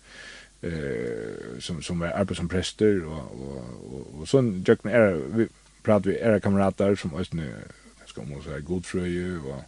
eh 0.62 1.58
som 1.60 1.82
som 1.82 2.02
är 2.02 2.20
er 2.20 2.34
som 2.34 2.48
präster 2.48 3.04
och 3.04 3.24
och 3.42 3.64
och, 3.92 4.20
och 4.20 4.28
sån 4.28 4.64
Jöknen 4.66 4.94
är 4.94 5.48
prat 5.82 6.06
vi 6.06 6.16
era 6.18 6.40
kamrater 6.40 6.96
som 6.96 7.14
ösne 7.14 7.54
ska 8.06 8.22
man 8.22 8.42
säga 8.42 8.60
god 8.60 8.86
fröje 8.86 9.38
och 9.38 9.62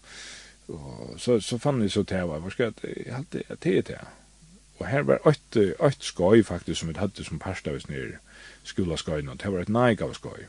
och 0.67 1.21
så 1.21 1.41
så 1.41 1.59
fann 1.59 1.81
vi 1.81 1.89
så 1.89 2.05
täva 2.05 2.39
vad 2.39 2.53
ska 2.53 2.63
jag 2.63 2.75
hade 3.13 3.43
jag 3.49 3.61
te 3.61 3.83
och 4.79 4.87
här 4.87 5.03
var 5.03 5.21
ett 5.29 5.57
ett 5.57 6.03
skoj 6.03 6.45
faktiskt 6.45 6.81
som 6.81 6.89
vi 6.89 6.99
hade 6.99 7.25
som 7.25 7.39
pasta 7.39 7.73
vis 7.73 7.89
ner 7.89 8.19
skola 8.63 8.97
skoj 8.97 9.29
och 9.29 9.37
det 9.37 9.49
var 9.49 9.61
ett 9.61 9.69
nej 9.69 10.03
av 10.03 10.13
skoj 10.13 10.49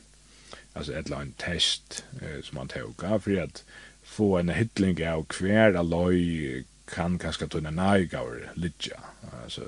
alltså 0.72 0.92
ett 0.94 1.08
line 1.08 1.32
test 1.36 2.04
eh, 2.22 2.42
som 2.42 2.56
man 2.56 2.68
tog 2.68 3.04
av 3.04 3.18
för 3.18 3.36
att 3.36 3.64
få 4.02 4.38
en 4.38 4.48
hyttling 4.48 5.08
av 5.08 5.24
kvar 5.24 5.74
alloy 5.74 6.64
kan 6.86 7.18
kanskje 7.18 7.48
tunne 7.50 7.70
nærgaver 7.74 8.50
litja 8.54 9.00
alltså 9.44 9.62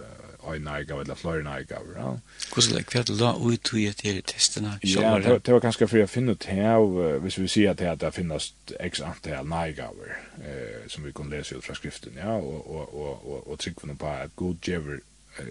en 0.55 0.63
nærgaver 0.63 1.01
eller 1.01 1.15
flere 1.15 1.43
nærgaver. 1.43 1.93
Ja. 1.97 2.17
Hvordan 2.53 2.85
er 2.95 3.03
det 3.03 3.19
da 3.19 3.33
ut 3.37 3.73
i 3.73 3.87
at 3.87 4.01
dere 4.03 4.21
testene? 4.21 4.79
Ja, 4.85 5.19
det 5.19 5.53
var 5.53 5.61
ganske 5.61 5.89
for 5.89 6.03
å 6.03 6.07
finne 6.09 6.33
ut 6.33 6.47
her, 6.49 6.79
hvis 7.23 7.39
vi 7.39 7.49
sier 7.49 7.75
at 7.75 8.01
det 8.01 8.15
finnes 8.15 8.53
x 8.81 9.03
antall 9.05 9.49
nærgaver, 9.49 10.17
eh, 10.41 10.89
som 10.89 11.05
vi 11.05 11.13
kan 11.13 11.31
lese 11.31 11.59
ut 11.59 11.67
fra 11.67 11.75
skriften, 11.75 12.17
ja, 12.17 12.39
og, 12.39 12.71
og, 12.71 12.95
og, 12.95 13.29
og, 13.29 13.51
og 13.51 13.59
tryggvende 13.59 13.99
på 14.01 14.07
at 14.09 14.37
god 14.37 14.57
gjever 14.65 15.01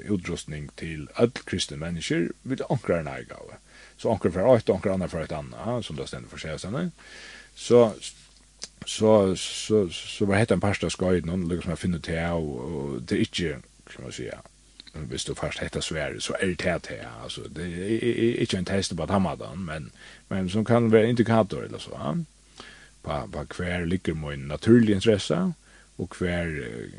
utrustning 0.10 0.70
til 0.78 1.08
alle 1.16 1.46
kristne 1.46 1.78
mennesker 1.78 2.28
vid 2.44 2.66
ankrar 2.70 3.04
nærgave. 3.04 3.62
Så 3.98 4.12
ankrar 4.12 4.32
for 4.32 4.56
ett, 4.56 4.70
ankrar 4.70 4.94
annar 4.94 5.08
for 5.08 5.22
ett 5.22 5.32
annet, 5.32 5.86
som 5.86 5.96
det 5.96 6.08
stender 6.08 6.30
for 6.30 6.38
seg 6.38 6.92
Så 7.56 7.94
så, 8.86 9.36
så, 9.36 9.90
så 9.90 10.26
var 10.26 10.38
hette 10.38 10.54
en 10.54 10.64
parsta 10.64 10.90
skøyden, 10.90 11.30
og 11.30 11.50
liksom 11.50 11.70
jeg 11.70 11.78
finner 11.78 12.00
til, 12.00 12.20
og, 12.20 12.76
og 12.76 13.02
det 13.10 13.18
er 13.18 13.26
ikke, 13.26 13.58
kan 13.92 14.04
man 14.04 14.12
si, 14.12 14.30
hvis 14.94 15.24
du 15.24 15.34
først 15.34 15.60
hette 15.60 15.82
Sverige, 15.82 16.22
så 16.22 16.36
er 16.40 16.46
det 16.46 16.84
til, 16.84 17.04
altså, 17.24 17.42
det 17.56 17.66
er 17.66 18.42
ikke 18.42 18.58
en 18.58 18.66
test 18.66 18.96
på 18.98 19.06
Hamadan, 19.06 19.60
men, 19.60 19.92
men 20.30 20.50
som 20.50 20.66
kan 20.66 20.92
være 20.92 21.10
indikator, 21.10 21.62
eller 21.62 21.78
så, 21.78 21.92
ja? 21.94 22.14
på, 23.04 23.30
på 23.32 23.46
hver 23.58 23.86
ligger 23.86 24.14
min 24.14 24.40
naturlig 24.40 24.96
interesse, 24.96 25.54
og 25.98 26.10
hver 26.20 26.46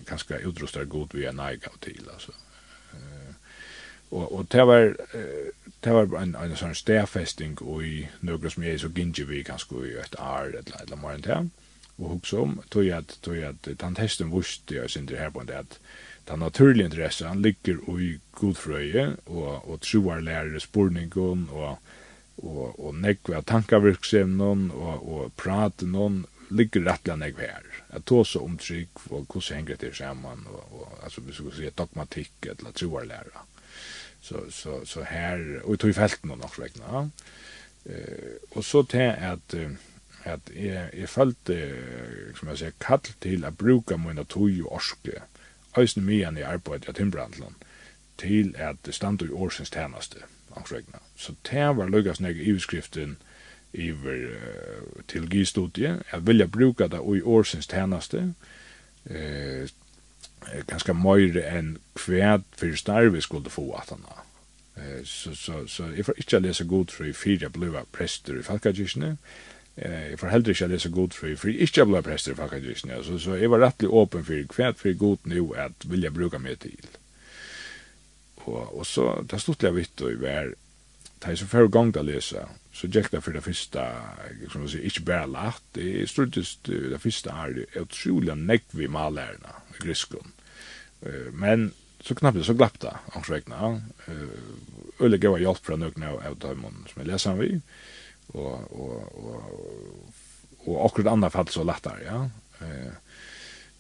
kanskje 0.07 0.47
utrustar 0.47 0.85
god 0.85 1.15
er 1.15 1.33
neigav 1.33 1.79
til, 1.83 2.05
altså. 2.13 2.33
Og, 4.11 4.35
og 4.35 4.47
det 4.53 4.67
var, 4.67 4.95
det 5.85 5.95
var 5.95 6.23
en, 6.23 6.35
en 6.35 6.57
sånn 6.57 6.75
stedfesting 6.75 7.59
i 7.85 8.07
noe 8.25 8.51
som 8.51 8.65
jeg 8.65 8.81
så 8.81 8.89
gynner 8.89 9.29
vi 9.29 9.43
kanskje 9.45 9.83
i 9.85 9.97
et 10.01 10.17
år, 10.19 10.55
eller, 10.61 10.79
eller 10.81 10.97
mer 10.97 11.19
enn 11.19 11.27
det 11.27 11.39
og 11.99 12.15
hugsa 12.15 12.43
om, 12.45 12.59
tog 12.71 12.89
at, 12.95 13.19
tog 13.23 13.39
at 13.43 13.69
den 13.81 13.97
testen 13.99 14.31
vurste 14.31 14.77
jeg 14.77 14.91
synder 14.91 15.19
her 15.19 15.33
på 15.35 15.43
at 15.49 15.79
den 16.29 16.39
naturlige 16.39 16.85
interessen 16.85 17.43
ligger 17.43 17.81
i 17.99 18.19
godfrøye 18.33 19.17
og, 19.27 19.71
og 19.71 19.81
troarlærere 19.81 20.61
spurningen 20.61 21.49
og, 21.51 21.79
og, 22.39 22.79
og 22.79 22.95
nekve 22.95 23.39
av 23.39 23.47
tankavirksevnen 23.49 24.71
og, 24.71 25.09
og 25.09 25.33
praten 25.41 25.97
ligger 26.51 26.85
rettelig 26.87 27.19
nekve 27.19 27.49
her. 27.49 27.65
at 27.89 28.05
tog 28.05 28.27
om 28.43 28.59
trygg 28.59 28.89
og 29.11 29.25
hvordan 29.25 29.57
henger 29.57 29.77
det 29.77 29.97
sammen 29.97 30.47
og, 30.47 30.65
og 30.73 30.99
altså, 31.03 31.21
vi 31.21 31.33
skulle 31.33 31.57
si 31.57 31.71
dogmatikk 31.71 32.47
eller 32.53 32.73
troarlærere. 32.73 33.45
Så, 34.21 34.51
så, 34.51 34.85
så 34.85 35.05
her, 35.09 35.61
og 35.65 35.75
i 35.75 35.77
tog 35.77 35.95
felten 35.95 36.31
og 36.31 36.39
nok 36.39 36.59
vekna. 36.59 37.09
eh 37.87 38.37
og 38.51 38.65
så 38.65 38.83
til 38.83 39.15
at 39.17 39.55
uh, 39.55 39.73
at 40.25 40.51
jeg, 40.55 40.91
jeg 40.97 41.09
følte, 41.09 41.57
som 42.39 42.49
jeg 42.49 42.59
sier, 42.59 42.77
kall 42.81 43.05
til 43.23 43.47
å 43.47 43.53
bruke 43.55 43.99
mine 43.99 44.25
tog 44.25 44.51
og 44.65 44.73
orske, 44.81 45.23
øyne 45.79 46.05
mye 46.05 46.33
i 46.41 46.47
arbeid 46.47 46.89
av 46.89 46.95
Timbrandland, 46.99 47.55
til 48.19 48.55
at 48.59 48.77
det 48.87 48.95
stand 48.95 49.23
i 49.23 49.31
årsens 49.31 49.71
tjeneste, 49.71 50.25
angstregna. 50.57 50.99
Så 51.17 51.35
det 51.51 51.77
var 51.77 51.89
lukkast 51.89 52.21
nek 52.21 52.37
iverskriften 52.37 53.17
iver 53.73 54.25
uh, 54.33 55.03
teologistudiet, 55.09 56.03
at 56.11 56.27
vilja 56.27 56.47
bruka 56.47 56.89
det 56.89 57.01
i 57.17 57.23
årsens 57.23 57.69
tjeneste, 57.69 58.33
eh, 59.11 59.69
ganske 60.69 60.95
møyre 60.95 61.45
enn 61.53 61.77
hver 61.99 62.43
fyrir 62.57 62.77
starve 62.77 63.21
skulle 63.25 63.51
få 63.51 63.71
at 63.79 63.93
han 63.93 64.05
eh, 64.77 65.05
så, 65.05 65.35
så, 65.35 65.63
så 65.67 65.91
jeg 65.97 66.05
får 66.05 66.21
ikke 66.23 66.41
lese 66.45 66.65
god 66.69 66.95
for 66.95 67.09
i 67.09 67.13
fire 67.13 67.51
jeg 67.51 67.87
prester 67.93 68.39
i 68.39 68.43
falkakirkene, 68.43 69.17
eh 69.79 70.11
jag 70.11 70.21
får 70.21 70.27
heller 70.27 70.49
inte 70.49 70.67
läsa 70.67 70.89
god 70.89 71.13
för 71.13 71.35
för 71.37 71.49
inte 71.49 71.81
jag 71.81 71.89
blev 71.89 72.03
präster 72.03 72.35
faktiskt 72.35 72.87
nu 72.87 73.03
så 73.03 73.19
så 73.19 73.37
jag 73.37 73.49
var 73.49 73.59
rättligt 73.59 73.93
öppen 73.93 74.25
för 74.25 74.47
kvärt 74.49 74.79
för 74.79 74.93
god 74.93 75.19
nu 75.23 75.41
att 75.57 75.85
vilja 75.85 76.11
bruka 76.11 76.39
mig 76.39 76.57
till. 76.57 76.87
Och 78.35 78.79
och 78.79 78.87
så 78.87 79.23
där 79.23 79.39
stod 79.39 79.57
jag 79.63 79.73
vitt 79.73 80.01
och 80.01 80.11
i 80.11 80.15
vär 80.15 80.55
det 81.19 81.37
så 81.37 81.47
för 81.47 81.67
gång 81.67 81.89
att 81.97 82.05
läsa 82.05 82.49
så 82.73 82.87
gick 82.87 83.11
det 83.11 83.21
för 83.21 83.33
det 83.33 83.41
första 83.41 83.93
som 84.53 84.61
man 84.61 84.69
säger 84.69 84.85
inte 84.85 85.01
bara 85.01 85.27
lätt 85.27 85.63
det 85.73 86.03
är 86.03 86.07
struttest 86.07 86.65
det 86.65 86.99
första 86.99 87.33
är 87.33 87.67
otroliga 87.81 88.35
näck 88.35 88.65
vi 88.71 88.89
malärna 88.89 89.49
i 89.75 89.87
griskon. 89.87 90.33
Eh, 91.03 91.33
Men 91.33 91.73
så 92.01 92.15
knappt 92.15 92.45
så 92.45 92.55
glapp 92.55 92.81
det 92.81 92.97
Eh, 94.07 95.05
Öle 95.05 95.19
gå 95.19 95.39
hjälp 95.39 95.67
från 95.67 95.81
några 95.81 96.29
av 96.29 96.37
dem 96.39 96.63
som 96.63 97.03
jag 97.03 97.07
läser 97.07 97.35
vi 97.35 97.61
och 98.29 98.73
och 98.73 99.03
och 99.17 99.43
och 100.65 100.87
akkurat 100.87 101.13
andre 101.13 101.31
fall 101.31 101.49
så 101.49 101.65
lättare 101.65 102.05
ja. 102.05 102.31
Eh 102.61 102.93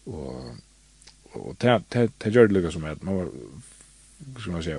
och 0.05 0.44
och 1.32 1.57
det 1.59 1.82
det 1.88 2.11
det 2.18 2.30
gör 2.30 2.46
det 2.46 2.55
lukar 2.55 2.70
som 2.70 2.84
att 2.84 3.03
man 3.03 3.16
var 3.16 3.28
ska 4.40 4.51
man 4.51 4.62
säga 4.62 4.78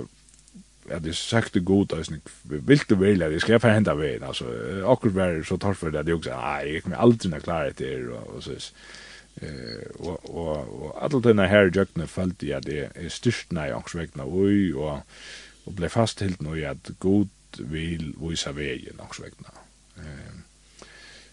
att 0.92 1.04
det 1.04 1.16
sagt 1.16 1.54
det 1.54 1.60
gott 1.60 1.94
alltså 1.94 2.14
vill 2.44 2.80
du 2.88 2.96
välja 2.96 3.30
det 3.30 3.40
ska 3.40 3.52
jag 3.52 3.62
hända 3.62 3.96
vägen 3.96 4.24
alltså 4.24 4.46
akkurat 4.88 5.16
var 5.16 5.44
så 5.44 5.58
tar 5.58 5.74
för 5.74 5.92
det 5.92 6.04
det 6.04 6.14
också 6.14 6.30
nej 6.30 6.74
jag 6.74 6.84
kommer 6.84 6.98
aldrig 6.98 7.34
att 7.34 7.44
klara 7.44 7.70
det 7.70 8.08
och 8.08 8.44
så 8.44 8.52
eh 9.36 9.90
och 10.00 10.30
och 10.30 10.58
och 10.82 11.04
alla 11.04 11.20
den 11.20 11.40
här 11.40 11.72
jökna 11.76 12.08
fallt 12.08 12.44
ja 12.44 12.60
det 12.60 12.90
är 12.96 13.10
störst 13.10 13.52
när 13.52 13.68
jag 13.68 13.78
också 13.78 13.98
oj 14.16 14.74
och 14.74 14.98
och 15.64 15.74
blev 15.74 15.90
fast 15.90 16.22
helt 16.22 16.42
nu 16.42 16.66
att 16.66 16.90
god 17.00 17.30
vill 17.58 18.14
visa 18.22 18.52
vägen 18.52 19.00
också 19.00 19.22
vägna 19.22 19.50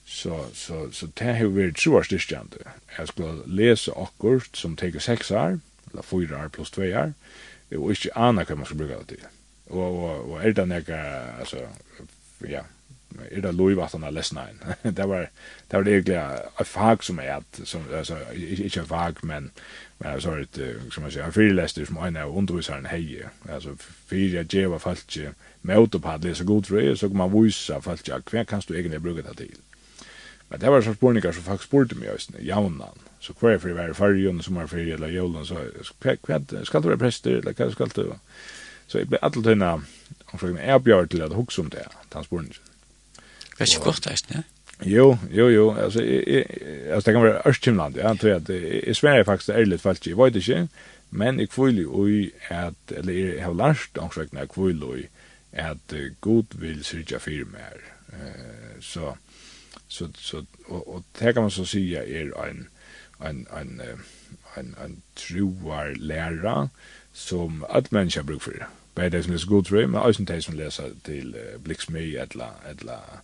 Så, 0.06 0.46
så, 0.54 0.90
så 0.92 1.06
det 1.06 1.24
har 1.26 1.44
varit 1.44 1.56
vært 1.56 1.76
troarstyrkjande. 1.76 2.58
jag 2.98 3.08
ska 3.08 3.42
läsa 3.46 3.92
akkurat 3.92 4.56
som 4.56 4.76
tar 4.76 4.98
sex 4.98 5.30
år, 5.30 5.60
eller 5.92 6.02
fyra 6.02 6.44
år 6.44 6.48
plus 6.48 6.70
två 6.70 6.82
år, 6.82 7.12
och 7.78 7.90
inte 7.90 8.10
ana 8.14 8.44
hva 8.44 8.56
man 8.56 8.66
ska 8.66 8.74
bruka 8.74 8.98
det 8.98 9.06
til. 9.06 9.26
Og, 9.66 10.04
og, 10.04 10.30
og 10.30 10.44
er 10.44 10.52
det 10.52 10.68
nekka, 10.68 10.96
altså, 11.40 11.58
ja, 12.48 12.62
er 13.30 13.40
det 13.40 13.54
Louis 13.54 13.76
var 13.76 13.88
såna 13.88 14.10
läsna 14.10 14.50
in. 14.50 14.60
Det 14.96 15.08
var 15.08 15.28
det 15.70 15.76
var 15.76 15.88
egentlig 15.88 16.14
egentligen 16.14 16.64
fag 16.64 17.04
som 17.04 17.18
är 17.18 17.30
att 17.30 17.60
som 17.64 17.82
altså, 17.94 18.16
ikke 18.32 18.80
ett 18.80 18.88
fag 18.88 19.14
men 19.22 19.50
men 19.98 20.20
så 20.20 20.30
är 20.30 20.46
det 20.52 20.92
som 20.92 21.02
man 21.02 21.12
en 21.12 21.32
friläster 21.32 21.84
som 21.84 21.96
en 21.96 22.16
av 22.16 22.38
undervisaren 22.38 22.86
hei, 22.86 23.22
altså, 23.48 23.76
fyrir 24.08 24.46
jeg 24.52 24.70
var 24.70 24.78
falsk 24.78 25.18
med 25.62 25.76
autopad 25.76 26.24
lese 26.24 26.44
god 26.44 26.66
för 26.66 26.94
så 26.94 27.08
kan 27.08 27.16
man 27.16 27.44
vise 27.44 27.80
falsk 27.82 28.08
hva 28.08 28.44
kan 28.44 28.62
du 28.68 28.74
egentlig 28.74 29.02
bruke 29.02 29.22
det 29.22 29.36
til? 29.36 29.56
Men 30.48 30.60
det 30.60 30.70
var 30.70 30.80
så 30.80 30.94
spurningar 30.94 31.32
som 31.32 31.42
faktiskt 31.42 31.68
spurte 31.68 31.94
meg, 31.98 32.08
just 32.12 32.32
nu, 32.32 32.38
jaunan. 32.40 33.02
Så 33.20 33.34
hva 33.40 33.54
er 33.54 33.58
for 33.58 33.72
i 33.72 33.74
hver 33.74 33.94
fargen, 33.98 34.42
fyrir 34.42 34.94
eller 34.94 35.08
jolen, 35.08 35.46
så 35.46 35.58
hva 36.02 36.14
skal 36.64 36.82
du 36.82 36.88
være 36.88 37.02
prester, 37.02 37.40
eller 37.40 37.52
hva 37.52 37.70
skal 37.72 37.90
du? 37.96 38.14
Så 38.86 38.98
jeg 38.98 39.10
ble 39.10 39.18
alle 39.22 39.42
tøyna, 39.42 39.72
og 40.32 40.40
så 40.40 40.52
jeg 40.54 40.84
bjør 40.84 41.10
til 41.10 41.22
at 41.22 41.34
hukse 41.34 41.60
om 41.60 41.70
det, 41.70 41.88
den. 42.12 42.52
Det 43.58 43.64
er 43.64 43.74
ikke 43.74 43.84
godt, 43.84 44.04
det 44.04 44.24
ja. 44.34 44.42
Jo, 44.84 45.18
jo, 45.30 45.48
jo. 45.48 45.74
Altså, 45.74 46.02
jeg, 46.02 46.44
altså 46.88 47.10
det 47.10 47.14
kan 47.14 47.22
være 47.22 47.42
Ørstimland, 47.46 47.96
ja. 47.96 48.14
Tror 48.14 48.28
jeg, 48.28 48.36
at, 48.36 48.86
jeg 48.86 48.96
sverger 48.96 49.24
faktisk 49.24 49.48
ærligt 49.48 49.80
falt 49.80 50.06
Jeg 50.06 50.18
vet 50.18 50.36
ikke, 50.36 50.68
men 51.10 51.40
jeg 51.40 51.48
kviler 51.48 51.82
jo 51.82 52.06
i 52.06 52.30
at, 52.48 52.74
eller 52.90 53.12
jeg 53.12 53.44
har 53.44 53.52
lært 53.52 53.98
omsøkene, 53.98 54.40
jeg 54.40 54.48
kviler 54.48 54.86
jo 54.86 54.94
i 54.94 55.06
at 55.52 55.94
god 56.20 56.44
vil 56.60 56.84
syrja 56.84 57.18
fyrir 57.18 57.44
mer. 57.44 57.80
Så, 58.80 59.14
så, 59.88 60.08
så, 60.18 60.44
og, 60.66 60.94
og 60.94 61.04
det 61.18 61.34
kan 61.34 61.42
man 61.42 61.50
så 61.50 61.64
si 61.64 61.94
er 61.94 62.02
en, 62.50 62.68
en, 63.26 63.46
en, 63.60 63.80
en, 64.56 64.74
en 64.84 65.02
troar 65.16 65.94
læra 65.96 66.68
som 67.12 67.64
alle 67.68 67.88
mennesker 67.90 68.22
bruker 68.22 68.40
for 68.40 68.50
det 68.50 68.66
bare 68.96 69.08
det 69.12 69.24
som 69.24 69.32
leser 69.32 69.80
jeg, 69.80 69.90
men 69.90 70.00
også 70.00 70.24
de 70.24 70.42
som 70.42 70.56
leser 70.56 70.94
til 71.04 71.34
uh, 71.34 71.62
bliksmy, 71.62 72.16
etla, 72.22 72.48
eller 72.70 73.22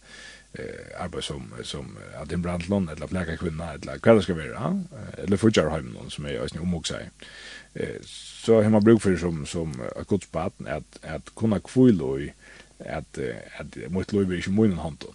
uh, 0.59 0.65
arbeid 0.97 1.23
som 1.23 1.53
som 1.63 1.97
uh, 1.97 2.21
Adin 2.21 2.43
brandlon 2.43 2.89
eller 2.89 3.07
fläka 3.07 3.37
kvinna 3.37 3.73
eller 3.73 3.99
hva 3.99 4.15
det 4.15 4.23
skal 4.23 4.37
være, 4.37 4.53
vara 4.53 4.85
eller 5.19 5.37
Fudjarheim, 5.37 5.85
hem 5.85 5.95
någon 5.95 6.11
som 6.11 6.27
är 6.27 6.41
ösn 6.45 6.59
om 6.59 6.75
också 6.75 6.95
eh 7.75 8.03
så 8.45 8.81
brukt 8.81 9.03
for 9.03 9.11
det 9.11 9.21
som 9.21 9.47
som 9.47 9.81
uh, 9.81 10.05
gott 10.05 10.25
spart 10.25 10.53
at, 10.67 10.83
att 11.03 11.35
kunna 11.37 11.61
kvilo 11.61 12.19
i 12.19 12.33
uh, 13.19 13.25
at 13.57 13.77
mot 13.91 14.13
lov 14.13 14.33
er 14.33 14.37
ikke 14.37 14.51
munnen 14.51 14.79
hånden. 14.79 15.09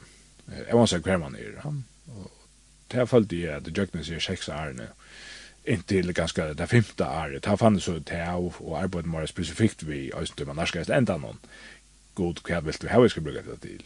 Uh, 0.48 0.58
jeg 0.58 0.74
må 0.74 0.80
måste 0.80 0.98
hver 0.98 1.18
man 1.18 1.36
er. 1.36 1.62
han 1.62 1.86
og 2.08 2.32
det 2.92 3.10
fallet 3.10 3.30
det 3.30 3.48
att 3.50 3.78
jag 3.78 3.92
knäs 3.92 4.10
är 4.10 4.20
sex 4.20 4.50
ärne 4.50 4.88
inntil 5.68 6.14
ganske 6.16 6.54
det 6.58 6.70
femte 6.70 7.06
året. 7.06 7.46
Han 7.46 7.58
fann 7.58 7.80
så 7.80 8.00
til 8.00 8.24
og 8.40 8.78
arbeidde 8.80 9.12
mer 9.12 9.28
spesifikt 9.30 9.88
vi 9.88 10.08
Øystein 10.16 10.48
man 10.48 10.62
norskast 10.62 10.90
enda 10.90 11.18
noen. 11.22 11.40
God, 12.18 12.42
hva 12.48 12.64
vil 12.66 12.80
du 12.82 12.88
ha 12.90 13.00
vi 13.04 13.10
skal 13.14 13.24
bruke 13.28 13.44
det 13.46 13.60
til? 13.62 13.84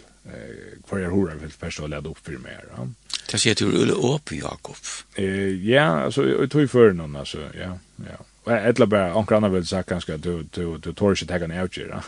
Hva 0.87 0.99
er 1.01 1.11
hore 1.11 1.35
vil 1.41 1.51
først 1.51 1.81
å 1.83 1.89
lede 1.91 2.11
opp 2.11 2.21
for 2.23 2.39
mer? 2.39 2.63
Ja. 2.71 2.85
Det 3.31 3.39
sier 3.39 3.57
du, 3.59 3.67
Ulle 3.67 3.95
opp, 3.95 4.31
Jakob. 4.31 4.79
Ja, 5.17 6.05
altså, 6.05 6.25
jeg 6.29 6.51
tog 6.51 6.69
for 6.71 6.93
noen, 6.95 7.15
altså, 7.19 7.49
ja, 7.57 7.73
ja. 8.07 8.19
Jag 8.43 8.69
ätla 8.69 8.85
bara 8.85 9.15
onkel 9.15 9.37
Anna 9.37 9.49
vill 9.49 9.67
säga 9.67 9.83
kanske 9.83 10.17
du 10.17 10.43
du 10.51 10.77
du 10.77 10.93
tar 10.93 11.15
sig 11.15 11.27
tagga 11.27 11.47
ner 11.47 11.65
utgör. 11.65 12.03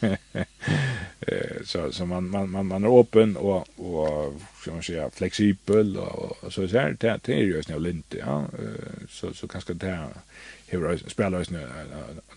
Eh 1.20 1.64
så 1.64 1.92
så 1.92 2.06
man 2.06 2.30
man 2.30 2.50
man 2.50 2.66
man 2.66 2.84
är 2.84 3.00
öppen 3.00 3.36
och 3.36 3.68
och 3.76 4.40
ska 4.60 4.72
man 4.72 4.82
säga 4.82 5.10
flexibel 5.10 5.96
och, 5.96 6.44
och 6.44 6.52
så 6.52 6.68
så 6.68 6.78
här 6.78 6.96
det 7.00 7.20
det 7.24 7.32
är 7.32 7.42
ju 7.42 7.62
snäll 7.62 7.86
inte 7.86 8.18
ja 8.18 8.46
så 9.08 9.34
så 9.34 9.48
kanske 9.48 9.74
det 9.74 9.86
här 9.86 10.08
hur 10.66 10.96
spelar 11.08 11.38
ju 11.38 11.56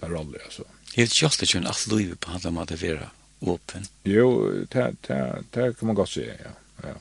en 0.02 0.10
roll 0.10 0.38
alltså. 0.46 0.64
Helt 0.96 1.22
just 1.22 1.40
det 1.40 1.54
ju 1.54 1.58
en 1.58 1.68
allt 1.68 1.88
liv 1.92 2.16
på 2.20 2.32
handla 2.32 2.52
man 2.52 2.66
det 2.66 2.94
vara 2.94 3.56
öppen. 3.56 3.84
Jo, 4.04 4.52
det 4.70 4.94
det 5.08 5.44
det 5.52 5.80
kan 5.80 5.88
man 5.88 5.96
gott 5.96 6.10
se 6.10 6.26
ja. 6.44 6.50
Ja. 6.84 6.94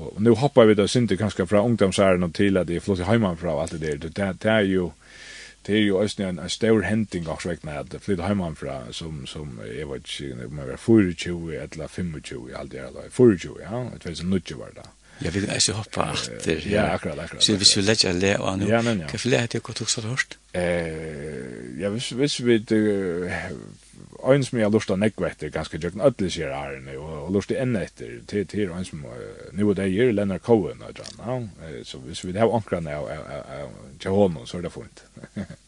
Och 0.00 0.22
nu 0.22 0.30
hoppar 0.30 0.64
vi 0.64 0.74
då 0.74 0.88
synte 0.88 1.16
kanske 1.16 1.46
från 1.46 1.64
ungdomsåren 1.64 2.32
till 2.32 2.56
att 2.56 2.66
det 2.66 2.76
är 2.76 2.80
flott 2.80 3.00
hemma 3.00 3.36
från 3.36 3.60
allt 3.60 3.70
det 3.70 3.78
där. 3.78 3.96
Det 3.96 4.36
det 4.40 4.50
är 4.50 4.60
ju 4.62 4.90
det 5.66 5.78
er 5.78 5.86
jo 5.86 5.98
også 5.98 6.22
en, 6.22 6.38
en 6.38 6.52
stor 6.52 6.82
henting 6.84 7.28
også 7.28 7.48
vekk 7.48 7.62
svekna 7.62 7.78
at 7.80 7.94
flytta 8.04 8.26
heimanfra 8.28 8.92
som, 8.92 9.22
som 9.26 9.60
jeg 9.64 9.88
vet 9.88 10.10
ikke, 10.10 10.46
om 10.46 10.58
jeg 10.58 10.68
var 10.68 10.76
24 10.76 11.62
eller 11.62 11.86
25, 11.88 12.56
alt 12.56 12.72
det 12.72 12.80
er 12.80 13.08
24, 13.10 13.56
ja, 13.62 13.84
2019 14.04 14.58
var 14.58 14.76
det. 14.76 14.90
Ja, 15.22 15.30
vi 15.30 15.40
kan 15.40 15.54
ikke 15.56 15.72
hoppe 15.78 16.04
etter. 16.12 16.68
Ja, 16.68 16.88
akkurat, 16.94 17.18
akkurat. 17.18 17.44
Så 17.44 17.56
hvis 17.56 17.76
vi 17.76 17.82
legger 17.82 18.12
le 18.12 18.38
og 18.38 18.52
annen, 18.52 18.68
ja, 18.68 18.82
men, 18.82 19.04
ja. 19.04 19.10
hva 19.10 19.20
for 19.20 19.30
le 19.30 19.38
er 19.38 19.46
det 19.46 19.62
hva 19.62 19.74
du 19.78 19.84
har 19.86 20.08
hørt? 20.08 20.38
Ja, 21.80 21.88
hvis, 21.94 22.10
hvis 22.18 22.40
vi 22.44 22.58
ein 24.32 24.44
som 24.46 24.58
jeg 24.58 24.72
lustar 24.72 25.00
nekva 25.00 25.30
etter 25.30 25.52
ganske 25.54 25.80
jøkken 25.80 26.04
ødelig 26.04 26.32
sier 26.36 26.54
ærene 26.54 26.96
og, 26.98 27.10
og 27.26 27.32
lustar 27.36 27.60
enn 27.62 27.76
etter 27.80 28.20
til, 28.30 28.46
til 28.50 28.72
ein 28.72 28.86
som 28.88 29.04
nu 29.52 29.68
og 29.68 29.76
det 29.76 29.90
er 29.90 30.12
Lennart 30.12 30.42
Cohen 30.46 30.82
og 30.82 30.94
John, 30.98 31.20
ja? 31.20 31.82
så 31.84 32.00
hvis 32.04 32.24
vi 32.24 32.36
har 32.38 32.50
ankrene 32.50 32.94
av, 32.94 33.10
av, 33.10 33.20
av, 33.20 33.34
av, 33.34 33.68
av, 34.08 34.16
av, 34.16 34.40
av, 34.40 34.56
av, 34.56 34.72
av, 34.72 35.36
av, 35.36 35.60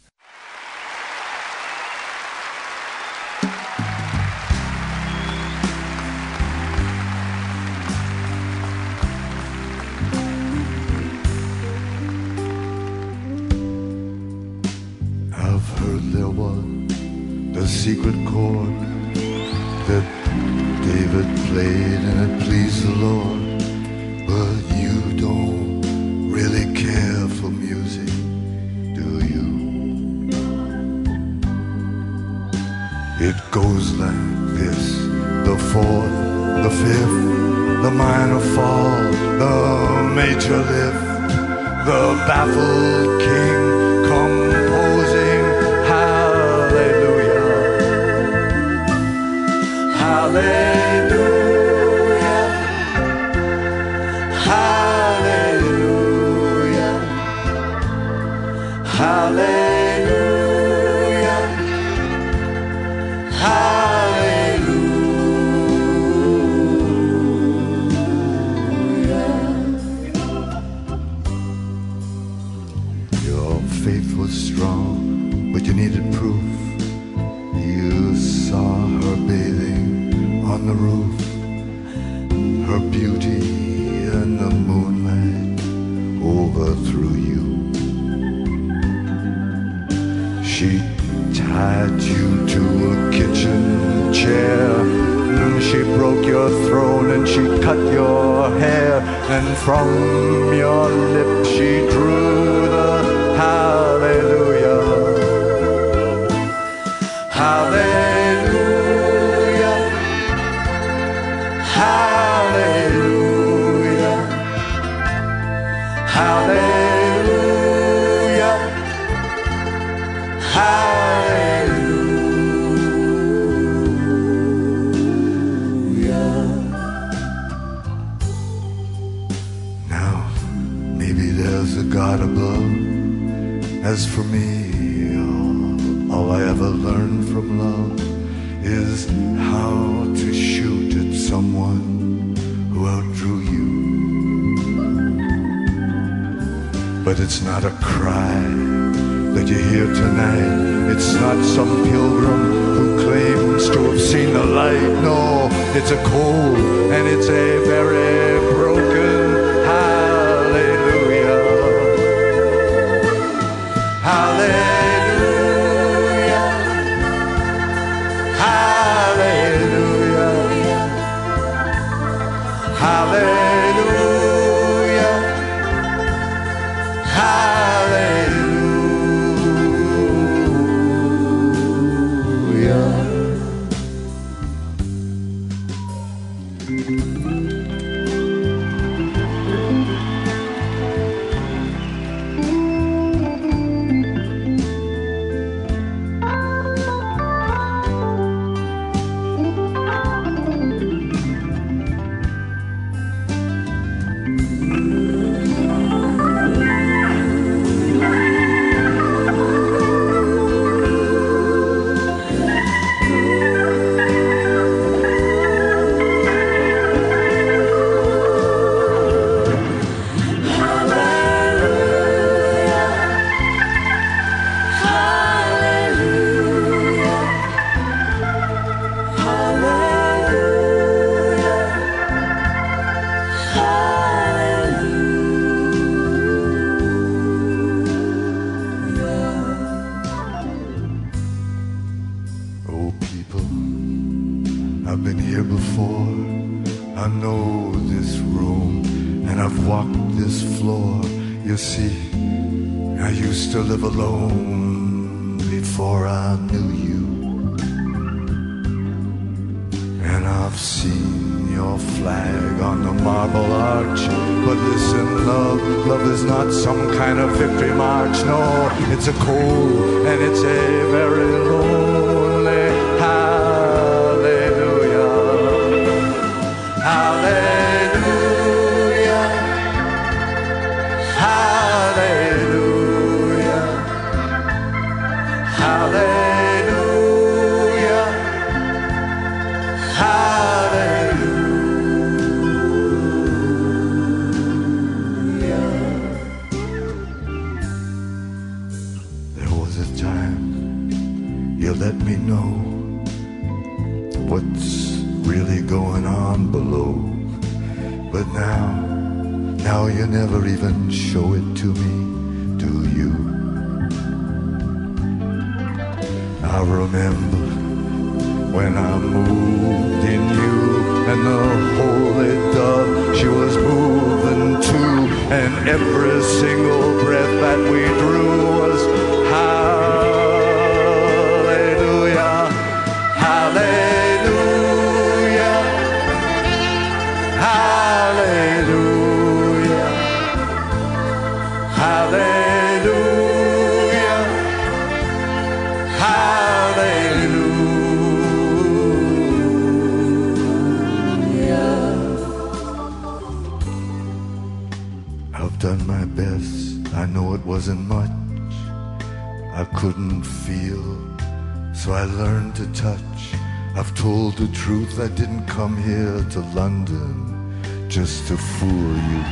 Cause 364.97 365.11
I 365.11 365.15
didn't 365.15 365.45
come 365.45 365.77
here 365.77 366.25
to 366.31 366.41
London 366.55 367.61
Just 367.87 368.29
to 368.29 368.37
fool 368.39 368.95
you. 369.11 369.23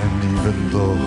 And 0.00 0.24
even 0.34 0.70
though 0.70 0.98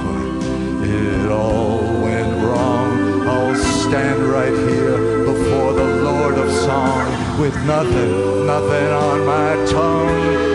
it 0.86 1.30
all 1.30 1.80
went 2.02 2.32
wrong 2.46 3.28
I'll 3.28 3.56
stand 3.58 4.24
right 4.24 4.54
here 4.70 5.26
before 5.26 5.74
the 5.74 6.02
Lord 6.06 6.36
of 6.36 6.50
Song 6.50 7.42
With 7.42 7.58
nothing, 7.66 8.46
nothing 8.48 8.90
on 8.94 9.26
my 9.26 9.66
tongue. 9.70 10.47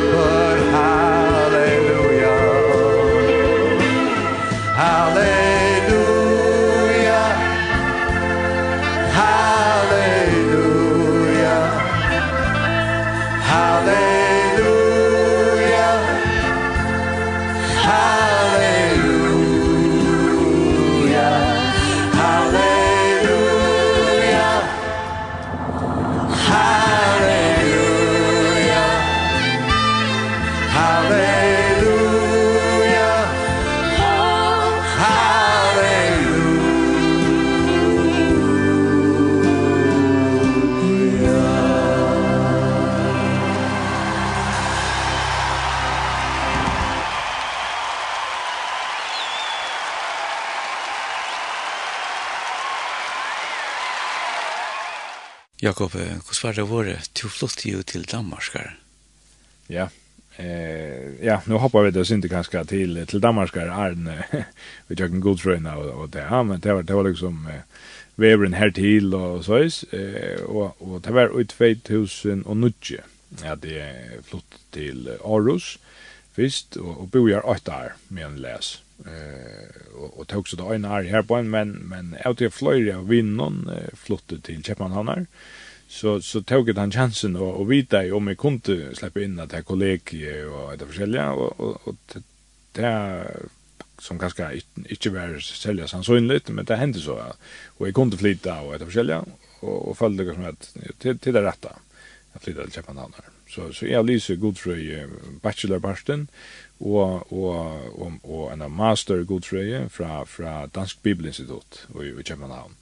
Jakob, 55.82 55.98
hvordan 55.98 56.42
var 56.42 56.52
det 56.52 56.68
våre? 56.70 56.96
Du 57.22 57.28
flyttet 57.28 57.72
jo 57.72 57.82
til 57.82 58.04
Danmark 58.06 58.52
her. 58.54 58.76
Ja, 59.68 59.88
eh, 60.38 61.24
ja, 61.24 61.40
nu 61.46 61.54
hoppar 61.54 61.82
vi 61.82 61.90
då 61.90 62.04
inte 62.14 62.28
kanske 62.28 62.64
till 62.64 63.06
till 63.06 63.20
Danmark 63.20 63.56
Arne. 63.56 64.24
vi 64.88 64.96
tog 64.96 65.10
en 65.10 65.20
god 65.20 65.38
train 65.38 65.66
och, 65.66 65.84
och 65.84 66.08
det, 66.08 66.20
ja, 66.20 66.42
men 66.42 66.60
det 66.60 66.72
var, 66.72 66.82
det 66.82 66.94
var 66.94 67.08
liksom 67.08 67.46
eh, 67.46 67.60
Webern 68.14 68.52
här 68.52 68.70
till 68.70 69.14
och 69.14 69.44
så 69.44 69.58
is, 69.58 69.82
eh, 69.82 70.40
och, 70.40 70.76
och 70.78 71.00
det 71.00 71.12
var 71.12 71.40
ut 71.40 71.82
2009 71.82 72.72
ja, 73.42 73.56
det 73.56 73.94
flott 74.24 74.58
till 74.70 75.08
Aarhus 75.24 75.78
först 76.32 76.76
och, 76.76 77.00
och 77.00 77.08
bor 77.08 77.30
jag 77.30 77.48
åt 77.48 77.64
där 77.64 77.92
med 78.08 78.24
en 78.24 78.36
läs 78.36 78.82
eh 79.06 79.92
och, 79.94 80.20
och 80.20 80.28
tog 80.28 80.48
så 80.48 80.56
då 80.56 80.72
en 80.72 80.84
här 80.84 81.22
på 81.22 81.34
en 81.34 81.50
men 81.50 81.70
men 81.70 82.16
ut 82.24 82.40
i 82.40 82.50
Florida 82.50 83.00
vinnon 83.00 83.70
eh, 83.76 83.96
flottet 83.96 84.44
till 84.44 84.62
Köpenhamn 84.62 85.26
så 85.92 86.22
så 86.22 86.42
tog 86.42 86.68
jag 86.68 86.76
den 86.76 86.90
chansen 86.90 87.36
och 87.36 87.60
och 87.60 87.72
vita 87.72 88.14
om 88.14 88.28
jag 88.28 88.38
kunde 88.38 88.94
släppa 88.94 89.22
in 89.22 89.40
att 89.40 89.52
här 89.52 89.62
kollegie 89.62 90.44
och 90.44 90.78
det 90.78 90.86
försäljare 90.86 91.30
och 91.30 91.60
och, 91.60 91.88
och 91.88 91.94
det 92.72 93.26
som 93.98 94.18
kanske 94.18 94.60
inte 94.88 95.10
var 95.10 95.40
sälja 95.40 95.86
sannolikt 95.88 96.48
men 96.48 96.64
det 96.64 96.76
hände 96.76 96.98
så 96.98 97.22
och 97.66 97.88
jag 97.88 97.94
kunde 97.94 98.16
flytta 98.16 98.60
och 98.60 98.78
det 98.78 98.86
försäljare 98.86 99.24
och 99.60 99.88
och 99.88 99.98
följde 99.98 100.24
det 100.24 100.34
som 100.34 100.44
att 100.44 100.76
till 100.98 101.18
till 101.18 101.34
det 101.34 101.42
rätta 101.42 101.72
jag 102.32 102.42
flyttade 102.42 102.64
till 102.64 102.74
Köpenhamn 102.74 103.14
så 103.48 103.72
så 103.72 103.86
jag 103.86 104.06
lyser 104.06 104.36
god 104.36 104.58
för 104.58 105.08
bachelorparten 105.42 106.28
och 106.78 107.32
och 107.32 107.56
och 108.02 108.12
och 108.22 108.52
en 108.52 108.72
master 108.72 109.22
god 109.22 109.44
för 109.44 109.88
från 109.88 110.26
från 110.26 110.70
Dansk 110.72 111.02
Bibelinstitut 111.02 111.86
och 111.94 112.04
i 112.04 112.22
Köpenhamn 112.24 112.74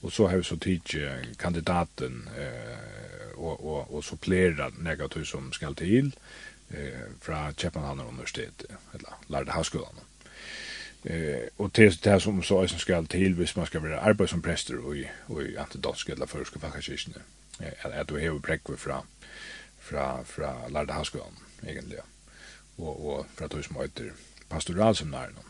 Och 0.00 0.12
så 0.12 0.26
har 0.28 0.36
vi 0.36 0.44
så 0.44 0.56
tidigt 0.56 0.94
kandidaten 1.38 2.28
eh, 2.38 3.38
och, 3.38 3.60
och, 3.60 3.94
och 3.94 4.04
supplera 4.04 4.68
negativ 4.68 5.24
som 5.24 5.52
skall 5.52 5.74
till 5.74 6.12
eh, 6.70 7.00
från 7.20 7.54
Köpenhamn 7.54 8.00
universitet 8.00 8.64
eller 8.94 9.12
Lærde 9.26 9.52
Havskolan. 9.52 9.94
Eh, 11.04 11.48
och 11.56 11.70
det 11.70 12.02
det 12.02 12.20
som 12.20 12.42
så 12.42 12.68
som 12.68 12.78
skall 12.78 13.06
till 13.06 13.34
hvis 13.34 13.56
man 13.56 13.66
ska 13.66 13.80
vara 13.80 14.00
arbeid 14.00 14.28
som 14.28 14.42
prester 14.42 14.78
och 14.78 14.96
i, 14.96 15.08
och 15.26 15.42
i 15.42 15.56
antidansk 15.56 16.08
eller 16.08 16.26
førske 16.26 16.58
fackakyrkan. 16.58 17.14
Eh, 17.60 18.00
at 18.00 18.08
du 18.08 18.14
har 18.14 18.38
brekve 18.38 18.76
från 18.76 19.06
från 19.78 20.24
från 20.24 20.72
Lærde 20.72 20.92
Havskolan 20.92 21.36
egentligen. 21.62 22.04
Och, 22.76 23.10
och 23.10 23.26
för 23.34 23.44
att 23.44 23.50
du 23.50 23.62
som 23.62 23.76
heter 23.76 24.12
pastoralseminarium 24.48 25.47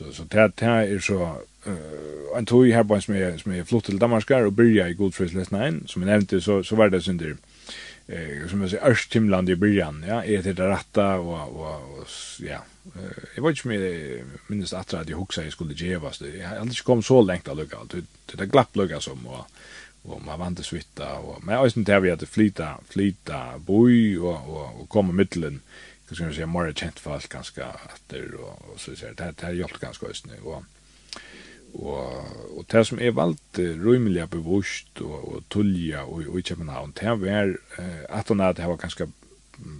Så 0.00 0.12
så 0.12 0.22
det 0.22 0.52
det 0.56 0.66
är 0.66 0.98
så 0.98 1.36
eh 1.66 2.38
en 2.38 2.46
tog 2.46 2.68
här 2.70 2.84
på 2.84 3.00
som 3.00 3.14
är 3.14 3.36
som 3.38 3.52
är 3.52 3.64
flott 3.64 3.84
till 3.84 3.98
Danmark 3.98 4.30
och 4.30 4.52
börja 4.52 4.88
i 4.88 4.94
Good 4.94 5.20
last 5.34 5.50
night 5.50 5.90
som 5.90 6.02
jag 6.02 6.10
nämnde 6.10 6.40
så 6.40 6.64
så 6.64 6.76
var 6.76 6.88
det 6.88 7.02
synder 7.02 7.36
eh 8.06 8.48
som 8.48 8.60
jag 8.60 8.70
säger 8.70 8.84
Östtimland 8.84 9.50
i 9.50 9.56
början 9.56 10.04
ja. 10.08 10.24
Är 10.24 10.42
det 10.42 10.52
rätta 10.52 11.14
och 11.14 11.60
och 11.60 12.06
ja. 12.40 12.64
Jag 13.36 13.42
vet 13.42 13.50
inte 13.50 13.68
mer 13.68 14.22
minst 14.46 14.72
att 14.72 14.92
jag 14.92 15.18
huxar 15.18 15.42
jag 15.42 15.52
skulle 15.52 15.74
gevas 15.74 16.18
det 16.18 16.36
jag 16.36 16.48
hade 16.48 16.62
inte 16.62 16.82
kom 16.82 17.02
så 17.02 17.22
långt 17.22 17.48
att 17.48 17.56
lucka 17.56 17.76
det 17.90 18.36
det 18.36 18.46
glapp 18.46 18.76
lucka 18.76 19.00
som 19.00 19.26
och 19.26 19.46
och 20.02 20.22
man 20.22 20.38
vant 20.38 20.60
att 20.60 20.66
svitta 20.66 21.14
och 21.14 21.44
men 21.44 21.54
jag 21.54 21.72
syns 21.72 21.86
det 21.86 22.00
vi 22.00 22.10
hade 22.10 22.26
flyta 22.26 22.78
flyta 22.88 23.58
boy 23.58 24.18
och 24.18 24.80
och 24.80 24.88
komma 24.88 25.12
mittlen 25.12 25.54
eh 25.54 25.89
så 26.10 26.14
ska 26.14 26.24
jag 26.24 26.34
säga 26.34 26.46
mer 26.46 26.72
kjent 26.72 26.98
folk 26.98 27.28
ganska 27.28 27.66
etter, 27.94 28.34
og, 28.34 28.62
och 28.72 28.80
så 28.80 28.96
sier 28.96 29.14
det, 29.14 29.34
det 29.38 29.46
har 29.46 29.78
ganska 29.80 30.06
ganske 30.06 30.28
nu 30.28 30.40
och 30.42 30.64
og 31.74 32.58
og 32.58 32.64
det 32.72 32.86
som 32.86 32.98
er 32.98 33.12
valgt 33.14 33.58
rymliga 33.58 34.26
bevust 34.26 35.00
og 35.00 35.34
og 35.34 35.44
tulja 35.50 36.02
og 36.02 36.26
og 36.26 36.38
i 36.38 36.42
København 36.42 36.94
det 37.00 37.08
var 37.08 37.16
väl 37.16 37.56
at 38.08 38.28
han 38.28 38.40
at 38.40 38.56
det 38.56 38.66
var 38.66 38.76
ganske 38.76 39.06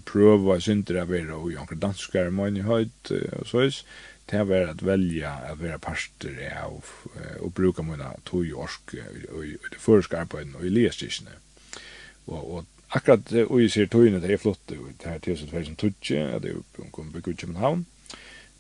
prøva 0.07 0.61
synder 0.61 1.01
av 1.01 1.09
vera 1.09 1.35
og 1.35 1.53
jonker 1.53 1.77
danskar 1.77 2.31
mann 2.31 2.57
i 2.57 2.63
høyt 2.63 3.11
og 3.11 3.47
så 3.47 3.61
is 3.67 3.85
det 4.31 4.49
var 4.49 4.71
at 4.71 4.87
velja 4.87 5.33
at 5.51 5.59
vera 5.59 5.79
parster 5.79 6.31
av 6.63 6.85
og 7.41 7.55
bruka 7.55 7.83
munna 7.83 8.15
tog 8.25 8.47
orsk 8.55 8.95
og 9.33 9.47
i 9.47 9.57
det 9.71 9.81
første 9.81 10.17
arbeidet 10.17 10.55
og 10.55 10.65
i 10.65 10.69
lestisene 10.69 11.35
og 12.27 12.55
og 12.55 12.67
akkurat 12.91 13.33
og 13.47 13.61
jeg 13.63 13.75
ser 13.75 13.91
tøyene 13.93 14.21
til 14.21 14.35
jeg 14.35 14.43
flott 14.43 14.75
ut 14.75 15.07
her 15.07 15.19
til 15.23 15.39
2012, 15.39 16.35
at 16.37 16.49
jeg 16.49 16.89
kom 16.93 17.13
bygge 17.15 17.35
ut 17.35 17.43
København, 17.45 17.87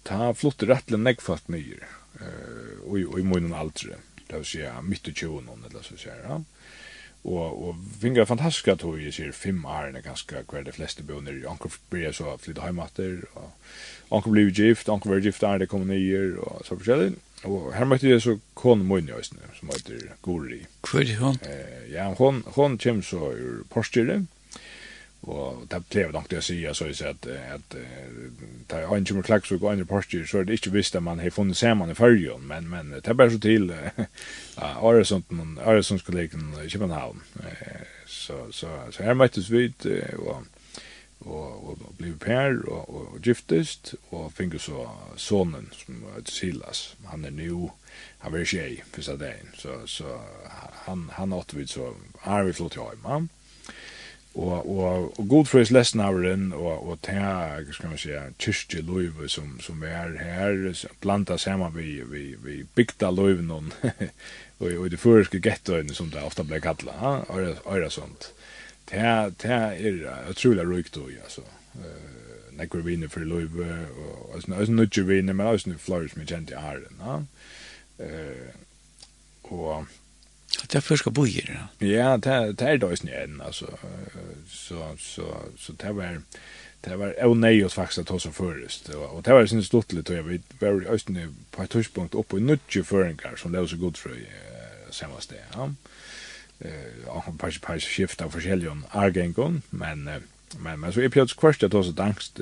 ta 0.06 0.30
flott 0.32 0.62
rett 0.68 0.86
til 0.88 0.98
en 0.98 1.06
nekfalt 1.08 1.50
mye, 1.52 1.80
og 2.86 3.18
i 3.18 3.26
munnen 3.26 3.56
aldre, 3.56 3.98
det 4.30 4.38
vil 4.38 4.46
si 4.46 4.64
midt 4.86 5.10
i 5.10 5.16
tjøvnen, 5.16 5.66
eller 5.66 5.84
så 5.84 5.98
sier 5.98 6.26
han. 6.28 6.46
Og, 7.20 7.68
og 7.68 7.80
vingar 8.00 8.24
fantastiska 8.24 8.78
tog 8.80 8.96
jeg 8.96 9.12
sier 9.12 9.32
fem 9.36 9.58
år 9.68 9.90
årene 9.90 10.00
ganske 10.00 10.40
hver 10.48 10.62
de 10.64 10.72
fleste 10.72 11.04
bøner. 11.04 11.42
Anker 11.50 11.74
ble 11.92 12.12
så 12.16 12.32
flyttet 12.40 12.64
hjemme 12.64 12.86
etter, 12.86 13.18
og 13.36 14.14
anker 14.16 14.32
blir 14.32 14.52
gift, 14.56 14.88
anker 14.88 15.12
blir 15.12 15.26
gift 15.26 15.44
der 15.44 15.60
det 15.60 15.68
kommer 15.68 15.90
nyer, 15.90 16.38
og 16.40 16.62
så 16.64 16.78
forskjellig. 16.78 17.18
Og 17.48 17.70
her 17.74 17.88
møtte 17.88 18.10
jeg 18.10 18.20
så 18.22 18.36
kone 18.54 18.84
min 18.84 19.08
i 19.08 19.14
Østene, 19.16 19.48
som 19.56 19.70
heter 19.72 20.12
Gori. 20.22 20.60
Hvor 20.84 21.00
er 21.00 21.16
hun? 21.22 21.38
Eh, 21.48 21.92
ja, 21.92 22.10
hun, 22.18 22.42
hun 22.56 22.76
kommer 22.78 23.02
så 23.06 23.30
ur 23.32 23.62
Porsdyret, 23.70 24.26
og 25.22 25.66
det 25.70 25.82
ble 25.90 26.06
nok 26.12 26.28
det 26.30 26.40
å 26.40 26.44
si, 26.44 26.58
så 26.72 26.86
jeg 26.88 26.96
sier 26.96 27.12
at, 27.12 27.26
at 27.54 27.74
da 28.70 28.82
en 28.84 29.04
kommer 29.08 29.24
klagsvåg 29.24 29.64
og 29.64 29.72
andre 29.72 29.88
Porsdyr, 29.88 30.24
så 30.28 30.40
er 30.40 30.48
det 30.48 30.60
ikke 30.60 30.72
visst 30.76 30.96
at 30.96 31.04
man 31.04 31.20
har 31.20 31.32
funnet 31.34 31.56
sammen 31.60 31.92
i 31.92 31.96
fargen, 31.96 32.46
men, 32.48 32.68
men 32.72 32.94
det 32.96 33.08
er 33.08 33.18
bare 33.18 33.32
så 33.34 33.40
til 33.40 33.68
Øresundskollegen 35.70 36.54
i 36.64 36.70
København. 36.72 37.20
Eh, 37.44 37.84
så, 38.06 38.46
så, 38.52 38.68
så 38.90 39.04
her 39.04 39.14
møttes 39.16 39.50
vi, 39.52 39.68
og 40.18 40.44
og, 41.20 41.68
og 41.68 41.94
blev 41.98 42.18
pär 42.18 42.68
og, 42.68 42.94
og, 42.94 43.14
og 43.14 43.20
giftest 43.22 43.94
og 44.10 44.32
fick 44.32 44.60
så 44.60 44.88
sonen 45.16 45.68
som 45.72 46.04
heter 46.14 46.32
Silas. 46.32 46.96
Han 47.06 47.24
er 47.24 47.30
nu 47.30 47.70
han 48.18 48.32
var 48.32 48.44
tjej 48.44 48.82
första 48.92 49.16
dagen 49.16 49.48
så 49.54 49.86
så 49.86 50.18
han 50.86 51.10
han 51.12 51.32
åt 51.32 51.54
vid 51.54 51.66
så 51.66 51.94
er 52.24 52.42
vi 52.42 52.52
flott 52.52 52.74
hem. 52.74 53.04
Ja. 53.04 53.20
og 54.34 54.78
og 54.78 55.18
og 55.18 55.28
god 55.28 55.46
för 55.46 55.58
lesson 55.58 55.76
läsna 55.76 56.06
avren 56.06 56.52
og 56.52 56.88
og 56.88 56.98
ta 57.02 57.58
skal 57.72 57.88
man 57.88 57.98
seia 57.98 58.22
kyrkje 58.38 58.82
löv 58.82 59.28
som 59.28 59.60
som 59.60 59.82
er 59.82 60.18
her 60.18 60.86
planta 61.00 61.36
samman 61.36 61.76
vi 61.76 62.02
vi 62.04 62.36
vi 62.44 62.64
bygda 62.74 63.08
og 63.08 63.18
og 63.18 63.64
och 64.58 64.72
och 64.78 64.90
det 64.90 64.96
förska 64.96 65.38
gettoen 65.38 65.94
som 65.94 66.10
det 66.10 66.22
ofta 66.22 66.44
blir 66.44 66.60
kalla 66.60 66.92
ha 66.92 67.24
eller 67.30 67.56
eller 67.74 67.88
sånt 67.88 68.32
det 68.90 69.34
det 69.42 69.48
är 69.48 70.30
otroligt 70.30 70.96
og 70.96 71.12
ja 71.12 71.22
alltså. 71.22 71.42
Eh 71.74 72.10
nekvar 72.60 72.80
vinner 72.80 73.08
för 73.08 73.20
Löve 73.20 73.86
och 73.86 74.34
alltså 74.34 74.54
alltså 74.54 74.72
nu 74.72 74.88
ju 74.92 75.04
vinner 75.04 75.32
men 75.32 75.46
alltså 75.46 75.70
nu 75.70 75.78
Flores 75.78 76.16
med 76.16 76.30
gent 76.30 76.50
i 76.50 76.52
Ireland. 76.52 77.26
Eh 77.98 78.54
och 79.42 79.84
Det 80.68 80.74
är 80.74 80.80
förska 80.80 81.10
bojer. 81.10 81.66
Ja, 81.78 82.16
det 82.16 82.52
det 82.52 82.64
är 82.64 82.78
då 82.78 82.96
snäden 82.96 83.42
så 83.52 83.66
så 84.96 84.96
så 85.58 85.72
det 85.72 85.92
var 85.92 86.22
det 86.80 86.96
var 86.96 87.14
oh 87.22 87.36
nei 87.36 87.64
oss 87.64 87.74
faktiskt 87.74 87.98
att 87.98 88.06
ta 88.06 88.18
som 88.18 88.32
förrest 88.32 88.88
och 88.88 89.22
det 89.22 89.32
var 89.32 89.46
sin 89.46 89.64
stottligt 89.64 90.10
och 90.10 90.16
jag 90.16 90.22
vet 90.22 90.42
var 90.58 90.86
östne 90.94 91.34
på 91.50 91.62
ett 91.62 91.70
tidspunkt 91.70 92.14
uppe 92.14 92.36
i 92.36 92.40
nutje 92.40 92.84
föringar 92.84 93.36
som 93.36 93.52
låg 93.52 93.68
så 93.68 93.76
god 93.76 93.96
för 93.96 94.10
samma 94.90 95.20
steg. 95.20 95.40
Ja. 95.52 95.74
Og 97.06 97.22
hon 97.24 97.38
par 97.38 97.58
par 97.62 97.78
skifta 97.78 98.24
av 98.24 98.30
forskjellige 98.30 98.72
argengon 98.92 99.62
men 99.70 100.08
men 100.58 100.80
men 100.80 100.92
så 100.92 101.00
är 101.00 101.08
plötsligt 101.08 101.40
kvart 101.40 101.62
att 101.62 101.72
så 101.72 101.92
dankst 101.92 102.40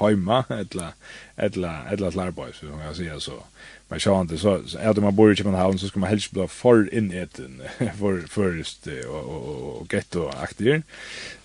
hemma 0.00 0.44
eller 0.48 0.92
eller 1.36 1.92
eller 1.92 2.10
slarboy 2.10 2.52
så 2.52 2.66
som 2.66 2.80
jag 2.80 2.96
säger 2.96 3.18
så. 3.18 3.42
Men 3.88 4.00
så 4.00 4.20
inte 4.20 4.38
så 4.38 4.62
det 4.94 5.00
man 5.00 5.16
bor 5.16 5.32
i 5.32 5.36
Köpenhamn 5.36 5.78
så 5.78 5.88
ska 5.88 6.00
man 6.00 6.10
helst 6.10 6.30
bli 6.30 6.48
för 6.48 6.94
in 6.94 7.12
ett 7.12 7.40
för 7.98 8.28
först 8.28 8.86
och 9.08 9.24
och 9.24 9.80
och 9.80 9.94
getto 9.94 10.28
aktier 10.28 10.82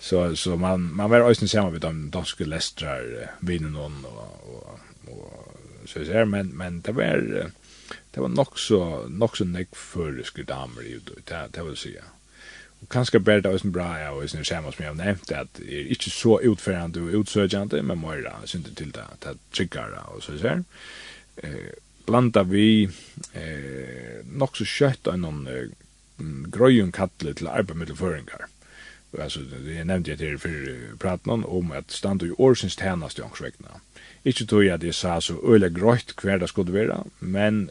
så 0.00 0.36
så 0.36 0.56
man 0.56 0.94
man 0.94 1.10
var 1.10 1.30
ösn 1.30 1.46
samma 1.46 1.70
med 1.70 1.80
de 1.80 2.10
danska 2.10 2.44
lästrar 2.44 3.30
vinen 3.40 3.76
och 3.76 3.90
och 5.06 5.88
så 5.88 5.98
är 5.98 6.24
men 6.24 6.48
men 6.48 6.80
det 6.80 6.92
var 6.92 7.50
det 8.14 8.22
var 8.22 8.32
nok 8.32 8.58
så, 8.58 8.80
nok 9.08 9.36
så 9.38 9.46
nekk 9.46 9.76
føreske 9.76 10.44
damer 10.48 10.86
i 10.86 10.96
det, 11.04 11.44
det 11.54 11.66
vil 11.66 11.76
si, 11.78 11.94
ja. 11.94 12.08
Og 12.80 12.88
kanskje 12.88 13.20
bare 13.20 13.42
det 13.44 13.52
var 13.52 13.60
sånn 13.60 13.74
bra, 13.74 13.88
ja, 14.00 14.12
og 14.16 14.24
sånn 14.32 14.46
skjermen 14.46 14.72
som 14.72 14.84
jeg 14.84 14.90
har 14.90 14.98
nevnt, 14.98 15.32
at 15.36 15.52
det 15.58 15.68
er 15.68 15.92
ikke 15.94 16.12
så 16.14 16.38
utførende 16.48 17.02
og 17.04 17.20
utsøkjende, 17.20 17.82
men 17.84 18.00
må 18.00 18.16
jeg 18.16 18.50
synte 18.50 18.72
til 18.74 18.94
det, 18.96 19.04
det 19.20 19.34
er 19.34 19.42
tryggere 19.52 20.04
og 20.14 20.24
så 20.24 20.38
ser 20.40 20.64
Eh, 21.40 21.70
blanda 22.04 22.42
vi 22.44 22.84
eh, 23.32 24.16
nok 24.28 24.58
så 24.58 24.66
kjøtt 24.68 25.08
av 25.08 25.20
noen 25.22 25.46
eh, 25.48 25.70
grøyen 26.52 26.90
kattle 26.92 27.32
til 27.38 27.48
arbeidmiddelføringer 27.48 28.42
med 28.42 28.50
det 28.50 28.58
Alltså, 29.18 29.40
jeg 29.66 29.84
nevnte 29.84 30.12
jeg 30.12 30.18
til 30.18 30.38
fyrir 30.38 30.96
praten 31.02 31.42
om 31.42 31.72
at 31.74 31.90
stand 31.90 32.22
i 32.22 32.30
årsins 32.38 32.76
tjenest 32.78 33.18
i 33.18 33.24
ångsvekna. 33.26 33.80
Ikke 34.24 34.46
tog 34.46 34.62
jeg 34.62 34.76
at 34.76 34.84
jeg 34.86 34.94
sa 34.94 35.16
så 35.20 35.34
øyla 35.42 35.68
grøyt 35.74 36.14
hver 36.22 36.38
det 36.38 36.48
skulle 36.48 36.72
være, 36.72 37.02
men 37.18 37.70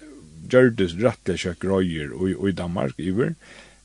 gjørdes 0.51 0.97
rettelig 1.01 1.45
kjøk 1.45 1.65
røyer 1.71 2.13
i, 2.27 2.35
i 2.49 2.55
Danmark 2.55 2.97
iver, 2.97 3.35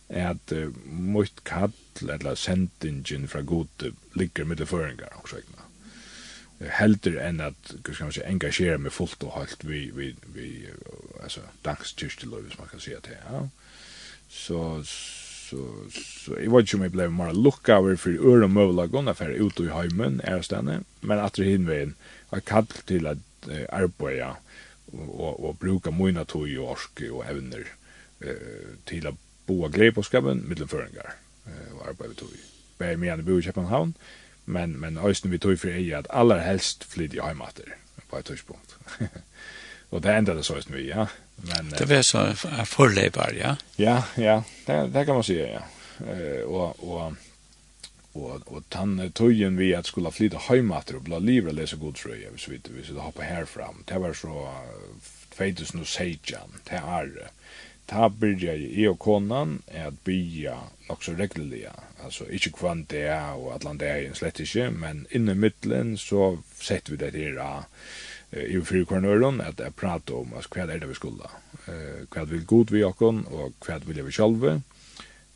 at 0.08 0.52
uh, 0.52 0.70
mot 0.86 1.44
kall 1.48 1.72
eller 2.02 2.34
sendingen 2.38 3.28
fra 3.30 3.40
god 3.40 3.90
ligger 4.18 4.44
med 4.44 4.58
det 4.60 4.68
føringar 4.68 5.14
og 5.20 5.28
så 5.30 5.40
ikke 5.40 5.54
heldur 6.78 7.18
enn 7.20 7.42
at, 7.42 7.72
hva 7.82 7.94
skal 7.94 8.08
man 8.08 8.14
si, 8.14 8.22
engasjera 8.24 8.80
meg 8.80 8.94
fullt 8.94 9.24
og 9.26 9.34
halt 9.38 9.64
vi, 9.66 9.88
vi, 9.94 10.12
vi 10.34 10.50
altså, 11.22 11.42
dagskyrkjeløy, 11.66 12.44
hvis 12.46 12.58
man 12.60 12.70
kan 12.70 12.82
si 12.82 12.94
det, 12.94 13.18
ja. 13.18 13.44
Så, 14.30 14.60
så, 14.86 15.60
så, 15.94 16.36
jeg 16.38 16.50
vet 16.52 16.66
ikke 16.66 16.78
om 16.78 16.86
jeg 16.86 16.94
ble 16.94 17.08
mer 17.14 17.34
lukka 17.36 17.78
over 17.82 17.98
for 18.00 18.14
øre 18.14 18.48
og 18.48 18.54
møvelagene 18.54 19.14
for 19.18 19.34
ut 19.34 19.62
i 19.62 19.70
heimen, 19.72 20.20
er 20.24 20.42
stedet, 20.46 20.82
men 21.02 21.22
at 21.22 21.36
det 21.38 21.50
hinveien, 21.50 21.94
har 22.32 22.42
kall 22.46 22.70
til 22.88 23.06
at 23.10 23.50
uh, 23.50 23.64
arbeid, 23.68 24.40
og, 24.92 25.44
og 25.44 25.58
bruka 25.58 25.90
mina 25.90 26.24
tog 26.24 26.48
och 26.58 26.70
orske 26.70 27.10
og 27.12 27.24
evner 27.30 27.64
eh 28.20 28.76
till 28.86 29.06
att 29.06 29.14
boa 29.46 29.68
glede 29.68 29.92
på 29.92 30.02
skabben 30.02 30.48
middelføringar 30.48 31.14
eh 31.46 31.74
och 31.74 31.88
arbeta 31.88 32.14
tog. 32.14 32.30
Bär 32.78 32.96
med 32.96 33.12
att 33.12 33.24
bo 33.24 33.38
i 33.38 33.42
Köpenhamn 33.42 33.94
men 34.44 34.80
men 34.80 34.98
ösnen 34.98 35.32
vi 35.32 35.38
tog 35.38 35.58
for 35.58 35.68
er 35.68 35.98
at 35.98 36.06
aller 36.10 36.38
helst 36.38 36.84
flytta 36.84 37.26
hem 37.26 37.42
åter 37.42 37.74
på 38.10 38.18
et 38.18 38.24
tøyspunkt. 38.24 38.76
og 39.90 40.02
det 40.02 40.16
enda 40.18 40.34
det 40.34 40.44
så 40.44 40.54
just 40.54 40.72
vi, 40.72 40.88
ja. 40.88 41.06
Men 41.36 41.70
det 41.78 41.88
var 41.88 42.02
så 42.02 42.34
förlebar 42.64 43.32
ja. 43.32 43.56
Ja, 43.76 44.02
ja. 44.16 44.42
Det, 44.66 44.94
det 44.94 45.06
kan 45.06 45.14
man 45.14 45.24
si, 45.24 45.34
ja. 45.34 45.62
Eh 46.00 46.44
og, 46.44 46.84
og, 46.84 47.16
og 48.14 48.50
og 48.50 48.64
tann 48.70 48.98
tøyen 49.14 49.58
vi 49.58 49.72
at 49.74 49.86
skulle 49.90 50.12
flyta 50.12 50.38
heimater 50.48 50.96
og 50.96 51.04
bla 51.08 51.18
livra 51.18 51.52
lesa 51.52 51.76
god 51.76 51.98
trøy 51.98 52.26
hvis 52.30 52.48
vi 52.48 52.60
hvis 52.70 52.90
vi 52.90 52.98
hoppa 52.98 53.22
her 53.22 53.44
fram. 53.44 53.84
Det 53.88 54.00
var 54.00 54.12
så 54.12 54.50
2016 55.34 56.60
det 56.70 56.78
er 56.78 57.30
ta 57.86 58.08
byrja 58.08 58.54
i 58.56 58.86
og 58.88 58.98
konan 58.98 59.58
er 59.68 59.90
at 59.90 59.98
bia 60.06 60.56
nok 60.88 61.04
så 61.04 61.14
regulia 61.18 61.72
altså 62.04 62.26
ikkje 62.32 62.52
kvant 62.56 62.88
det 62.92 63.04
er 63.12 63.36
og 63.36 63.52
atlan 63.54 63.80
det 63.80 63.90
er 63.90 64.16
slett 64.16 64.40
ikkje 64.40 64.70
men 64.72 65.04
inne 65.10 65.34
middelen 65.36 65.94
så 66.00 66.34
sett 66.60 66.88
vi 66.90 67.00
det 67.00 67.12
her 67.16 67.66
i 68.34 68.60
fyrkornøren 68.64 69.40
at 69.44 69.60
jeg 69.60 69.76
prater 69.76 70.22
om 70.22 70.32
hva 70.32 70.64
er 70.64 70.78
det 70.78 70.88
vi 70.88 70.96
skulle 70.96 71.28
hva 72.14 72.24
vil 72.30 72.46
god 72.48 72.72
vi 72.72 72.84
okkon 72.86 73.24
og 73.28 73.52
hva 73.66 73.78
vil 73.84 74.00
vi 74.06 74.16
sjalve 74.16 74.60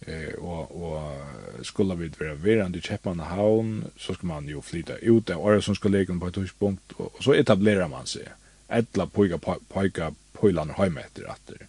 eh 0.06 0.34
och 0.34 0.70
och 0.82 1.66
skulle 1.66 1.94
vi 1.94 2.08
vara 2.08 2.34
verande 2.34 2.78
i 2.78 2.82
haun 3.20 3.84
så 3.96 4.14
ska 4.14 4.26
man 4.26 4.48
ju 4.48 4.62
flytta 4.62 4.96
ut 4.96 5.30
av 5.30 5.48
Öresund 5.48 5.76
skal 5.76 5.90
lägga 5.90 6.18
på 6.18 6.26
ett 6.26 6.34
tidspunkt 6.34 6.92
og 6.96 7.12
så 7.20 7.32
etablerar 7.32 7.88
man 7.88 8.06
sig 8.06 8.28
etla 8.68 9.06
poika 9.06 9.38
poika 9.68 10.12
poilan 10.32 10.70
heimetter 10.70 11.30
atter. 11.30 11.54
Efter 11.54 11.66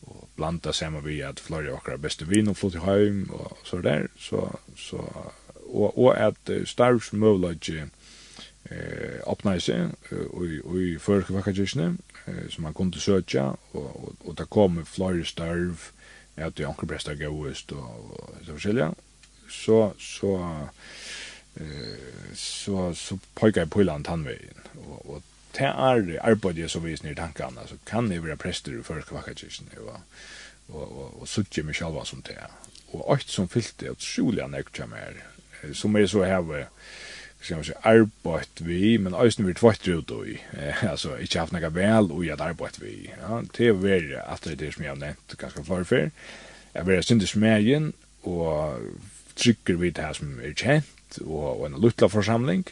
och 0.00 0.28
blanda 0.36 0.72
samman 0.72 1.04
vi 1.04 1.22
at 1.22 1.40
Florida 1.40 1.72
och 1.72 1.86
våra 1.86 1.98
bästa 1.98 2.24
vin 2.24 2.48
och 2.48 2.58
flytta 2.58 2.80
hem 2.80 3.30
och 3.32 3.58
så 3.64 3.76
där 3.76 4.08
så 4.18 4.58
så 4.76 5.32
och 5.72 6.04
och 6.04 6.16
att 6.16 6.50
starvs 6.66 7.12
möjlighet 7.12 7.90
eh 8.64 9.30
öppna 9.32 9.56
og 10.30 10.60
och 10.64 10.78
i 10.80 10.98
förkvackagisne 10.98 11.96
som 12.48 12.62
man 12.62 12.74
kunde 12.74 12.98
söka 12.98 13.56
og 13.72 13.96
och, 13.96 14.14
och 14.24 14.36
ta 14.36 14.44
kom 14.44 14.84
Florida 14.84 15.24
starv 15.24 15.76
at 16.46 16.56
det 16.58 16.64
er 16.64 16.70
onkel 16.70 16.88
brestar 16.88 17.18
gauist 17.18 17.72
og 17.72 18.14
så 18.44 18.52
forskjellige. 18.52 18.92
så, 19.48 19.92
så, 19.98 20.32
så, 22.34 22.92
så 22.94 23.18
pojkar 23.34 23.64
jeg 23.64 23.70
pojlan 23.70 24.04
tannveien, 24.04 24.62
og, 24.76 25.10
og 25.10 25.22
det 25.58 25.66
er 25.66 26.20
arbeidet 26.22 26.70
som 26.70 26.84
viser 26.84 27.08
ned 27.08 27.16
tankene, 27.16 27.66
så 27.66 27.78
kan 27.86 28.12
jeg 28.12 28.24
være 28.24 28.36
prester 28.36 28.76
i 28.76 28.82
første 28.82 29.14
vakkakirken, 29.14 29.70
og, 29.78 30.00
og, 30.68 30.84
og, 30.84 31.20
og 31.22 31.28
suttje 31.28 31.64
meg 31.64 31.76
selv 31.76 32.04
som 32.06 32.22
det. 32.22 32.38
Og 32.92 33.04
alt 33.12 33.30
som 33.30 33.48
fyllte, 33.48 33.90
og 33.90 33.98
trolig 33.98 34.44
han 34.44 34.54
ekkert 34.54 34.84
som 34.84 34.92
er, 34.96 35.22
som 35.74 35.96
er 35.96 36.06
så 36.06 36.24
her, 36.24 36.68
skal 37.40 37.56
man 37.56 37.64
säga 37.64 37.78
arbet 37.82 38.60
vi 38.60 38.98
men 38.98 39.14
ösnen 39.14 39.46
vi 39.46 39.54
tvätt 39.54 39.88
ut 39.88 40.06
då 40.06 40.26
i 40.26 40.40
alltså 40.88 41.20
inte 41.20 41.38
haft 41.38 41.52
några 41.52 41.68
väl 41.68 42.12
och 42.12 42.24
jag 42.24 42.40
arbet 42.40 42.78
vi 42.78 43.10
ja. 43.20 43.42
Det 43.56 43.66
är 43.66 44.32
att 44.32 44.42
det 44.42 44.66
är 44.66 44.70
som 44.70 44.84
jag 44.84 44.98
nämnt 44.98 45.34
ganska 45.36 45.64
förfär 45.64 46.10
jag 46.72 46.84
vill 46.84 47.02
synda 47.02 47.26
smärgen 47.26 47.92
och 48.20 48.78
trycker 49.34 49.74
vi 49.74 49.90
det 49.90 50.02
här 50.02 50.12
som 50.12 50.40
är 50.40 50.54
känt 50.54 51.16
och, 51.16 51.60
och 51.60 51.66
en 51.66 51.80
luttla 51.80 52.08
församling 52.08 52.64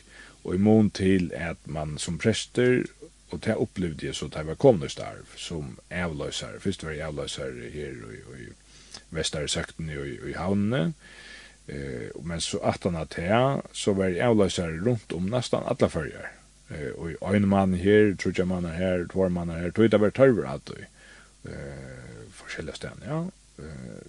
och 0.42 0.54
i 0.54 0.58
mån 0.58 0.90
till 0.90 1.34
att 1.34 1.66
man 1.66 1.98
som 1.98 2.18
präster 2.18 2.86
och 3.30 3.38
det 3.38 3.54
upplevde 3.54 4.06
jag 4.06 4.14
så 4.14 4.26
att 4.26 4.34
jag 4.34 4.44
var 4.44 4.54
kommande 4.54 4.88
starv 4.88 5.24
som 5.36 5.76
avlösare 5.90 6.60
först 6.60 6.84
var 6.84 6.90
jag 6.90 7.08
avlösare 7.08 7.70
här 7.74 8.04
och 8.06 8.12
i, 8.12 8.22
och 8.28 8.36
i 8.38 8.48
västare 9.08 9.48
sökten 9.48 9.90
i, 9.90 9.92
i, 9.92 10.30
i 10.30 10.32
havnen 10.32 10.94
Eh, 11.66 12.22
men 12.22 12.40
så 12.40 12.58
att 12.58 12.84
han 12.84 12.96
att 12.96 13.18
så 13.72 13.92
var 13.92 14.06
jag 14.06 14.28
avlösare 14.28 14.72
runt 14.72 15.12
om 15.12 15.26
nästan 15.26 15.64
alla 15.66 15.88
följer. 15.88 16.30
Eh, 16.68 17.16
och 17.20 17.34
en 17.34 17.48
man 17.48 17.74
här, 17.74 18.14
tror 18.14 18.34
jag 18.36 18.48
man 18.48 18.64
här, 18.64 19.06
två 19.12 19.28
man 19.28 19.48
här, 19.48 19.70
tror 19.70 19.88
jag 19.92 19.98
var 19.98 20.10
törver 20.10 20.44
att 20.44 20.70
eh 20.70 21.52
forskjelliga 22.32 22.74
ställen, 22.74 23.02
ja. 23.06 23.30
Eh, 23.58 24.02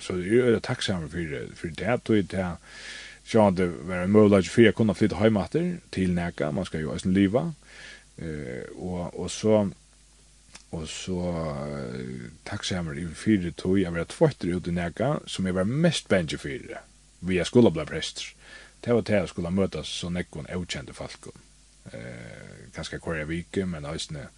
så 0.00 0.12
det 0.12 0.38
är 0.38 0.60
tacksam 0.60 1.08
för 1.08 1.54
för 1.54 1.68
det 1.68 1.86
att 1.86 2.04
det 2.04 2.56
så 3.24 3.32
så 3.32 3.50
det 3.50 3.66
var 3.66 3.96
en 3.96 4.10
möjlighet 4.10 4.46
för 4.46 4.68
att 4.68 4.74
kunna 4.74 4.94
flytta 4.94 5.16
hem 5.16 5.36
åter 5.36 5.76
till 5.90 6.12
Näka, 6.12 6.52
man 6.52 6.64
ska 6.64 6.78
ju 6.78 6.90
även 6.94 7.12
liva. 7.12 7.54
Eh 8.16 8.64
och 8.76 9.20
och 9.20 9.30
så 9.30 9.70
og 10.72 10.88
så 10.88 11.18
uh, 11.20 12.30
takk 12.48 12.64
seg 12.64 12.78
hammer 12.78 12.96
i 12.96 13.04
fire 13.16 13.52
tog, 13.52 13.76
jeg 13.80 13.92
var 13.92 14.08
tvøytter 14.08 14.54
ut 14.56 14.70
i 14.70 14.72
nega, 14.72 15.18
som 15.28 15.46
jeg 15.46 15.56
var 15.58 15.68
mest 15.68 16.08
bengi 16.08 16.38
fyrir 16.40 16.80
vi 17.22 17.38
er 17.40 17.48
skulle 17.48 17.72
bli 17.74 17.86
prester. 17.88 18.34
Det 18.82 18.94
var 18.94 19.06
til 19.06 19.20
jeg 19.22 19.30
skulle 19.30 19.54
møtes 19.54 19.88
så 20.02 20.10
nekkon 20.10 20.50
avkjente 20.50 20.94
folk. 20.94 21.30
Eh, 21.92 22.70
kanskje 22.74 22.98
hver 22.98 23.20
jeg 23.20 23.28
vike, 23.28 23.66
men 23.66 23.86
eisne, 23.86 24.28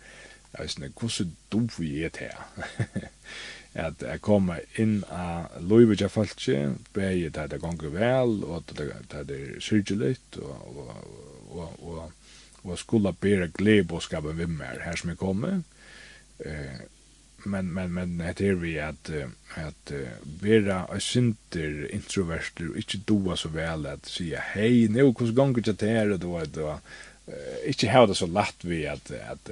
eisne, 0.61 0.93
hvordan 1.01 1.37
du 1.53 1.69
vi 1.79 2.05
er 2.05 2.13
til 2.13 2.33
at 3.75 4.03
jeg 4.03 4.23
kommer 4.23 4.63
inn 4.79 5.01
av 5.11 5.51
loivet 5.67 6.03
av 6.07 6.13
falkje, 6.15 6.77
beie 6.95 7.31
det 7.35 7.49
det 7.51 7.61
gonger 7.63 7.91
vel, 7.91 8.37
og 8.47 8.71
det 8.71 8.93
det 9.11 9.39
er 9.39 9.61
syrgelig, 9.61 10.17
og, 10.39 10.77
og, 10.79 10.93
og, 11.51 11.81
og, 11.83 12.13
og 12.63 12.79
skulle 12.79 13.13
bere 13.13 13.49
glede 13.49 13.95
og 13.95 14.03
skape 14.03 14.37
vimmer 14.37 14.79
her 14.85 14.97
som 14.97 15.11
jeg 15.11 15.19
kommer. 15.19 15.63
Eh, 16.39 16.87
men 17.45 17.73
men 17.73 17.95
men 17.95 18.19
det 18.19 18.41
är 18.41 18.55
vi 18.55 18.81
att 18.81 19.11
att 19.55 19.93
vara 20.43 20.85
a 20.85 21.01
synter 21.01 21.95
introverter 21.95 22.71
och 22.71 22.77
inte 22.77 22.97
doa 22.97 23.37
så 23.37 23.49
väl 23.49 23.87
att 23.87 24.07
säga 24.07 24.41
hej 24.41 24.89
nu 24.89 25.03
hur 25.03 25.33
gånger 25.33 25.63
jag 25.67 25.77
det 25.77 25.87
här 25.87 26.19
då 26.19 26.45
då 26.45 26.81
inte 27.67 27.91
ha 27.91 28.07
det 28.07 28.15
så 28.15 28.27
lätt 28.27 28.65
vi 28.65 28.87
att 28.87 29.11
att 29.11 29.51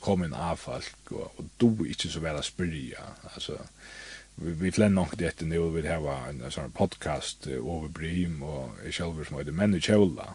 komma 0.00 0.24
in 0.24 0.34
av 0.34 0.56
folk 0.56 0.96
och, 1.10 1.32
och 1.36 1.44
do 1.56 1.86
inte 1.86 2.08
så 2.08 2.20
väl 2.20 2.36
att 2.36 2.44
spyrja. 2.44 3.00
Alltså 3.34 3.58
vi 4.34 4.52
vi 4.52 4.72
flänner 4.72 4.94
nog 4.94 5.08
det 5.16 5.40
nu 5.40 5.58
vi 5.58 5.70
vill 5.70 5.90
ha 5.90 6.26
en 6.28 6.50
sån 6.50 6.70
podcast 6.70 7.46
över 7.46 7.88
Brim 7.88 8.42
och 8.42 8.70
själva 8.90 9.24
som 9.24 9.38
heter 9.38 9.52
Menno 9.52 9.80
Chola 9.80 10.34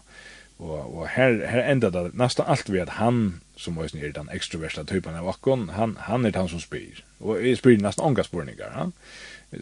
Og, 0.60 0.98
og 0.98 1.08
her, 1.08 1.38
her 1.48 1.64
enda 1.72 1.88
det 1.90 2.10
nesten 2.20 2.44
alt 2.44 2.68
vi 2.68 2.82
at 2.82 2.98
han, 2.98 3.40
som 3.56 3.78
var 3.80 3.88
er 3.96 4.12
den 4.12 4.28
extroverta 4.32 4.84
typen 4.84 5.16
av 5.16 5.28
akkon, 5.28 5.70
han, 5.72 5.96
han 6.04 6.26
er 6.28 6.36
han 6.36 6.48
som 6.48 6.60
spyr. 6.60 7.00
Og 7.20 7.40
jeg 7.40 7.56
spyr 7.56 7.80
nesten 7.80 8.04
ånga 8.04 8.24
spurningar. 8.26 8.74
Ja? 8.76 8.90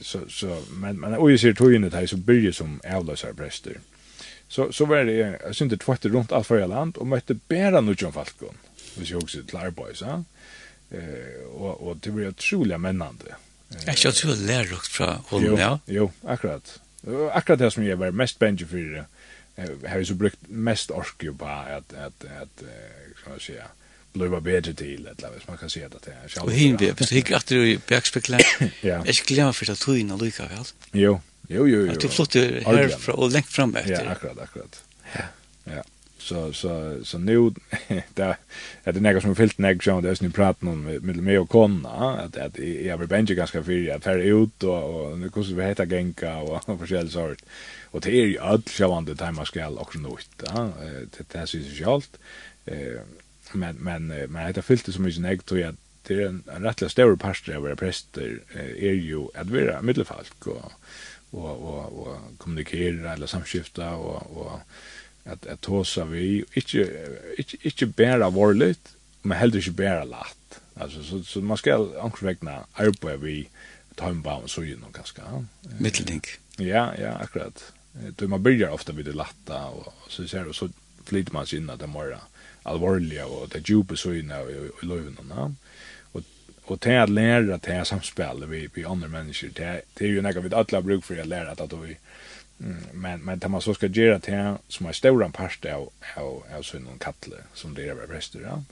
Så, 0.02 0.24
så, 0.28 0.58
men, 0.74 0.98
men 1.00 1.14
og 1.14 1.30
jeg 1.30 1.40
ser 1.40 1.52
det 1.52 1.94
her 1.94 2.06
så 2.06 2.16
byrje 2.16 2.52
som 2.52 2.80
avløsar 2.84 3.32
prester. 3.32 3.78
Så, 4.48 4.72
så 4.72 4.86
var 4.86 5.04
det, 5.04 5.16
jeg 5.18 5.54
synte 5.54 5.76
tvarte 5.76 6.10
rundt 6.12 6.32
alt 6.32 6.46
fyrir 6.46 6.66
land, 6.66 6.96
og 6.96 7.06
møtte 7.06 7.34
bæra 7.34 7.80
John 8.02 8.12
Falcon. 8.12 8.56
hvis 8.96 9.10
jeg 9.10 9.22
også 9.22 9.42
til 9.42 9.72
boys, 9.76 10.02
ja? 10.02 10.18
Eh, 10.90 11.44
og, 11.54 11.86
og 11.86 11.98
det 12.04 12.14
var 12.14 12.28
utrolig 12.28 12.80
mennande. 12.80 13.36
Jeg 13.70 13.86
er 13.86 13.92
ikke 13.92 14.08
utrolig 14.08 14.46
lærrukt 14.46 14.92
fra 14.92 15.22
Holm, 15.28 15.58
ja? 15.58 15.76
Jo, 15.88 16.10
akkurat. 16.26 16.80
Akkurat 17.32 17.58
det 17.58 17.72
som 17.72 17.84
jeg 17.84 17.98
var 17.98 18.10
mest 18.10 18.38
bengi 18.38 18.64
fyrir, 18.64 19.04
har 19.88 19.98
ju 19.98 20.04
så 20.04 20.14
brukt 20.14 20.38
mest 20.48 20.90
ork 20.90 21.22
ju 21.22 21.34
på 21.34 21.44
att 21.44 21.92
att 21.92 22.24
att 22.42 22.62
kan 23.22 23.32
man 23.32 23.40
säga 23.40 23.64
bliva 24.12 24.40
bättre 24.40 24.74
till 24.74 25.06
eller 25.06 25.28
vad 25.28 25.48
man 25.48 25.58
kan 25.58 25.70
säga 25.70 25.86
att 25.86 26.02
det 26.02 26.10
är 26.10 26.28
själva. 26.28 26.46
Och 26.46 26.52
hin 26.52 26.76
vi 26.76 26.92
för 26.94 27.14
hick 27.14 27.30
att 27.30 27.46
du 27.46 27.78
backspekla. 27.88 28.38
Ja. 28.80 29.02
Jag 29.06 29.14
skulle 29.14 29.36
glömmer 29.36 29.52
för 29.52 29.72
att 29.72 29.78
tuna 29.78 30.16
lucka 30.16 30.42
väl. 30.42 30.64
Jo. 30.92 31.20
Jo 31.48 31.68
jo 31.68 31.86
jo. 31.86 31.92
Att 31.92 32.00
du 32.00 32.08
flyttar 32.08 32.60
härifrån 32.60 33.14
och 33.14 33.30
längt 33.30 33.46
fram 33.46 33.76
efter. 33.76 34.04
Ja, 34.04 34.10
akkurat 34.10 34.38
akkurat. 34.38 34.82
Ja. 35.14 35.20
Ja 35.64 35.82
så 36.28 36.52
så 36.52 36.98
så 37.04 37.18
nu 37.18 37.50
där 38.14 38.36
är 38.84 38.92
det 38.92 39.00
några 39.00 39.20
som 39.20 39.36
fyllt 39.36 39.58
nägg 39.58 39.82
så 39.82 40.00
det 40.00 40.10
är 40.10 40.14
snu 40.14 40.30
prat 40.30 40.62
någon 40.62 40.82
med 40.82 41.02
med 41.02 41.16
mig 41.16 41.38
och 41.38 41.48
konna 41.48 42.20
att 42.24 42.36
att 42.36 42.58
jag 42.58 42.98
vill 42.98 43.08
bänka 43.08 43.34
ganska 43.34 43.62
för 43.62 43.90
att 43.94 44.04
färra 44.04 44.22
ut 44.22 44.62
och 44.62 44.82
och 44.94 45.18
nu 45.18 45.28
kostar 45.28 45.54
vi 45.54 45.64
heta 45.64 45.86
genka 45.86 46.36
och 46.36 46.68
och 46.68 46.88
sort. 47.10 47.42
Och 47.90 48.00
det 48.00 48.10
är 48.10 48.26
ju 48.26 48.38
all 48.38 48.62
sjövande 48.62 49.16
tajma 49.16 49.44
skall 49.44 49.78
också 49.78 49.98
nåt 49.98 50.28
ja 50.46 50.72
det 51.18 51.28
det 51.32 51.38
är 51.38 51.56
ju 51.56 51.84
allt 51.84 52.18
eh 52.66 53.00
men 53.52 53.76
men 53.76 54.06
men 54.06 54.52
det 54.52 54.62
fyllt 54.62 54.94
så 54.94 55.00
mycket 55.00 55.22
nägg 55.22 55.44
tror 55.44 55.60
jag 55.60 55.76
det 56.02 56.14
är 56.14 56.26
en, 56.26 56.42
en 56.54 56.62
rättliga 56.62 56.88
större 56.88 57.16
pastor 57.16 57.54
av 57.56 57.76
präster 57.76 58.40
är 58.78 58.92
ju 58.92 59.26
att 59.34 59.50
vara 59.50 59.82
middelfalk 59.82 60.46
och 60.46 60.72
och 61.30 61.50
och 61.50 62.00
och 62.00 62.38
kommunicera 62.38 63.12
eller 63.12 63.26
samskifta 63.26 63.94
och 63.94 64.36
och 64.36 64.60
at 65.32 65.46
at 65.46 65.60
tosa 65.60 66.04
vi 66.04 66.44
inte 66.54 66.78
inte 67.36 67.56
inte 67.62 67.86
bära 67.86 68.30
varligt 68.30 68.96
men 69.22 69.38
heller 69.38 69.56
inte 69.56 69.70
bära 69.70 70.04
lätt 70.04 70.60
alltså 70.74 71.02
så 71.02 71.22
så 71.22 71.40
man 71.40 71.56
ska 71.56 71.88
ankvägna 72.00 72.64
arbeta 72.72 73.16
vi 73.16 73.48
timebound 73.94 74.50
så 74.50 74.64
ju 74.64 74.76
någon 74.76 74.92
ganska 74.92 75.22
mittelding 75.78 76.22
ja 76.56 76.94
ja 76.98 77.12
akkurat. 77.12 77.72
Du 78.16 78.26
man 78.26 78.42
börjar 78.42 78.70
ofta 78.70 78.92
vid 78.92 79.04
det 79.04 79.12
lätta 79.12 79.66
och 79.66 79.94
så 80.08 80.28
ser 80.28 80.44
du 80.44 80.52
så 80.52 80.68
flyter 81.04 81.32
man 81.32 81.46
sig 81.46 81.58
in 81.58 81.70
att 81.70 81.80
det 81.80 81.86
mera 81.86 82.20
allvarliga 82.62 83.26
och 83.26 83.48
det 83.48 83.68
djupa 83.68 83.96
så 83.96 84.12
in 84.12 84.30
i 84.30 84.86
löven 84.86 85.18
och 85.18 86.22
och 86.64 86.78
det 86.78 87.02
att 87.02 87.10
lära 87.10 87.58
det 87.58 87.72
här 87.72 87.84
samspelet 87.84 88.48
vi 88.48 88.68
vi 88.74 88.84
andra 88.84 89.08
människor 89.08 89.50
det 89.54 89.82
det 89.94 90.04
är 90.04 90.08
ju 90.08 90.22
något 90.22 90.44
vi 90.44 90.54
alla 90.54 90.82
bruk 90.82 91.04
för 91.04 91.20
att 91.20 91.26
lära 91.26 91.50
att 91.50 91.72
vi 91.72 91.96
Men 92.92 93.20
men 93.20 93.38
det 93.38 93.48
man 93.48 93.62
så 93.62 93.74
ska 93.74 93.86
göra 93.86 94.18
till 94.20 94.54
som 94.68 94.86
är 94.86 94.92
stora 94.92 95.28
part 95.28 95.64
av 95.64 95.90
av 96.16 96.44
av 96.56 96.62
sån 96.62 96.82
någon 96.82 96.98
kattle 96.98 97.36
som 97.54 97.74
det 97.74 97.88
är 97.88 98.06
bästa 98.06 98.38
ja. 98.40 98.62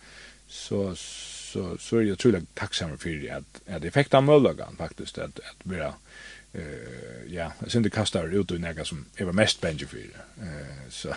Så 0.49 0.97
så 0.97 1.79
så 1.79 1.97
är 1.99 2.03
jag 2.03 2.19
tror 2.19 2.43
tacksam 2.55 2.99
för 2.99 3.31
att 3.37 3.75
att 3.75 3.85
effekten 3.85 4.25
möjligen 4.25 4.77
faktiskt 4.79 5.19
att 5.19 5.41
att 5.41 5.65
bli 5.65 5.79
eh 5.79 5.93
ja, 7.29 7.53
jag 7.59 7.71
synd 7.71 7.85
det 7.85 7.91
kastar 7.91 8.35
ut 8.41 8.51
och 8.51 8.61
näga 8.61 8.85
som 8.85 9.05
är 9.17 9.25
mest 9.25 9.61
bänge 9.61 9.87
för. 9.87 9.99
Eh 9.99 10.89
så 10.91 11.15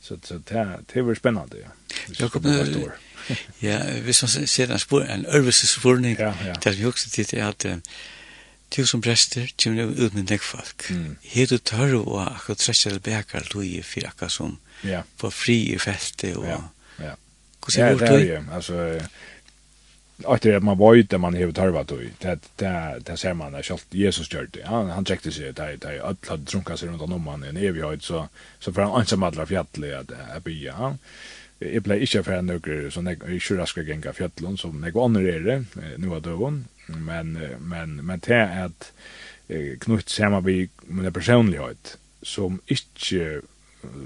så 0.00 0.16
så 0.22 0.34
det 0.34 0.80
det 0.92 1.02
var 1.02 1.14
spännande 1.14 1.56
ja. 1.58 1.68
Jakob 2.08 2.46
Ja, 3.58 3.78
vi 4.02 4.12
som 4.12 4.28
ser 4.28 4.70
en 4.70 4.78
spår 4.78 5.04
en 5.04 5.26
örvis 5.26 5.56
spårning. 5.56 6.16
Ja, 6.18 6.34
ja. 6.46 6.54
Det 6.62 6.70
är 6.70 6.74
ju 6.74 6.86
också 6.86 7.08
det 7.16 7.40
att 7.40 7.66
Du 8.74 8.86
som 8.86 9.00
prester, 9.00 9.46
kommer 9.62 9.86
det 9.86 10.06
ut 10.06 10.14
med 10.14 10.30
nekk 10.30 10.42
folk. 10.42 10.88
Mm. 10.90 11.16
Her 11.22 11.46
du 11.46 11.58
tør 11.58 11.94
å 12.00 12.16
akkurat 12.24 12.58
tresse 12.58 12.90
eller 12.90 13.00
du 13.00 13.54
loje 13.54 13.82
for 13.86 14.08
akkurat 14.08 14.32
som 14.32 14.58
ja. 14.82 15.02
på 15.18 15.30
fri 15.30 15.58
i 15.74 15.78
feltet. 15.78 16.36
Og, 16.36 16.44
yeah. 16.44 16.66
Yeah. 17.00 17.16
Ja, 17.76 17.94
det 17.94 18.08
er 18.08 18.24
jo, 18.24 18.42
altså, 18.52 19.00
Efter 20.24 20.56
att 20.56 20.62
man 20.62 20.78
vet 20.78 21.04
ute 21.04 21.18
man 21.18 21.34
har 21.34 21.52
tarvat 21.52 21.90
och 21.92 21.98
det 22.18 22.38
det 22.56 23.02
det 23.06 23.16
ser 23.16 23.34
man 23.34 23.54
att 23.54 23.86
Jesus 23.90 24.32
gjorde 24.32 24.46
det. 24.52 24.62
Han 24.64 24.90
han 24.90 25.04
checkade 25.04 25.34
sig 25.34 25.52
där 25.52 25.76
där 25.76 26.00
alla 26.00 26.16
hade 26.28 26.42
drunkat 26.42 26.80
sig 26.80 26.88
runt 26.88 27.02
om 27.02 27.26
han 27.26 27.42
en 27.42 27.56
evighet 27.56 28.02
så 28.02 28.28
så 28.58 28.72
för 28.72 28.82
han 28.82 29.00
ensam 29.00 29.22
alla 29.22 29.46
fjälle 29.46 29.98
att 29.98 30.08
det 30.08 30.40
bya. 30.44 30.72
Han 30.72 30.98
ble 31.58 32.00
ikke 32.00 32.22
for 32.22 32.32
en 32.32 32.46
nøkker, 32.46 32.90
så 32.90 33.00
när 33.00 33.30
ikke 33.30 33.56
raskere 33.56 33.84
gänga 33.84 34.12
fjällen 34.12 34.56
som 34.56 34.84
jeg 34.84 34.96
andra 34.96 35.20
är 35.20 35.40
det 35.40 35.64
nu 35.96 36.08
var 36.08 36.20
då 36.20 36.52
men 36.86 37.38
men 37.60 38.06
men 38.06 38.20
det 38.20 38.34
är 38.34 38.64
att 38.64 38.92
knutt 39.80 40.08
samma 40.08 40.40
vi 40.40 40.68
med 40.86 41.14
personlighet 41.14 41.98
som 42.22 42.60
inte 42.66 43.40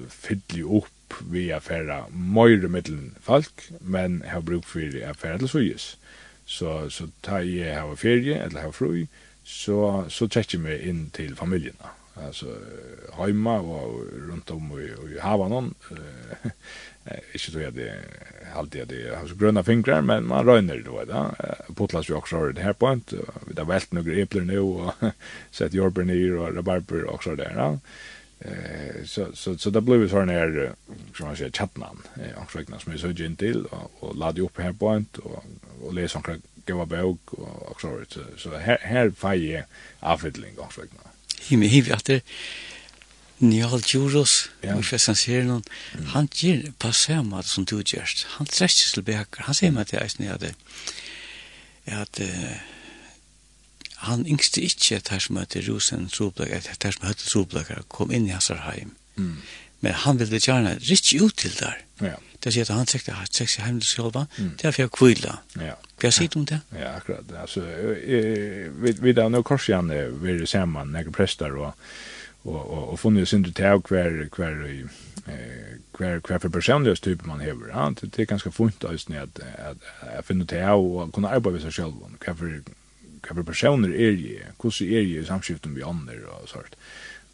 fyller 0.09 0.77
upp 0.77 1.15
vi 1.31 1.53
affära 1.53 2.09
mer 2.09 2.69
mellan 2.69 3.15
folk 3.23 3.71
men 3.81 4.23
har 4.27 4.41
bruk 4.41 4.65
för 4.65 5.03
affärer 5.11 5.39
til 5.39 5.49
sojus 5.49 5.99
så 6.47 6.89
så 6.91 7.09
tar 7.23 7.41
jag 7.41 7.81
har 7.81 7.97
ferie 7.97 8.43
eller 8.43 8.61
har 8.61 8.73
fru 8.73 9.07
så 9.45 10.05
så 10.09 10.29
checkar 10.29 10.59
vi 10.59 10.89
in 10.89 11.11
till 11.11 11.37
familjen 11.37 11.77
då 11.79 12.00
alltså 12.27 12.47
hemma 13.13 13.61
och 13.61 14.05
runt 14.29 14.51
om 14.51 14.81
i 14.81 15.15
i 15.15 15.19
Havanon. 15.19 15.75
Eh 15.91 15.97
inte 17.33 17.53
tror 17.53 17.63
det 17.71 17.95
alltid 18.55 18.89
det 18.89 19.17
har 19.17 19.27
så 19.27 19.35
gröna 19.35 19.63
fingrar 19.63 20.01
men 20.01 20.27
man 20.27 20.47
rönner 20.47 20.83
då 20.85 21.05
va? 21.05 21.35
Potlas 21.75 22.11
ju 22.11 22.15
också 22.15 22.53
det 22.53 22.61
här 22.61 22.73
point 22.73 23.13
vi 23.47 23.61
har 23.61 23.65
vält 23.65 23.93
några 23.93 24.13
äpplen 24.13 24.47
nu 24.47 24.59
och 24.59 24.95
sett 25.51 25.75
jordbär 25.75 26.05
ner 26.05 26.37
och 26.37 26.57
rabarber 26.57 27.15
också 27.15 27.37
där 27.37 27.53
ja 27.57 27.79
eh 28.39 29.05
så 29.05 29.27
så 29.35 29.59
så 29.59 29.71
det 29.71 29.81
blev 29.81 30.09
så 30.09 30.25
när 30.25 30.73
som 31.17 31.27
man 31.27 31.37
säger 31.37 31.51
chatnan 31.51 32.03
och 32.37 32.57
räkna 32.57 32.79
som 32.79 32.99
så 32.99 33.09
gin 33.09 33.37
till 33.37 33.65
och 34.01 34.17
ladda 34.17 34.43
upp 34.43 34.59
här 34.59 34.73
point 34.73 35.19
och 35.19 35.45
och 35.83 35.95
läsa 35.95 36.23
några 36.27 36.41
gåva 36.67 36.87
bok 36.87 37.33
och 37.33 37.71
också 37.71 37.89
så 38.37 38.57
här 38.57 38.79
här 38.83 39.11
fejer 39.11 39.65
avfyllning 40.01 40.59
också 40.59 40.81
räkna 40.81 41.10
himme 41.49 41.71
hivi 41.71 41.95
at 41.95 42.07
det 42.07 42.23
Njal 43.41 43.81
Djuros, 43.81 44.51
ja. 44.63 44.75
vi 44.77 44.85
festan 44.85 45.17
ser 45.17 45.47
noen, 45.49 45.63
han 46.13 46.27
gir 46.29 46.67
på 46.67 46.91
passema 46.91 47.41
som 47.43 47.65
du 47.65 47.79
gjørst, 47.81 48.27
han 48.37 48.49
trekker 48.51 48.91
til 48.93 49.07
beker, 49.07 49.47
han 49.47 49.57
sier 49.57 49.73
meg 49.73 49.89
til 49.89 50.03
eisen 50.03 50.29
at, 50.29 50.45
at 51.89 52.21
uh, 52.21 52.59
han 54.11 54.27
yngste 54.29 54.61
ikke 54.65 55.01
at 55.01 55.09
her 55.09 55.25
som 55.25 55.41
heter 55.41 55.65
Rosen 55.71 56.09
Troblager, 56.13 56.61
at 56.69 56.85
her 56.85 56.93
som 56.93 57.09
heter 57.09 57.33
Troblager 57.33 57.83
kom 57.89 58.13
inn 58.13 58.29
i 58.29 58.37
hans 58.37 58.53
heim. 58.67 58.93
Mm 59.17 59.41
men 59.81 59.93
han 59.93 60.19
ville 60.19 60.39
gjerne 60.39 60.75
riktig 60.79 61.23
ut 61.23 61.37
til 61.37 61.55
der. 61.61 61.79
Ja. 62.01 62.17
Det 62.45 62.53
sier 62.55 62.65
at 62.65 62.73
han 62.73 62.87
sikkert 62.89 63.15
har 63.15 63.29
sex 63.31 63.57
hem 63.61 63.81
till 63.81 63.89
sjølva, 63.89 64.25
mm. 64.39 64.53
det 64.57 64.65
er 64.65 64.73
for 64.73 64.83
jeg 64.83 64.91
kvila. 64.97 65.35
Ja. 65.61 65.75
Hva 66.01 66.11
sier 66.15 66.31
du 66.33 66.39
om 66.41 66.47
det? 66.49 66.61
Ja, 66.73 66.95
akkurat. 66.97 67.57
eh 67.57 68.69
vi, 68.83 68.95
vi 69.01 69.13
da 69.13 69.29
nå 69.29 69.43
korsjan 69.43 69.93
vi 70.23 70.31
er 70.31 70.47
sammen, 70.47 70.95
jeg 70.95 71.07
och 71.09 71.19
och 71.19 71.67
och 71.67 71.75
og, 72.45 72.73
og, 72.73 72.93
og 72.93 72.99
funnet 72.99 73.29
kvar 73.85 74.29
kvar 74.29 74.67
i 74.67 74.85
eh 75.27 75.77
kvar 75.93 76.21
kvar 76.21 76.39
för 76.39 76.49
personliga 76.49 76.95
typ 76.95 77.27
man 77.27 77.41
har 77.41 77.69
Ja? 77.69 77.91
Det, 78.01 78.17
det 78.17 78.29
ganska 78.29 78.51
fint 78.51 78.85
att 78.85 78.91
også, 78.91 79.13
att 79.13 79.41
att 79.59 79.77
at 80.01 80.25
finne 80.25 80.47
til 80.47 80.59
av 80.59 81.13
kunna 81.13 81.29
arbeta 81.29 81.49
arbeide 81.49 81.73
själv 81.73 81.93
sjølva, 81.93 82.17
kvar 83.21 83.35
for 83.35 83.43
personer 83.43 83.89
är 83.89 84.11
ju 84.11 84.41
hur 84.63 84.83
er 84.83 85.03
jeg 85.03 85.27
samskiften 85.27 85.75
vi 85.75 85.83
andra 85.83 86.13
och 86.43 86.49
sånt. 86.49 86.77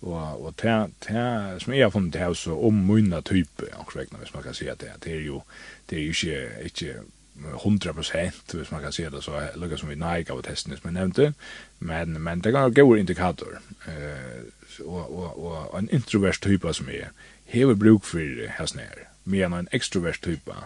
Og, 0.02 0.44
og 0.44 0.55
det, 0.62 0.93
det 1.09 1.62
som 1.62 1.73
jeg 1.73 1.85
har 1.85 1.90
funnet 1.90 2.16
her, 2.20 2.32
så 2.35 2.56
om 2.68 2.74
munna 2.74 3.20
type, 3.20 3.68
akkurat, 3.73 4.12
hvis 4.18 4.35
man 4.35 4.43
kan 4.43 4.55
si 4.55 4.68
at 4.68 4.81
det, 4.81 4.90
det 5.05 5.12
er 5.12 5.24
jo, 5.24 5.43
det 5.90 5.98
er 5.98 6.02
jo 6.02 6.09
ikke, 6.09 6.48
ikke 6.64 6.94
100% 7.36 8.56
hvis 8.56 8.70
man 8.70 8.81
kan 8.81 8.93
se 8.93 9.10
det 9.10 9.24
så 9.24 9.40
lukka 9.55 9.77
som 9.77 9.89
vi 9.89 9.94
Nike 9.94 10.32
av 10.32 10.43
testen 10.43 10.77
som 10.77 10.89
jeg 10.89 10.94
nevnte 10.97 11.32
men, 11.78 12.16
men 12.23 12.40
det 12.40 12.52
kan 12.52 12.73
gå 12.73 12.94
indikator 12.97 13.59
eh, 13.89 14.47
og, 14.81 15.18
og, 15.18 15.43
og 15.44 15.78
en 15.78 15.90
introvert 15.93 16.40
type 16.40 16.73
som 16.73 16.89
er 16.89 17.12
hever 17.44 17.77
bruk 17.77 18.05
for 18.09 18.48
hesten 18.56 18.81
her 18.81 19.05
medan 19.24 19.52
en 19.52 19.68
extrovert 19.73 20.23
type 20.24 20.56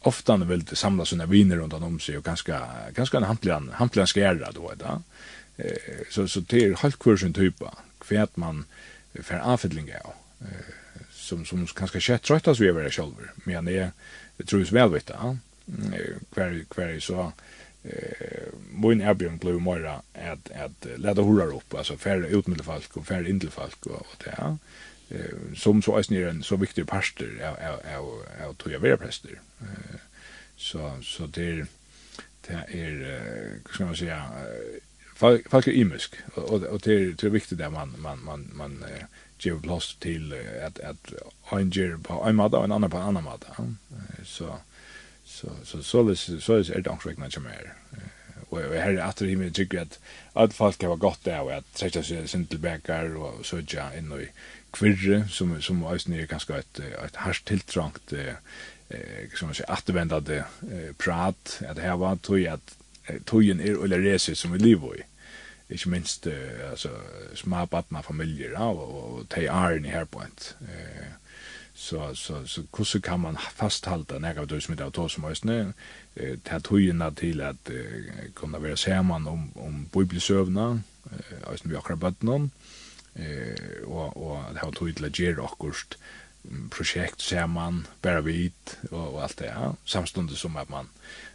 ofta 0.00 0.32
han 0.32 0.48
vill 0.48 0.66
samla 0.66 1.04
sina 1.04 1.26
viner 1.26 1.56
runt 1.56 1.72
om 1.72 2.00
sig 2.00 2.18
och 2.18 2.24
ganska, 2.24 2.66
ganska 2.94 3.16
en 3.16 3.22
hantligan, 3.22 3.70
hantligan 3.74 4.06
skärra 4.06 4.52
då 4.52 4.72
då 4.76 5.02
eh, 5.56 6.04
så, 6.10 6.28
så 6.28 6.40
det 6.40 6.64
är 6.64 6.74
halvkursen 6.74 7.32
typa 7.32 7.74
kvært 8.08 8.36
man 8.40 8.64
fer 9.20 9.44
avfylling 9.44 9.92
av 10.04 10.14
som 11.12 11.44
som 11.44 11.66
kanske 11.66 12.00
skett 12.00 12.22
tröttas 12.22 12.60
vi 12.60 12.68
över 12.68 12.90
själva. 12.90 13.28
Men 13.44 13.64
det 13.64 13.90
tror 14.46 14.62
jag 14.62 14.72
väl 14.72 14.90
vet 14.90 15.10
ja 15.10 15.36
kvar 16.34 16.64
kvar 16.70 17.00
så 17.00 17.32
eh 17.84 18.48
mun 18.72 19.00
erbjørn 19.00 19.38
blue 19.38 19.60
mora 19.60 20.02
at 20.14 20.50
at 20.50 20.86
leda 20.96 21.22
hurra 21.22 21.44
upp 21.44 21.74
alltså 21.74 21.96
färre 21.96 22.28
ut 22.28 22.46
med 22.46 22.64
folk 22.64 22.96
och 22.96 23.06
färre 23.06 23.28
in 23.30 23.40
till 23.40 23.50
folk 23.50 23.86
och 23.86 24.06
det 24.24 24.34
ja 24.38 24.58
eh 25.10 25.54
som 25.56 25.82
så 25.82 25.96
är 25.96 26.28
en 26.28 26.42
så 26.42 26.56
viktig 26.56 26.86
pastor 26.86 27.40
av 27.42 27.56
av 27.96 28.22
av 28.48 28.54
tror 28.54 28.72
jag 28.72 28.80
vara 28.80 28.96
präster. 28.96 29.40
Eh 29.60 30.00
så 30.56 30.98
så 31.02 31.26
det 31.26 31.66
det 32.46 32.54
är 32.54 32.64
hur 32.68 33.60
ska 33.72 33.84
man 33.84 33.96
säga 33.96 34.24
folk 35.18 35.50
folk 35.50 35.66
är 35.66 35.72
imisk 35.72 36.14
och 36.34 36.62
och 36.62 36.80
det 36.80 36.92
är 36.94 37.14
det 37.18 37.24
är 37.24 37.30
viktigt 37.30 37.60
att 37.60 37.72
man 37.72 37.94
man 37.98 38.24
man 38.24 38.50
man 38.54 38.84
ger 39.38 39.58
plats 39.58 39.96
till 39.96 40.34
att 40.66 40.80
att 40.80 41.12
en 41.52 41.70
ger 41.70 41.96
på 41.96 42.24
en 42.28 42.36
mat 42.36 42.54
och 42.54 42.64
en 42.64 42.72
annan 42.72 42.90
på 42.90 42.96
en 42.96 43.02
annan 43.02 43.24
mat. 43.24 43.44
Så 44.24 44.58
så 45.24 45.48
så 45.64 45.82
så 45.82 46.02
det 46.02 46.16
så 46.16 46.54
är 46.54 46.80
det 46.80 46.90
också 46.90 47.08
räknat 47.08 47.38
mer. 47.38 47.74
Och 48.48 48.60
jag 48.60 48.82
hörde 48.82 49.04
att 49.04 49.16
det 49.16 49.26
himmel 49.26 49.52
tycker 49.52 49.80
att 49.80 49.98
att 50.32 50.54
folk 50.54 50.82
har 50.82 50.96
gått 50.96 51.24
där 51.24 51.40
och 51.40 51.52
att 51.52 51.78
sätta 51.78 52.02
sig 52.02 52.28
sin 52.28 52.46
tillbaka 52.46 53.02
och 53.02 53.46
så 53.46 53.60
ja 53.68 53.94
in 53.94 54.12
i 54.12 54.28
kvirre 54.70 55.28
som 55.28 55.62
som 55.62 55.82
är 55.82 56.16
ju 56.16 56.26
ganska 56.26 56.58
ett 56.58 56.78
ett 56.78 57.16
harst 57.16 57.44
tilltrångt 57.44 58.12
eh 58.12 58.34
som 59.34 59.48
man 59.48 59.54
säger 59.54 59.72
återvändande 59.72 60.44
prat 60.98 61.60
att 61.68 61.76
det 61.76 61.82
här 61.82 61.96
var 61.96 62.16
tror 62.16 62.40
jag 62.40 62.54
att 62.54 62.77
tøyen 63.26 63.60
er 63.60 63.78
eller 63.82 64.02
rese 64.02 64.34
som 64.34 64.52
vi 64.52 64.58
lever 64.58 64.98
i. 64.98 65.06
Ikke 65.70 65.90
minst 65.92 66.26
uh, 66.26 66.70
altså, 66.70 66.88
små 67.34 67.66
badna 67.66 68.00
familier 68.00 68.50
ja, 68.50 68.70
og, 68.70 69.18
og 69.18 69.26
de 69.34 69.46
æren 69.46 69.84
i 69.84 69.92
her 69.92 70.04
på 70.04 70.22
ent. 70.24 70.56
Uh, 70.60 71.08
så, 71.74 72.14
så, 72.14 72.46
så 72.46 72.62
hvordan 72.76 73.02
kan 73.02 73.20
man 73.20 73.36
fasthalta 73.54 74.18
nega 74.18 74.40
av 74.40 74.48
det 74.48 74.62
som 74.64 74.74
er 74.74 74.82
av 74.86 74.94
tog 74.96 75.10
som 75.12 75.28
høysene, 75.28 75.74
uh, 76.20 76.34
ta 76.44 76.58
tøyene 76.58 77.10
til 77.14 77.44
at 77.44 77.70
uh, 77.70 78.24
kunne 78.34 78.62
være 78.62 78.76
sammen 78.76 79.28
om, 79.28 79.50
om 79.56 79.84
bibelsøvna, 79.92 80.70
høysene 81.46 81.72
vi 81.72 81.76
akkurat 81.76 82.00
bøtt 82.00 82.24
noen 82.24 82.50
uh, 83.18 83.84
og, 83.84 84.16
og 84.16 84.58
ha 84.62 84.70
tøy 84.72 84.92
til 84.92 85.10
å 85.10 85.12
gjøre 85.12 85.44
akkurat 85.52 86.00
projekt 86.70 87.20
sammen, 87.20 87.86
bara 88.02 88.20
vit 88.20 88.76
och, 88.90 89.14
och 89.14 89.22
allt 89.22 89.36
det. 89.36 89.46
Ja. 89.46 89.76
Samstundes 89.84 90.38
som 90.38 90.56
att 90.56 90.68
man 90.68 90.88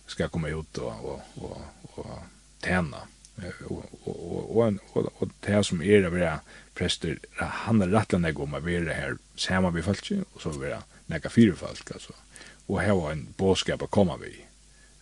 ska 0.07 0.27
komma 0.27 0.49
ut 0.49 0.77
och, 0.77 1.05
och, 1.05 1.21
och, 1.35 1.61
och 1.81 2.19
tjäna. 2.63 2.97
Och, 3.65 3.85
och, 4.03 4.73
och, 4.93 5.21
och, 5.21 5.29
det 5.39 5.63
som 5.63 5.81
är 5.81 6.01
det 6.01 6.09
våra 6.09 6.39
präster, 6.73 7.19
han 7.35 7.81
är 7.81 8.31
går 8.31 8.43
om 8.43 8.63
vill 8.63 8.85
det 8.85 8.93
här 8.93 9.17
samman 9.35 9.73
vi 9.73 9.81
folk 9.81 10.11
och 10.33 10.41
så 10.41 10.49
vara 10.49 10.83
näka 11.05 11.29
fyra 11.29 11.55
folk. 11.55 11.91
Alltså. 11.91 12.13
Och 12.65 12.81
här 12.81 12.93
var 12.93 13.11
en 13.11 13.27
bådskap 13.37 13.81
att 13.81 13.89
komma 13.89 14.17
vi 14.17 14.45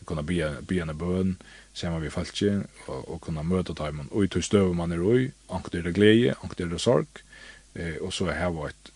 Kunna 0.06 0.22
be, 0.22 0.56
be 0.62 0.82
en 0.82 0.98
bön 0.98 1.36
samman 1.74 2.02
vi 2.02 2.10
folk 2.10 2.42
och, 2.86 3.10
och 3.10 3.22
kunna 3.22 3.44
möta 3.44 3.74
dem. 3.74 4.08
Och 4.12 4.24
i 4.24 4.28
tog 4.28 4.44
stöv 4.44 4.76
man 4.76 4.92
är 4.92 5.20
i, 5.20 5.32
ankt 5.48 5.76
är 5.76 5.82
det 5.84 5.92
glädje, 5.92 6.36
ankt 6.42 6.58
det 6.58 6.80
sorg. 6.80 7.06
Eh, 7.74 7.96
och 7.96 8.14
så 8.14 8.32
här 8.32 8.50
var 8.50 8.70
ett 8.70 8.92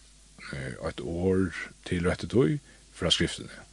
et 0.56 1.02
år 1.02 1.52
til 1.88 2.08
rett 2.08 2.26
og 2.28 2.34
tog 2.34 2.58
fra 2.96 3.12
skriftene. 3.14 3.64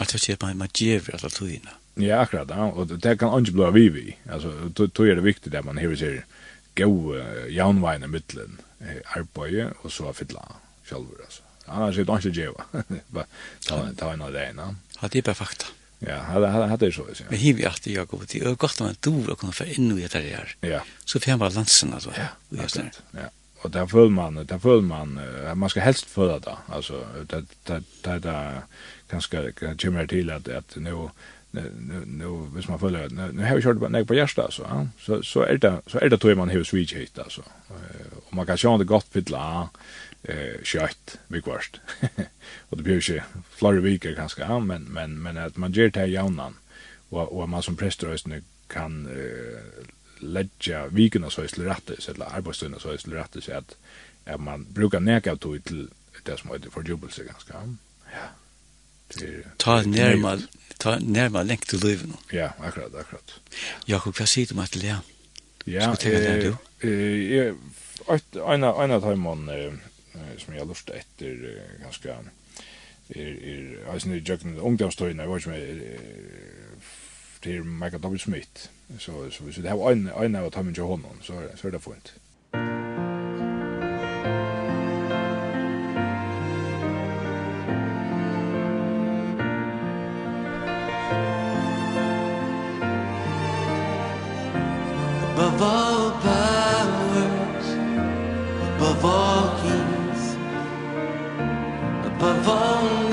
At 0.00 0.10
det 0.10 0.20
skjer 0.22 0.40
man 0.42 0.68
gjev 0.74 1.10
alle 1.14 1.30
togene. 1.30 1.76
Ja, 2.00 2.24
akkurat. 2.24 2.50
Ja. 2.50 2.70
Og 2.74 2.90
det 2.90 3.18
kan 3.20 3.36
ikke 3.38 3.54
bli 3.54 3.70
vi 3.76 3.84
vi. 3.94 4.06
Altså, 4.26 4.50
tog 4.74 5.06
er 5.06 5.20
det 5.20 5.28
viktig 5.28 5.54
at 5.54 5.66
man 5.66 5.78
hever 5.78 5.98
seg 6.00 6.24
gode 6.74 7.22
jaunveiene 7.54 8.08
mittelen 8.10 8.58
arbeidet, 9.14 9.70
og 9.84 9.92
så 9.94 10.10
fytla 10.12 10.42
sjølver, 10.88 11.22
altså. 11.22 11.44
Annars 11.70 11.96
er 11.96 12.04
det 12.04 12.16
ikke 12.18 12.34
djeva. 12.36 12.66
Ta 13.64 14.10
en 14.10 14.24
av 14.26 14.34
det 14.34 14.42
ene. 14.50 14.66
Ja, 14.98 15.08
det 15.08 15.22
er 15.22 15.28
bare 15.30 15.38
fakta. 15.38 15.70
Ja, 16.04 16.18
hadde 16.26 16.84
jeg 16.84 16.92
så. 16.98 17.06
Ja. 17.08 17.28
Men 17.30 17.40
hiver 17.40 17.62
jeg 17.64 17.80
til 17.80 17.94
Jakob, 17.96 18.26
det 18.28 18.42
er 18.42 18.58
godt 18.60 18.82
om 18.82 18.90
man 18.90 18.98
dår 19.06 19.30
å 19.32 19.38
kunne 19.40 19.56
få 19.56 19.64
inn 19.72 19.94
i 19.94 20.02
det 20.02 20.24
her. 20.26 20.52
Ja. 20.66 20.82
Så 21.08 21.22
fjern 21.22 21.40
bare 21.40 21.54
lansen, 21.54 21.94
altså. 21.96 22.12
Ja, 22.18 22.34
akkurat. 22.58 23.00
Ja 23.14 23.30
och 23.64 23.70
där 23.70 23.86
följer 23.86 24.10
man 24.10 24.34
där 24.34 24.58
följer 24.58 24.82
man 24.82 25.20
man 25.54 25.70
ska 25.70 25.80
helst 25.80 26.04
följa 26.04 26.38
det 26.38 26.56
alltså 26.66 27.06
det 27.28 27.44
det 27.64 27.82
det 28.02 28.18
där 28.18 28.60
ganska 29.10 29.52
kommer 29.52 30.06
till 30.06 30.30
att 30.30 30.48
att 30.48 30.76
nu 30.76 31.08
nu 31.52 31.70
nu 32.06 32.46
vis 32.56 32.68
man 32.68 32.78
följer 32.78 33.08
nu, 33.08 33.32
nu 33.32 33.44
har 33.44 33.56
vi 33.56 33.62
kört 33.62 33.78
på 33.78 34.04
på 34.04 34.14
hjärta 34.14 34.50
så 34.50 34.88
så 34.98 35.22
så 35.22 35.40
är 35.42 35.58
det 35.58 35.80
så 35.86 35.98
är 35.98 36.08
det 36.08 36.18
tror 36.18 36.34
man 36.34 36.48
hur 36.48 36.64
switch 36.64 36.94
hit 36.94 37.18
alltså 37.18 37.42
och 38.26 38.34
man 38.34 38.46
kan 38.46 38.58
se 38.58 38.76
det 38.76 38.84
gott 38.84 39.12
pitla 39.12 39.68
eh 40.22 40.62
kött 40.62 41.18
mycket 41.28 41.54
värst 41.54 41.80
och 42.68 42.76
det 42.76 42.82
blir 42.82 43.10
ju 43.10 43.20
flera 43.50 43.80
veckor 43.80 44.14
kanske 44.14 44.42
ja, 44.42 44.58
men 44.58 44.82
men 44.82 45.22
men 45.22 45.38
att 45.38 45.56
man 45.56 45.72
ger 45.72 45.88
det 45.88 46.06
jaunan 46.06 46.54
och 47.08 47.38
och 47.38 47.48
man 47.48 47.62
som 47.62 47.76
präster 47.76 48.42
kan 48.66 49.06
eh, 49.06 49.84
lägga 50.24 50.86
vikuna 50.86 51.30
så 51.30 51.46
till 51.48 51.64
rätt 51.64 51.90
eller 52.08 52.36
arbetsstunden 52.36 52.80
så 52.80 52.96
till 52.96 53.12
rätt 53.12 53.36
så 53.40 53.52
att 53.52 53.76
att 54.24 54.40
man 54.40 54.66
brukar 54.72 55.00
neka 55.00 55.32
av 55.32 55.36
tog 55.36 55.64
till 55.64 55.88
det 56.22 56.38
som 56.38 56.50
heter 56.50 56.70
fördjupelse 56.70 57.24
ganska. 57.24 57.54
Ja. 58.12 58.28
Ta 59.56 59.82
närma 59.82 60.40
ta 60.78 60.98
närma 60.98 61.42
länk 61.42 61.66
till 61.66 61.80
livet. 61.80 62.06
Ja, 62.30 62.52
akkurat, 62.58 62.94
akkurat. 62.94 63.32
Jakob, 63.86 64.14
vad 64.18 64.28
säger 64.28 64.46
du 64.46 64.54
Matte 64.54 64.78
det? 64.78 64.96
Ja, 65.64 65.96
eh 66.02 66.46
eh 66.80 67.54
en 68.52 68.62
en 68.64 68.90
av 68.90 69.00
timon 69.00 69.50
som 70.38 70.54
jag 70.54 70.68
lust 70.68 70.90
efter 70.90 71.60
ganska 71.82 72.16
er 73.08 73.36
er 73.42 73.92
altså 73.92 74.08
nu 74.08 74.22
jag 74.28 74.40
kunde 74.40 74.60
var 75.26 75.38
som 75.38 75.52
er 75.52 75.98
til 77.42 77.64
Michael 77.64 78.02
W 78.02 78.18
Smith 78.18 78.68
Så 78.98 79.30
så 79.30 79.42
hvis 79.42 79.56
det 79.56 79.70
har 79.70 79.90
en 79.90 80.10
en 80.24 80.36
av 80.36 80.50
tamen 80.50 80.74
jo 80.74 80.86
honom 80.86 81.22
så 81.22 81.32
så 81.54 81.66
er 81.66 81.70
det 81.70 81.82
fint. 81.82 82.14
Above 95.34 95.62
all 95.62 96.10
powers 96.22 97.68
Above 98.68 99.04
all 99.04 99.58
kings 99.62 100.36
Above 102.06 102.48
all 102.48 103.03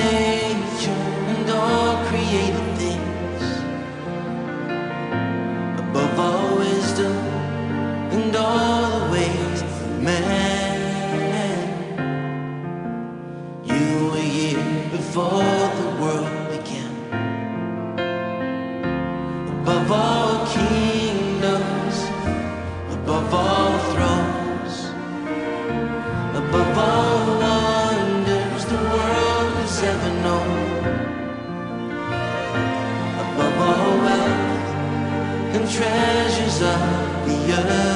before 15.12 15.44
the 15.44 15.90
world 16.02 16.50
began 16.52 16.94
Above 19.54 19.92
all 19.92 20.48
kingdoms. 20.48 21.98
Above 22.96 23.34
all 23.34 23.74
thrones. 23.92 24.76
Above 26.42 26.78
all 26.78 27.26
wonders 27.44 28.64
the 28.74 28.82
world 28.94 29.54
has 29.60 29.84
ever 29.92 30.12
known. 30.24 30.84
Above 33.24 33.58
all 33.68 33.92
wealth 34.06 34.68
and 35.56 35.66
treasures 35.70 36.58
of 36.62 36.82
the 37.28 37.38
earth. 37.60 37.91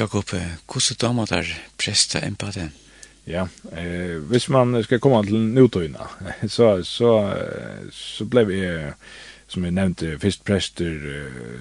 Jakob, 0.00 0.30
hvordan 0.66 0.96
damer 1.00 1.26
der 1.26 1.44
presta 1.76 2.26
empate? 2.26 2.70
Ja, 3.26 3.48
eh, 3.72 4.16
hvis 4.16 4.48
man 4.48 4.82
skal 4.82 5.00
komme 5.00 5.20
til 5.26 5.34
nutøyna, 5.34 6.06
så, 6.56 6.82
så, 6.82 7.10
så 7.92 8.24
ble 8.24 8.46
vi, 8.48 8.60
som 9.48 9.64
jeg 9.64 9.76
nevnte, 9.76 10.14
først 10.18 10.44
prester, 10.44 10.96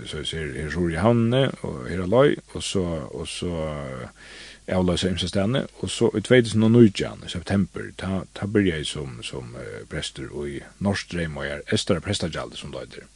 så 0.06 0.24
jeg 0.24 0.28
ser 0.32 0.56
her 0.56 0.72
Sjori 0.72 0.96
Hanne 0.96 1.50
og 1.68 1.90
her 1.90 2.06
Aloi, 2.06 2.38
og 2.54 2.64
så, 2.64 2.86
og 3.12 3.28
så 3.28 3.52
Aula 4.72 4.96
Seimsastane, 4.98 5.66
og 5.84 5.90
så 5.92 6.08
i 6.16 6.24
2019, 6.24 7.26
i 7.26 7.30
september, 7.36 7.92
ta, 7.98 8.24
ta 8.36 8.48
byrja 8.48 8.80
jeg 8.80 8.88
som, 8.88 9.20
som 9.24 9.56
prester 9.92 10.32
i 10.48 10.62
Norstreim 10.80 11.36
og 11.38 11.50
jeg 11.50 11.58
er 11.58 11.74
Estara 11.76 12.00
Prestagjald, 12.00 12.56
som 12.56 12.72
det 12.72 12.88
heter 12.88 13.10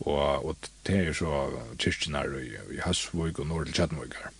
og, 0.00 0.44
og 0.44 0.56
det 0.86 1.00
er 1.00 1.12
så 1.16 1.46
kyrkjenar 1.78 2.34
i, 2.40 2.50
i 2.76 2.82
Hasvøk 2.84 3.38
og 3.38 3.46
Nordel 3.46 3.72
Kjadmøkar. 3.76 4.32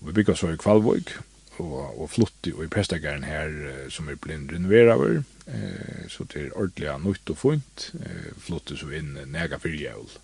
Vi 0.00 0.12
bygger 0.12 0.34
så 0.34 0.52
i 0.52 0.60
Kvalvøk, 0.60 1.14
og, 1.58 2.00
og 2.02 2.10
flutti 2.10 2.52
og 2.52 2.66
i 2.66 2.68
prestakaren 2.68 3.24
her 3.24 3.88
som 3.90 4.10
er 4.12 4.18
blind 4.20 4.52
renoverer, 4.52 5.22
eh, 5.48 6.04
så 6.12 6.26
det 6.32 6.42
er 6.42 6.56
ordentlig 6.58 6.92
nøyt 7.04 7.32
og 7.32 7.38
funt, 7.40 7.90
eh, 8.00 8.30
flutti 8.38 8.76
så 8.76 8.90
inn 8.92 9.16
nega 9.32 9.56
fyrjævl. 9.62 10.18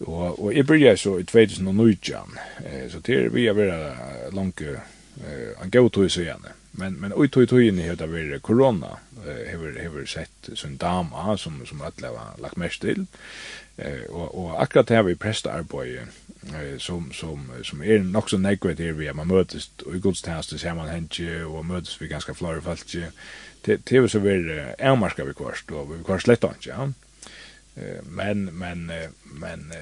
Og, 0.00 0.44
og 0.44 0.56
jeg 0.56 0.66
byrja 0.66 0.96
så 0.96 1.18
i 1.18 1.22
2019, 1.22 2.38
eh, 2.64 2.90
så 2.90 3.00
det 3.06 3.18
er 3.18 3.28
vi 3.28 3.46
er 3.46 3.52
vera 3.52 4.30
langt 4.34 4.62
eh, 4.62 5.52
en 5.62 5.70
gautøys 5.70 6.16
igjen, 6.16 6.46
eh, 6.46 6.61
Men 6.72 6.94
men 7.00 7.12
oj 7.14 7.28
tog 7.28 7.48
tog 7.48 7.62
in 7.62 7.78
i 7.78 7.94
det 7.94 8.06
var 8.06 8.38
corona. 8.38 8.98
Hever 9.24 9.78
hever 9.80 10.06
sett 10.06 10.48
sån 10.54 10.76
dama 10.76 11.36
som 11.38 11.66
som 11.66 11.80
alla 11.82 12.12
var 12.12 12.38
lagt 12.38 12.56
mest 12.56 12.80
till. 12.80 13.06
Eh 13.76 14.02
och 14.10 14.34
och 14.34 14.62
akkurat 14.62 14.90
här 14.90 15.02
vi 15.02 15.14
prästarbete 15.14 16.06
eh 16.54 16.78
som 16.78 17.12
som 17.12 17.52
som 17.62 17.82
är 17.82 17.98
nog 17.98 18.30
så 18.30 18.38
negativt 18.38 18.78
här 18.78 18.92
vi 18.92 19.12
man 19.12 19.28
möts 19.28 19.70
och 19.86 19.96
i 19.96 19.98
gudstjänster 19.98 20.58
ser 20.58 20.74
man 20.74 20.88
hänge 20.88 21.44
och 21.44 21.64
möts 21.64 22.02
vi 22.02 22.08
ganska 22.08 22.34
flora 22.34 22.60
fallt. 22.60 22.94
Det 23.60 23.86
det 23.86 24.08
så 24.10 24.18
väl 24.18 24.48
är 24.78 24.96
marska 24.96 25.24
vi 25.24 25.34
kvarst 25.34 25.70
och 25.70 25.94
vi 25.94 26.04
kvarst 26.04 26.26
lätt 26.26 26.44
inte 26.44 26.68
ja 26.68 26.92
men 28.02 28.44
men 28.44 28.92
men 29.24 29.72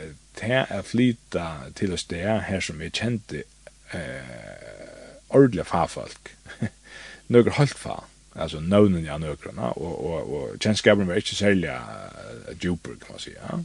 det 0.40 0.50
er 0.50 0.82
flyta 0.82 1.46
til 1.74 1.92
oss 1.92 2.04
det 2.04 2.42
her 2.42 2.60
som 2.60 2.78
vi 2.78 2.90
kjente 2.90 3.42
eh 3.92 4.70
ordla 5.28 5.64
farfolk 5.64 6.36
nøkker 7.30 7.56
holdt 7.58 7.78
fa, 7.78 8.00
altså 8.34 8.60
nøvnen 8.60 9.04
ja 9.06 9.18
nøkrene, 9.18 9.72
og, 9.78 10.06
og, 10.06 10.32
og 10.34 10.56
kjennskapen 10.62 11.08
var 11.08 11.20
ikke 11.20 11.38
særlig 11.38 11.70
uh, 11.70 12.54
djuper, 12.56 12.98
kan 13.02 13.16
man 13.16 13.22
si, 13.22 13.34
ja. 13.36 13.60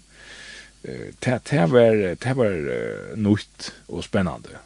Det, 0.86 1.40
det 1.50 1.64
var, 1.72 1.96
det 2.22 2.34
var 2.38 2.60
uh, 2.70 3.16
nytt 3.18 3.72
og 3.88 4.04
spennende. 4.06 4.60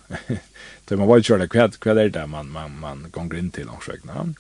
Det 0.90 0.98
man 1.00 1.08
var 1.08 1.22
ikke 1.22 1.34
kjørlig, 1.34 1.52
hva, 1.54 1.70
hva 1.80 1.96
er 1.96 2.12
det 2.12 2.26
man, 2.30 2.52
man, 2.52 2.76
man 2.82 3.06
ganger 3.16 3.40
inn 3.40 3.54
til 3.56 3.70
langsøkene? 3.72 4.34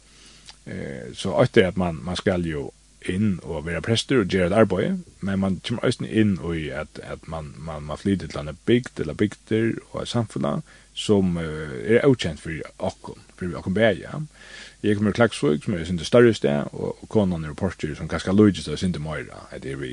Uh, 0.68 1.07
så 1.15 1.38
etter 1.44 1.72
at 1.72 1.80
man, 1.80 2.02
man 2.03 2.19
skal 2.19 2.44
jo 2.48 2.69
inn 3.07 3.38
og 3.48 3.64
være 3.68 3.81
prester 3.81 4.19
og 4.19 4.27
gjøre 4.31 4.49
et 4.49 4.57
arbeid, 4.60 5.03
men 5.23 5.40
man 5.40 5.60
kommer 5.65 5.88
også 5.88 6.07
inn 6.07 6.36
i 6.52 6.68
at, 6.76 6.99
at 7.03 7.27
man, 7.31 7.53
man, 7.57 7.86
man 7.88 7.98
flyter 7.98 8.27
til 8.27 8.41
en 8.41 8.57
bygd 8.65 8.99
eller 8.99 9.15
bygder 9.15 9.80
og 9.91 10.07
samfunnet, 10.07 10.64
som 11.00 11.38
uh, 11.40 11.78
er 11.88 12.04
avkjent 12.04 12.42
for 12.44 12.60
okken, 12.92 13.22
for 13.40 13.60
okken 13.62 13.78
bæg, 13.78 14.04
ja. 14.04 14.20
Jeg 14.84 14.96
kommer 14.96 15.12
til 15.12 15.16
Klagsvøk, 15.16 15.64
som 15.64 15.74
er 15.74 15.84
sin 15.84 16.00
større 16.00 16.34
sted, 16.34 16.64
og, 16.72 16.96
og 17.02 17.10
konan 17.12 17.44
er 17.44 17.54
porter 17.54 17.92
som 17.96 18.08
kanskje 18.08 18.32
logis 18.32 18.68
av 18.72 18.78
sin 18.80 18.94
til 18.96 19.04
Møyra, 19.04 19.42
at 19.52 19.66
det 19.66 19.74
er 19.74 19.82
vi 19.82 19.90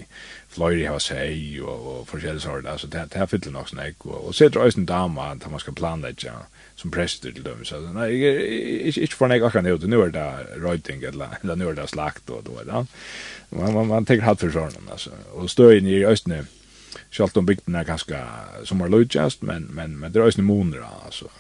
fløyri 0.54 0.84
hava 0.86 1.00
seg 1.02 1.56
og, 1.58 1.88
og 1.90 2.04
forskjellig 2.06 2.44
sort, 2.44 2.68
altså 2.70 2.86
det, 2.92 3.02
det 3.10 3.18
er 3.18 3.26
fyller 3.26 3.54
nok 3.56 3.72
snakk, 3.72 4.06
og, 4.06 4.28
og 4.28 4.36
setter 4.38 4.62
øysen 4.62 4.86
dama 4.86 5.32
at 5.32 5.48
man 5.50 5.62
skal 5.62 5.74
planlegge 5.74 6.36
som 6.78 6.94
prester 6.94 7.34
til 7.34 7.42
dem, 7.42 7.64
så 7.66 7.80
nei, 7.82 8.12
jeg, 8.14 8.46
ikke, 8.92 9.08
ikke 9.08 9.18
for 9.18 9.32
nek 9.32 9.42
akkurat 9.42 9.66
nøyde, 9.66 9.90
nå 9.90 10.04
er 10.04 10.14
det 10.14 10.62
røyting, 10.62 11.02
eller, 11.10 11.34
eller 11.42 11.58
nå 11.58 11.72
er 11.72 11.80
det 11.80 11.88
slakt, 11.90 12.30
og, 12.30 12.46
og, 12.46 12.62
og, 12.70 12.86
man, 13.50 13.74
man, 13.74 13.90
man 13.90 14.06
tenker 14.06 14.28
hatt 14.28 14.44
for 14.44 14.54
sånn, 14.54 14.78
altså, 14.86 15.18
og 15.34 15.50
støyen 15.50 15.90
i 15.90 16.04
øysene, 16.06 16.44
Sjalt 17.10 17.36
om 17.36 17.46
bygden 17.46 17.74
er 17.74 17.88
ganske 17.88 18.20
som 18.68 18.80
er 18.80 18.92
lojast, 18.92 19.42
men, 19.42 19.68
men, 19.74 19.98
men 19.98 20.12
det 20.12 20.20
er 20.20 20.30
også 20.30 20.44
moner, 20.46 20.84
altså, 21.04 21.30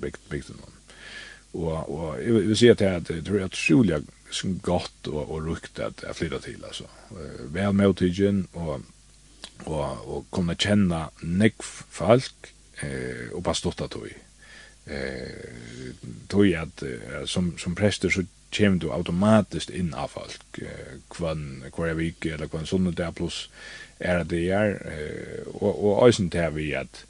bygd, 0.00 0.20
bygden. 0.30 0.60
Og, 1.56 1.90
og 1.90 2.18
jeg 2.20 2.34
vil 2.34 2.56
si 2.58 2.68
at 2.68 2.82
det 3.08 3.22
tror 3.24 3.38
jeg 3.38 3.46
er 3.46 3.52
utrolig 3.52 4.02
godt 4.62 5.08
og, 5.08 5.30
og 5.30 5.46
rukt 5.46 5.80
at 5.80 6.04
jeg 6.06 6.16
flytter 6.16 6.44
til, 6.44 6.60
altså. 6.64 6.84
Vel 7.54 7.74
med 7.74 7.88
utidgen, 7.94 8.46
og, 8.52 8.82
og, 9.64 10.08
og 10.08 10.26
kunne 10.30 10.58
kjenne 10.58 11.06
nekv 11.22 11.64
folk, 11.90 12.52
eh, 12.82 13.32
og 13.32 13.42
bare 13.46 13.60
stått 13.62 13.84
av 13.86 13.92
tog. 13.94 14.08
Eh, 14.86 15.94
tog 16.28 16.52
at 16.54 16.82
eh, 16.86 17.24
som, 17.26 17.54
som 17.58 17.74
prester 17.74 18.12
så 18.12 18.22
kommer 18.56 18.78
du 18.78 18.90
automatiskt 18.92 19.70
inn 19.74 19.94
av 19.94 20.12
folk, 20.14 20.60
eh, 20.62 20.98
hver 21.16 21.96
vik 21.98 22.28
eller 22.30 22.50
hver 22.50 22.68
sånne 22.68 22.94
der 22.96 23.14
pluss, 23.16 23.46
er 24.00 24.24
det 24.24 24.42
er, 24.52 24.74
og, 25.54 25.70
og 25.84 26.02
også 26.08 26.28
til 26.32 26.54
vi 26.54 26.72
at 26.72 27.06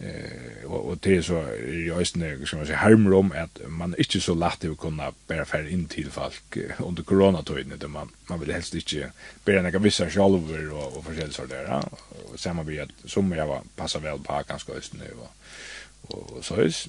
Eh 0.00 0.64
og, 0.64 0.88
och 0.88 0.98
det 1.04 1.16
er 1.16 1.22
så 1.22 1.42
i 1.68 1.90
øysene 1.90 2.46
som 2.46 2.58
man 2.58 2.66
sier 2.66 2.76
harmer 2.76 3.14
om 3.16 3.30
at 3.32 3.60
man 3.68 3.94
er 3.94 4.02
ikke 4.04 4.20
så 4.20 4.34
lett 4.36 4.58
til 4.60 4.74
å 4.74 4.76
kunne 4.76 5.06
bare 5.28 5.46
fære 5.48 5.70
inn 5.72 5.86
til 5.88 6.10
folk 6.12 6.58
under 6.84 7.02
koronatøyene 7.02 7.78
det 7.80 7.88
man, 7.90 8.10
man 8.28 8.40
vil 8.42 8.52
helst 8.52 8.74
ikke 8.76 9.08
bare 9.46 9.62
nekka 9.64 9.80
vissa 9.80 10.10
sjalver 10.12 10.68
og, 10.68 10.98
og 10.98 11.06
forskjellige 11.06 11.38
sånt 11.38 11.54
der 11.54 11.72
og 11.72 12.36
samme 12.36 12.66
vi 12.68 12.76
at 12.84 12.92
som 13.06 13.32
jeg 13.32 13.48
var 13.48 13.64
passet 13.76 14.04
vel 14.04 14.20
på 14.20 14.42
ganske 14.50 14.76
just 14.76 15.00
og, 15.16 15.30
og, 16.08 16.36
og 16.36 16.44
så 16.44 16.54
är 16.54 16.88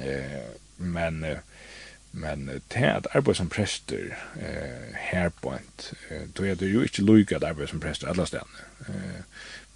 eh, 0.00 0.48
men 0.78 1.24
eh, 1.24 1.38
Men 2.16 2.46
det 2.48 2.80
at 2.80 3.06
arbeid 3.12 3.36
som 3.36 3.48
prester 3.52 4.14
eh, 4.40 4.94
her 5.10 5.28
på 5.28 5.52
ent, 5.52 5.92
då 6.36 6.46
er 6.48 6.54
det 6.56 6.70
jo 6.72 6.80
ikke 6.80 7.04
loik 7.04 7.32
at 7.32 7.44
arbeid 7.44 7.68
som 7.68 7.80
prester 7.80 8.08
alle 8.08 8.24
stedene. 8.26 8.64
Eh, 8.88 9.20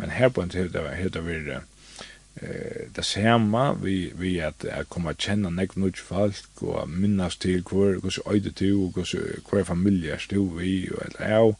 men 0.00 0.14
her 0.16 0.32
på 0.32 0.42
ent 0.42 0.56
heter 0.56 1.20
vi 1.20 1.36
eh, 1.52 2.88
det 2.96 3.04
samme 3.04 3.76
vi, 3.82 4.12
vi 4.16 4.38
at, 4.38 4.64
at 4.64 4.88
komme 4.88 5.12
å 5.12 5.18
kjenne 5.20 5.50
nek 5.52 5.76
nødt 5.76 6.00
folk 6.00 6.62
og 6.62 6.88
minnes 6.88 7.36
til 7.36 7.60
hvor, 7.60 8.00
hvordan 8.00 8.32
øyde 8.32 8.50
du, 8.56 8.88
hvordan 8.88 9.42
hver 9.50 9.64
familie 9.64 10.16
stod 10.18 10.56
vi 10.60 10.88
og 10.94 11.04
alt 11.04 11.20
av, 11.20 11.54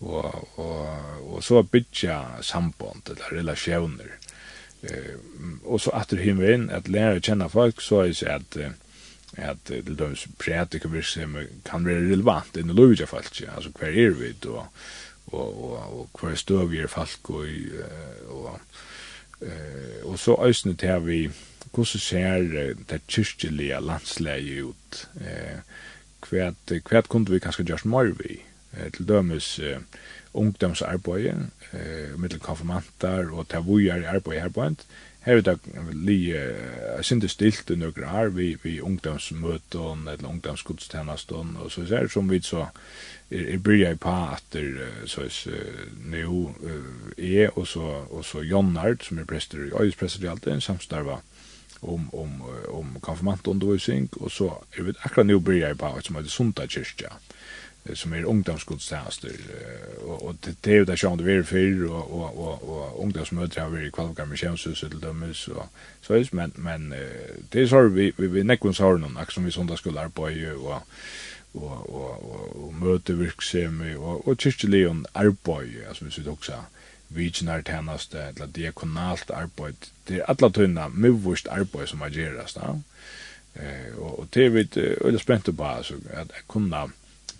og, 0.00 0.58
og, 0.58 0.86
og 1.26 1.42
så 1.44 1.62
bytja 1.62 2.20
samband 2.46 3.10
eller 3.10 3.34
relasjoner. 3.40 4.14
Eh, 4.82 5.18
og 5.64 5.80
så 5.80 5.90
at 5.90 6.10
du 6.10 6.16
himmelen, 6.16 6.70
at 6.70 6.88
lære 6.88 7.18
å 7.18 7.24
kjenne 7.24 7.50
folk, 7.52 7.82
så 7.84 8.04
er 8.06 8.14
det 8.14 8.30
at 8.36 8.56
eh, 8.56 8.78
at 9.40 9.62
til 9.66 9.98
dømes 9.98 10.26
prædikavirksem 10.38 11.36
kan 11.66 11.84
være 11.86 12.06
relevant 12.12 12.56
inn 12.60 12.70
i 12.70 12.76
lovja 12.76 13.08
falsk, 13.10 13.42
altså 13.48 13.72
hver 13.78 13.96
er 14.06 14.16
vi 14.16 14.32
då, 14.44 14.56
og, 14.56 14.68
og, 15.32 15.72
og, 15.72 16.00
og 16.00 16.20
hver 16.20 16.34
støv 16.34 16.74
er 16.74 16.86
falsk 16.86 17.30
og, 17.30 17.46
og, 18.28 18.60
og, 20.04 20.18
så 20.18 20.36
æsne 20.48 20.74
til 20.76 21.06
vi 21.06 21.20
hvordan 21.70 22.00
ser 22.02 22.74
det 22.90 23.00
kyrkjelige 23.08 23.80
landsleie 23.80 24.64
ut? 24.64 25.08
Eh, 25.20 25.60
hvert, 26.28 26.72
hvert 26.88 27.08
kunne 27.08 27.30
vi 27.30 27.38
kanskje 27.38 27.64
gjørs 27.64 27.84
mer 27.84 28.10
vi 28.18 28.40
eh, 28.76 28.90
til 28.92 29.08
dømes 29.08 29.58
eh, 29.58 29.78
ungdomsarbeidet 30.34 31.50
eh, 31.72 32.18
mittel 32.18 32.40
konfirmantar 32.40 33.30
og 33.32 33.48
til 33.48 33.64
vujar 33.66 34.04
arbeid 34.14 34.42
arbeid 34.42 34.84
Her 35.24 35.36
er 35.36 35.42
det 35.44 35.58
li 35.92 36.32
uh, 36.32 37.00
sindi 37.04 37.28
stilt 37.28 37.70
i 37.70 37.76
nøkker 37.76 38.06
her, 38.08 38.30
vi, 38.32 38.54
vi 38.62 38.78
ungdomsmøten 38.80 40.06
eller 40.08 40.28
ungdomsgudstjenestån, 40.28 41.56
og 41.60 41.72
så 41.72 41.84
er 41.84 42.06
det 42.06 42.12
som 42.14 42.30
vi 42.30 42.40
så 42.44 42.66
er, 43.30 43.42
er 43.54 43.58
byrja 43.58 43.92
i 43.92 43.98
pa 44.00 44.16
atter 44.34 44.78
så 45.06 45.26
er 45.26 45.90
Neo 46.10 46.54
er, 47.18 47.50
og 47.58 47.66
så, 47.68 47.84
og 48.10 48.24
så 48.24 48.42
Jonnard, 48.42 49.04
som 49.04 49.18
er 49.18 49.28
prester 49.28 49.66
i 49.66 49.74
Øyes 49.82 49.98
prester 50.00 50.24
i 50.24 50.32
alt, 50.32 50.46
en 50.46 50.64
samstarva 50.64 51.20
om, 51.82 52.08
om, 52.14 52.40
om 52.68 52.96
konfirmantundervisning, 53.00 54.08
og 54.20 54.30
så 54.30 54.50
er 54.76 54.88
vi 54.88 54.96
akkurat 55.04 55.26
nu 55.26 55.40
byrja 55.40 55.70
i 55.70 55.78
pa, 55.78 55.92
som 56.00 56.16
er 56.16 56.24
det 56.24 56.32
Sunda 56.32 56.66
kyrkja. 56.66 57.12
Mm 57.12 57.39
som 57.94 58.12
är 58.12 58.24
ungdomsgudstjänster 58.24 59.32
och 60.04 60.22
och 60.22 60.34
det 60.40 60.56
det 60.60 60.76
är 60.76 60.84
där 60.84 60.96
som 60.96 61.18
det 61.18 61.24
vill 61.24 61.44
för 61.44 61.84
och 61.84 62.10
och 62.10 62.30
och 62.38 62.62
och 62.62 63.02
ungdomsmöten 63.02 63.62
har 63.62 63.70
vi 63.70 63.90
kvar 63.90 64.26
med 64.26 64.38
tjänsthuset 64.38 64.90
till 64.90 65.00
dem 65.00 65.34
så 65.34 65.64
så 66.02 66.14
är 66.14 66.28
men 66.32 66.52
men 66.56 66.94
det 67.50 67.60
är 67.60 67.66
så 67.66 67.88
vi 67.88 68.12
vi 68.16 68.26
vi 68.26 68.44
näkvons 68.44 68.78
har 68.78 68.98
någon 68.98 69.18
som 69.28 69.44
vi 69.44 69.52
söndag 69.52 69.76
skulle 69.76 70.00
arbeta 70.00 70.54
och 70.54 70.82
och 71.52 71.90
och 71.96 72.24
och, 72.30 72.64
och 72.64 72.74
möte 72.74 73.12
verksamhet 73.12 73.98
och 73.98 74.28
och 74.28 74.40
kyrkligen 74.40 75.06
arbete 75.12 75.88
alltså 75.88 76.04
vi 76.04 76.10
skulle 76.10 76.30
också 76.30 76.52
viginar 77.08 77.62
tjänst 77.62 78.14
eller 78.14 78.46
diakonalt 78.46 79.30
arbete 79.30 79.86
det 80.04 80.20
är 80.20 80.30
alla 80.30 80.50
tunna 80.50 80.88
mövvist 80.88 81.48
arbete 81.48 81.86
som 81.86 82.02
ageras 82.02 82.54
då 82.54 82.80
eh 83.54 83.96
och 83.98 84.26
det 84.30 84.44
är 84.44 84.48
vi 84.48 84.68
öle 85.00 85.18
spänt 85.18 85.56
på 85.56 85.64
alltså 85.64 85.94
att 86.16 86.32
kunna 86.48 86.90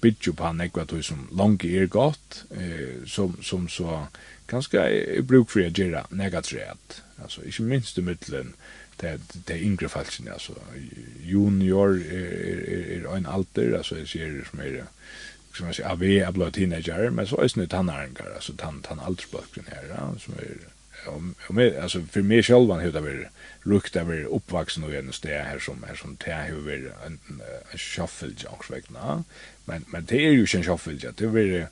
bygger 0.00 0.32
på 0.32 0.44
han 0.44 0.60
ekva 0.60 0.84
tog 0.84 1.04
som 1.04 1.28
langt 1.36 1.64
er 1.64 1.86
gott, 1.86 2.44
eh, 2.50 3.06
som, 3.06 3.36
som 3.42 3.68
så 3.68 4.06
ganske 4.50 4.78
er 4.78 5.22
bruk 5.22 5.50
for 5.50 5.62
å 5.62 5.70
gjøre 5.70 6.06
negatræt. 6.10 7.02
Altså, 7.22 7.44
ikke 7.46 7.68
minst 7.68 7.98
i 7.98 8.04
middelen, 8.04 8.54
det, 9.00 9.20
det 9.48 9.60
yngre 9.64 9.88
falsen 9.88 10.28
alltså 10.28 10.52
junior 11.24 11.94
er, 11.96 12.58
er, 12.68 13.06
er 13.06 13.16
en 13.16 13.26
alter 13.26 13.76
alltså 13.76 13.96
jeg 13.96 14.08
ser 14.08 14.34
som 14.50 14.60
er, 14.60 14.82
som 15.54 15.66
man 15.66 15.74
säger 15.74 15.88
AV 15.90 16.02
är 16.02 16.32
blå 16.36 16.50
teenager, 16.50 17.10
men 17.10 17.26
så 17.26 17.40
er 17.40 17.48
det 17.54 17.70
tannarengar, 17.70 18.34
alltså 18.34 18.52
han 18.60 18.82
tann 18.82 19.00
aldersbalken 19.00 19.64
här 19.68 19.88
ja, 19.88 20.12
som 20.18 20.34
är 20.34 20.70
om 21.06 21.34
med 21.48 21.78
alltså 21.78 22.02
för 22.02 22.22
mig 22.22 22.42
själv 22.42 22.70
han 22.70 22.80
hade 22.80 23.00
varit 23.00 23.26
rukt 23.62 23.96
över 23.96 24.24
uppvuxen 24.24 24.84
och 24.84 24.94
en 24.94 25.12
stä 25.12 25.42
här 25.42 25.58
som 25.58 25.82
här 25.82 25.94
som 25.94 26.16
tä 26.16 26.42
hur 26.48 26.92
en 27.06 27.18
shuffle 27.76 28.28
junks 28.28 28.70
vägna 28.70 29.24
men 29.70 29.84
men 29.92 30.04
det 30.04 30.26
är 30.26 30.30
ju 30.30 30.46
sen 30.46 30.62
schaffel 30.62 30.98
det 31.16 31.26
blir 31.26 31.68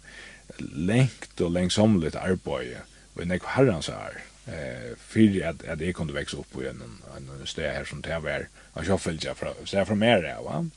lengt 0.91 1.41
och 1.41 1.51
längsomligt 1.51 2.17
arbete 2.17 2.81
och 3.15 3.27
när 3.27 3.41
herran 3.45 3.83
så 3.83 3.93
här 3.93 4.13
eh 4.47 4.97
för 4.97 5.49
att 5.49 5.69
att 5.69 5.79
det 5.79 5.93
kunde 5.93 6.13
växa 6.13 6.37
upp 6.37 6.51
på 6.53 6.63
en 6.63 6.83
en 7.17 7.47
ställe 7.47 7.69
här 7.69 7.85
som 7.85 8.01
det 8.01 8.19
var 8.19 8.47
en 8.75 8.85
schaffel 8.85 9.19
jag 9.23 9.37
från 9.37 9.55
så 9.65 9.85
från 9.85 9.99
mer 9.99 10.23
där 10.23 10.43
va 10.43 10.71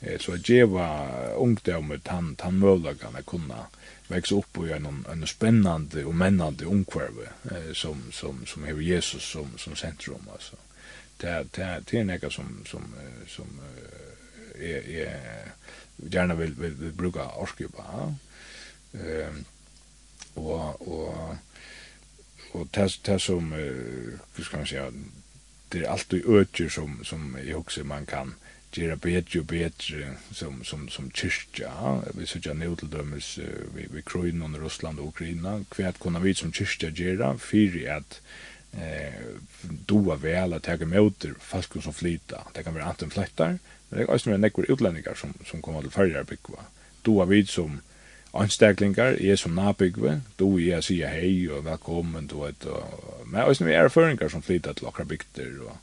eh 0.00 0.18
så 0.18 0.36
ge 0.36 0.64
var 0.64 1.82
med 1.82 2.00
han 2.06 2.36
han 2.40 2.58
möjligen 2.58 3.16
att 3.18 3.26
kunna 3.26 3.66
växa 4.08 4.34
upp 4.34 4.52
på 4.52 4.66
en 4.66 5.04
en 5.12 5.26
spännande 5.26 6.04
och 6.04 6.14
männande 6.14 6.66
omkvarve 6.66 7.26
eh, 7.50 7.72
som 7.72 8.02
som 8.12 8.46
som 8.46 8.64
har 8.64 8.80
Jesus 8.80 9.22
som 9.22 9.48
som 9.58 9.76
centrum 9.76 10.28
alltså 10.32 10.56
det 11.16 11.46
det 11.54 11.82
det 11.86 11.98
är 11.98 12.04
något 12.04 12.32
som 12.32 12.64
som 12.70 12.84
som 13.26 13.46
är 14.58 14.82
är 14.90 15.55
gärna 15.96 16.34
vill 16.34 16.54
vill, 16.54 16.72
vill 16.74 16.92
bruka 16.92 17.28
orske 17.28 17.68
på. 17.68 18.14
Ehm 18.92 19.44
och 20.36 20.88
och 20.88 21.36
och 22.52 22.72
test 22.72 23.02
test 23.02 23.24
som 23.24 23.52
hur 23.52 24.44
ska 24.44 24.56
man 24.56 24.66
säga 24.66 24.92
det 25.68 25.78
är 25.84 25.88
alltid 25.88 26.26
öcher 26.26 26.68
som 26.68 27.04
som 27.04 27.38
jag 27.46 27.60
också 27.60 27.84
man 27.84 28.06
kan 28.06 28.34
gera 28.72 28.96
bättre 28.96 29.40
och 29.40 29.46
bättre 29.46 30.14
som 30.30 30.64
som 30.64 30.88
som 30.88 31.10
kyrkja 31.10 32.02
vi 32.14 32.26
så 32.26 32.38
jag 32.42 32.56
nu 32.56 32.76
till 32.76 32.90
dömes 32.90 33.38
vi 33.74 33.86
vi 33.92 34.02
kroin 34.02 34.42
under 34.42 34.60
Ryssland 34.60 34.98
och 34.98 35.08
Ukraina. 35.08 35.64
Kvärt 35.68 35.98
kunna 35.98 36.18
vi 36.18 36.34
som 36.34 36.52
kyrkja 36.52 36.90
gera 36.90 37.38
för 37.38 37.90
att 37.96 38.20
eh 38.72 39.14
doa 39.86 40.16
väl 40.16 40.52
att 40.52 40.62
ta 40.62 40.72
emot 40.72 41.24
folk 41.40 41.82
som 41.82 41.92
flyta 41.92 42.42
det 42.52 42.62
kan 42.62 42.74
vara 42.74 42.84
antingen 42.84 43.10
flyttar 43.10 43.58
Men 43.88 43.98
det 43.98 44.06
er 44.06 44.12
også 44.12 44.36
nekkur 44.36 44.70
utlendingar 44.72 45.14
som, 45.18 45.34
som 45.46 45.62
kommer 45.62 45.82
til 45.82 45.94
færger 45.94 46.26
byggva. 46.26 46.66
Du 47.06 47.18
har 47.18 47.30
vid 47.30 47.46
som 47.50 47.80
anstaklingar, 48.36 49.16
jeg 49.20 49.38
som 49.38 49.54
nabygve, 49.56 50.20
du 50.38 50.56
er 50.56 50.76
jeg 50.76 50.86
sier 50.86 51.12
hei 51.12 51.46
og 51.52 51.64
velkommen, 51.66 52.26
du 52.30 52.40
vet, 52.42 52.66
og, 52.68 53.22
men 53.26 53.44
også 53.44 53.64
noen 53.64 53.76
erføringar 53.78 54.32
som 54.32 54.44
flytta 54.44 54.74
til 54.76 54.88
okra 54.90 55.06
bygder, 55.08 55.54
og, 55.64 55.76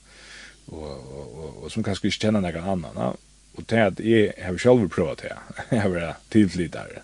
og, 0.67 0.91
og, 0.91 1.63
og, 1.63 1.71
som 1.71 1.85
kanskje 1.85 2.09
ikke 2.09 2.25
kjenner 2.25 2.43
nekka 2.43 2.65
annan, 2.75 2.99
ja? 2.99 3.09
og 3.53 3.67
til 3.69 3.81
at 3.81 3.99
jeg 4.01 4.33
har 4.41 4.59
selv 4.61 4.87
prøvd 4.89 5.23
det, 5.23 5.33
jeg 5.71 5.81
har 5.81 5.93
vært 5.93 6.29
tilflytare, 6.33 7.03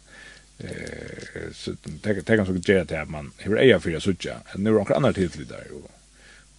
eh, 0.60 1.50
så 1.56 1.76
det 1.86 2.26
kan 2.28 2.46
så 2.46 2.58
gjøre 2.58 2.86
til 2.86 3.02
at 3.02 3.10
man 3.10 3.32
har 3.44 3.64
eia 3.64 3.82
fyrir 3.82 4.04
suttja, 4.04 4.40
nu 4.58 4.74
er 4.74 4.84
okra 4.84 5.00
annar 5.00 5.18
tilflytare, 5.18 5.72
og, 5.74 5.90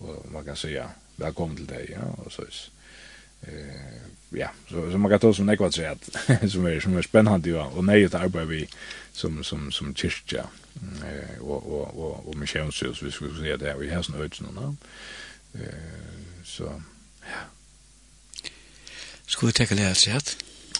og 0.01 0.29
man 0.35 0.47
kan 0.47 0.59
sier 0.59 0.95
velkommen 1.21 1.59
til 1.59 1.71
deg, 1.71 1.95
ja, 1.95 2.11
og 2.25 2.33
så, 2.33 2.47
så, 2.51 2.80
ja, 4.31 4.51
så, 4.69 4.91
så 4.91 4.99
man 4.99 5.11
kan 5.11 5.21
ta 5.21 5.35
som 5.35 5.47
nekvat 5.47 5.73
tre 5.73 5.87
at 5.87 6.11
som 6.51 6.67
är 6.67 6.81
som 6.81 6.97
är 6.97 7.03
spännande 7.03 7.49
ju 7.49 7.57
och 7.57 7.85
nej 7.85 8.05
att 8.05 8.15
arbeta 8.15 8.45
vi 8.45 8.69
som 9.13 9.45
som 9.45 9.73
som 9.73 9.95
kyrka 9.95 10.47
eh 11.05 11.41
och 11.41 11.67
och 11.67 12.05
och 12.05 12.29
och 12.29 12.37
missionshus 12.37 13.03
vi 13.03 13.11
skulle 13.11 13.41
säga 13.41 13.57
det 13.57 13.77
vi 13.79 13.91
har 13.91 14.03
såna 14.03 14.19
öden 14.19 14.49
då. 14.55 14.75
Eh 15.59 15.65
så 16.45 16.83
ja. 17.21 17.43
Skulle 19.27 19.53
ta 19.53 19.75
lära 19.75 19.95
sig 19.95 20.13
att 20.13 20.37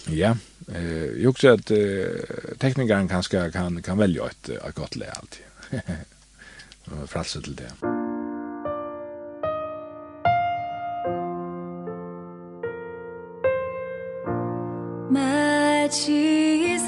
Ja, 0.07 0.37
eh 0.73 1.23
jag 1.23 1.35
tror 1.35 1.53
att 1.53 1.71
eh, 1.71 2.57
teknikern 2.57 3.07
kanske 3.07 3.51
kan 3.51 3.81
kan 3.81 3.97
välja 3.97 4.25
ett 4.25 4.49
ett 4.49 4.75
gott 4.75 4.95
läge 4.95 5.11
alltid. 5.11 5.45
Fralse 7.07 7.41
till 7.41 7.55
det. 7.55 8.00
Jesus, 15.91 16.87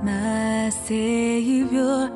my 0.00 0.70
Savior, 0.70 2.10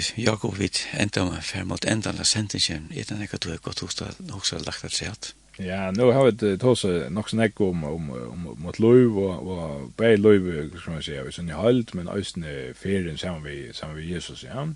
sier 0.00 0.26
Jakob 0.26 0.58
vidt 0.58 0.86
enda 0.98 1.24
med 1.28 1.42
fer 1.42 1.64
mot 1.64 1.84
enda 1.84 2.12
la 2.12 2.24
sendingen, 2.24 2.90
er 2.94 3.06
det 3.08 3.18
nekka 3.18 3.38
du 3.38 3.50
har 3.50 3.62
gått 3.62 3.80
hos 3.84 3.94
det 4.00 4.10
også 4.32 4.58
lagt 4.64 4.84
at 4.84 4.92
seg 4.92 5.34
Ja, 5.58 5.90
nu 5.90 6.10
har 6.10 6.24
vi 6.24 6.30
det 6.30 6.62
nok 7.10 7.28
så 7.28 7.50
om, 7.62 7.84
om, 7.84 8.10
om, 8.10 8.46
om 8.46 8.56
mot 8.58 8.78
løyv 8.78 9.18
og, 9.18 9.48
og 9.48 9.92
bei 9.96 10.16
løyv, 10.16 10.74
som 10.82 10.94
man 10.94 11.02
sier, 11.02 11.22
vi 11.22 11.32
sånn 11.32 11.48
i 11.48 11.54
halt, 11.54 11.94
men 11.94 12.10
østene 12.10 12.74
ferien 12.74 13.18
sammen 13.18 13.44
vi, 13.44 13.72
sammen 13.72 13.96
vi 13.96 14.14
Jesus, 14.14 14.42
ja. 14.42 14.66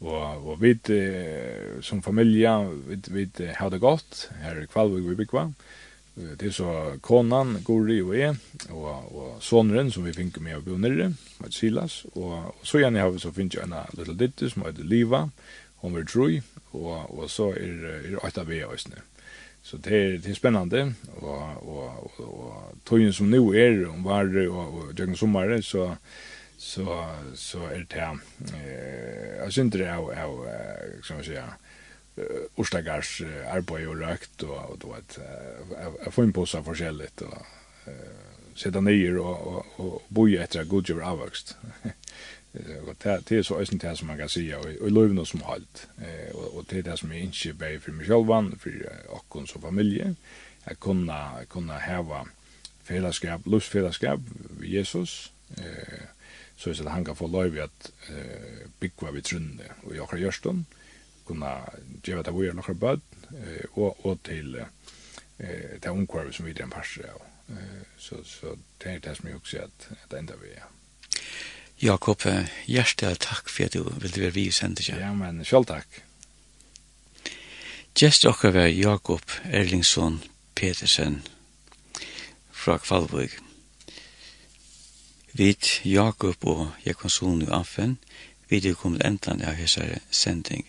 Og, 0.00 0.46
og 0.46 0.60
vi 0.60 0.76
som 1.82 2.02
familie, 2.02 2.52
vi, 2.86 3.00
vi 3.08 3.26
har 3.58 3.70
det 3.70 3.80
godt, 3.80 4.30
her 4.42 4.62
i 4.62 4.66
Kvalvig 4.70 5.08
vi 5.08 5.18
bygger, 5.24 5.50
Det 6.16 6.46
er 6.48 6.52
så 6.56 6.70
konan, 7.04 7.58
Gori 7.64 7.98
og 8.00 8.14
jeg, 8.16 8.36
og, 8.72 9.08
og 9.12 9.32
sonren 9.44 9.90
som 9.92 10.06
vi 10.06 10.14
finner 10.16 10.40
med 10.40 10.56
å 10.56 10.62
bo 10.64 10.78
nere, 10.80 11.10
med 11.42 11.52
Silas, 11.52 12.06
og, 12.14 12.54
og 12.54 12.62
så 12.64 12.80
gjerne 12.80 13.02
har 13.04 13.12
vi 13.12 13.20
så 13.20 13.32
finner 13.36 13.58
jeg 13.58 13.68
en 13.68 13.98
liten 13.98 14.16
ditte 14.22 14.48
som 14.48 14.64
heter 14.64 14.88
Liva, 14.88 15.26
hun 15.82 15.98
er 16.00 16.06
troi, 16.08 16.38
og, 16.72 16.94
og 17.12 17.28
så 17.28 17.50
er, 17.60 17.84
er 18.00 18.16
et 18.24 18.40
av 18.40 18.48
vi 18.48 18.62
også 18.64 18.96
Så 19.66 19.76
det 19.76 19.92
er, 19.92 20.16
det 20.24 20.32
er 20.32 20.38
spennende, 20.38 20.94
og, 21.20 21.68
og, 21.68 21.84
og, 22.08 22.24
og 22.24 22.80
tøyen 22.88 23.12
som 23.12 23.28
nå 23.28 23.52
er, 23.52 23.84
om 23.90 24.00
var 24.04 24.32
og, 24.46 24.64
og 24.72 24.96
døgnet 24.96 25.18
sommere, 25.18 25.60
så, 25.62 25.90
så, 26.56 26.96
så 27.34 27.68
er 27.68 27.84
det 27.84 28.00
her, 28.00 28.16
eh, 28.54 29.36
jeg 29.42 29.52
synes 29.52 29.72
det 29.72 29.84
er, 29.84 30.00
er, 30.00 30.16
er, 30.16 30.48
er, 30.48 31.00
jeg, 31.10 31.12
er, 31.12 31.32
er, 31.36 31.44
er, 31.44 31.65
Orstagars 32.56 33.20
arbeid 33.52 33.86
og 33.90 33.98
røkt 34.00 34.44
og 34.48 34.78
du 34.80 34.88
vet 34.92 35.18
jeg 35.18 36.12
får 36.14 36.24
en 36.24 36.32
påse 36.32 36.62
forskjellig 36.64 37.10
og 37.26 37.34
uh, 37.88 38.22
sitte 38.56 38.80
nyer 38.80 39.18
og, 39.20 39.50
og, 39.50 39.74
og 39.84 40.06
boja 40.08 40.46
etter 40.46 40.62
at 40.62 40.70
godgjør 40.70 41.04
avvøkst. 41.04 41.56
det 42.56 43.36
er 43.36 43.42
så 43.44 43.58
øyne 43.60 43.80
det 43.82 43.92
som 43.98 44.08
man 44.08 44.16
kan 44.16 44.32
si 44.32 44.46
og, 44.56 44.64
og 44.80 44.90
løvene 44.90 45.26
som 45.28 45.44
holdt. 45.44 45.88
og, 46.32 46.56
og 46.56 46.64
det 46.70 46.78
er 46.78 46.88
det 46.90 46.98
som 46.98 47.12
jeg 47.12 47.28
ikke 47.28 47.58
bare 47.60 47.80
for 47.84 47.92
meg 47.92 48.08
selv, 48.08 48.56
for 48.62 49.18
åkken 49.18 49.46
som 49.46 49.62
familie, 49.62 50.14
jeg 50.66 50.80
kunne, 50.80 51.20
kunne 51.48 51.80
heve 51.84 52.24
fellesskap, 52.86 53.40
lustfellesskap 53.46 54.20
ved 54.50 54.68
Jesus, 54.68 55.32
eh, 55.58 56.06
så 56.56 56.70
at 56.70 56.90
han 56.90 57.04
kan 57.04 57.16
få 57.16 57.26
løyve 57.26 57.62
at 57.62 57.90
eh, 58.08 58.66
bygge 58.80 59.12
vi 59.12 59.20
trunne 59.20 59.68
og 59.82 59.94
i 59.94 59.98
akkurat 59.98 60.20
gjørstånd, 60.20 60.64
eh, 60.64 60.85
kunna 61.26 61.52
geva 62.02 62.22
det 62.22 62.34
vi 62.34 62.52
nokre 62.52 62.74
bød 62.74 63.00
og 63.74 64.06
og 64.06 64.18
til 64.24 64.56
eh 64.56 65.80
det 65.82 65.90
omkvarv 65.90 66.32
som 66.32 66.46
vi 66.46 66.52
den 66.52 66.70
passe 66.70 67.02
av. 67.04 67.20
Så 67.98 68.24
så 68.24 68.56
det 68.84 69.04
det 69.04 69.16
som 69.16 69.26
jeg 69.26 69.36
også 69.36 69.58
at 69.58 69.88
det 70.10 70.18
enda 70.18 70.34
vi. 70.36 70.48
Jakob, 71.82 72.22
hjertelig 72.66 73.18
takk 73.18 73.48
for 73.48 73.64
at 73.64 73.74
du 73.74 73.82
ville 74.00 74.22
være 74.22 74.32
vi 74.32 74.46
i 74.46 74.50
sendingen. 74.50 75.00
Ja, 75.00 75.12
men 75.12 75.44
selv 75.44 75.66
takk. 75.66 76.02
Gjest 77.96 78.24
okkar 78.24 78.50
var 78.50 78.66
Jakob 78.66 79.30
Erlingsson 79.44 80.22
Petersen 80.54 81.22
fra 82.50 82.78
Kvalvøg. 82.78 83.30
Vid 85.32 85.68
Jakob 85.84 86.44
og 86.44 86.70
Jekonsson 86.86 87.42
i 87.42 87.46
Affen 87.50 87.98
vid 88.48 88.62
det 88.62 88.76
kommer 88.76 89.06
endan 89.06 89.42
av 89.42 89.56
hessare 89.58 90.00
sending. 90.10 90.64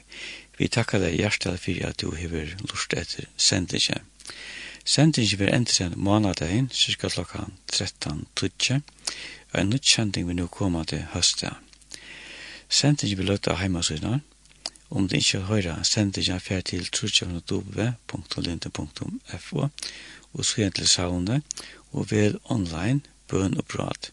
Vi 0.58 0.68
takkar 0.68 1.00
deg 1.04 1.20
hjertelig 1.20 1.60
for 1.64 1.90
at 1.90 2.00
du 2.02 2.08
hever 2.18 2.56
lust 2.70 2.94
etter 2.94 3.26
sendinje. 3.38 4.02
Sendinje 4.88 5.38
vil 5.38 5.54
enda 5.54 5.72
sen 5.72 5.94
månadagen, 5.96 6.70
cirka 6.74 7.10
klokka 7.10 7.46
13.30, 7.72 8.82
og 9.54 9.60
en 9.62 9.74
utsending 9.74 10.28
vil 10.28 10.36
nå 10.40 10.48
komme 10.48 10.86
til 10.86 11.06
høstet. 11.14 11.54
Sendinje 12.70 13.16
vil 13.20 13.30
løtta 13.30 13.52
av 13.54 13.60
om 14.90 15.08
du 15.08 15.16
ikke 15.18 15.40
høyre 15.50 15.84
sendinje 15.84 16.40
fer 16.40 16.62
til 16.64 16.88
trutjavnodove.linde.fo 16.88 19.70
og 20.34 20.46
skriven 20.46 20.72
til 20.72 20.88
saunde, 20.88 21.42
og 21.92 22.12
vel 22.12 22.38
online 22.46 23.02
bøn 23.28 23.58
og 23.58 23.66
prat. 23.66 24.12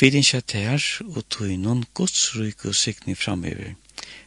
Vi 0.00 0.06
er 0.06 0.14
ikke 0.20 0.58
her, 0.58 1.02
og 1.16 1.28
tog 1.30 1.58
noen 1.58 1.84
godsryk 1.94 2.64
og 2.64 2.74
sikning 2.74 3.18
framover. 3.18 3.74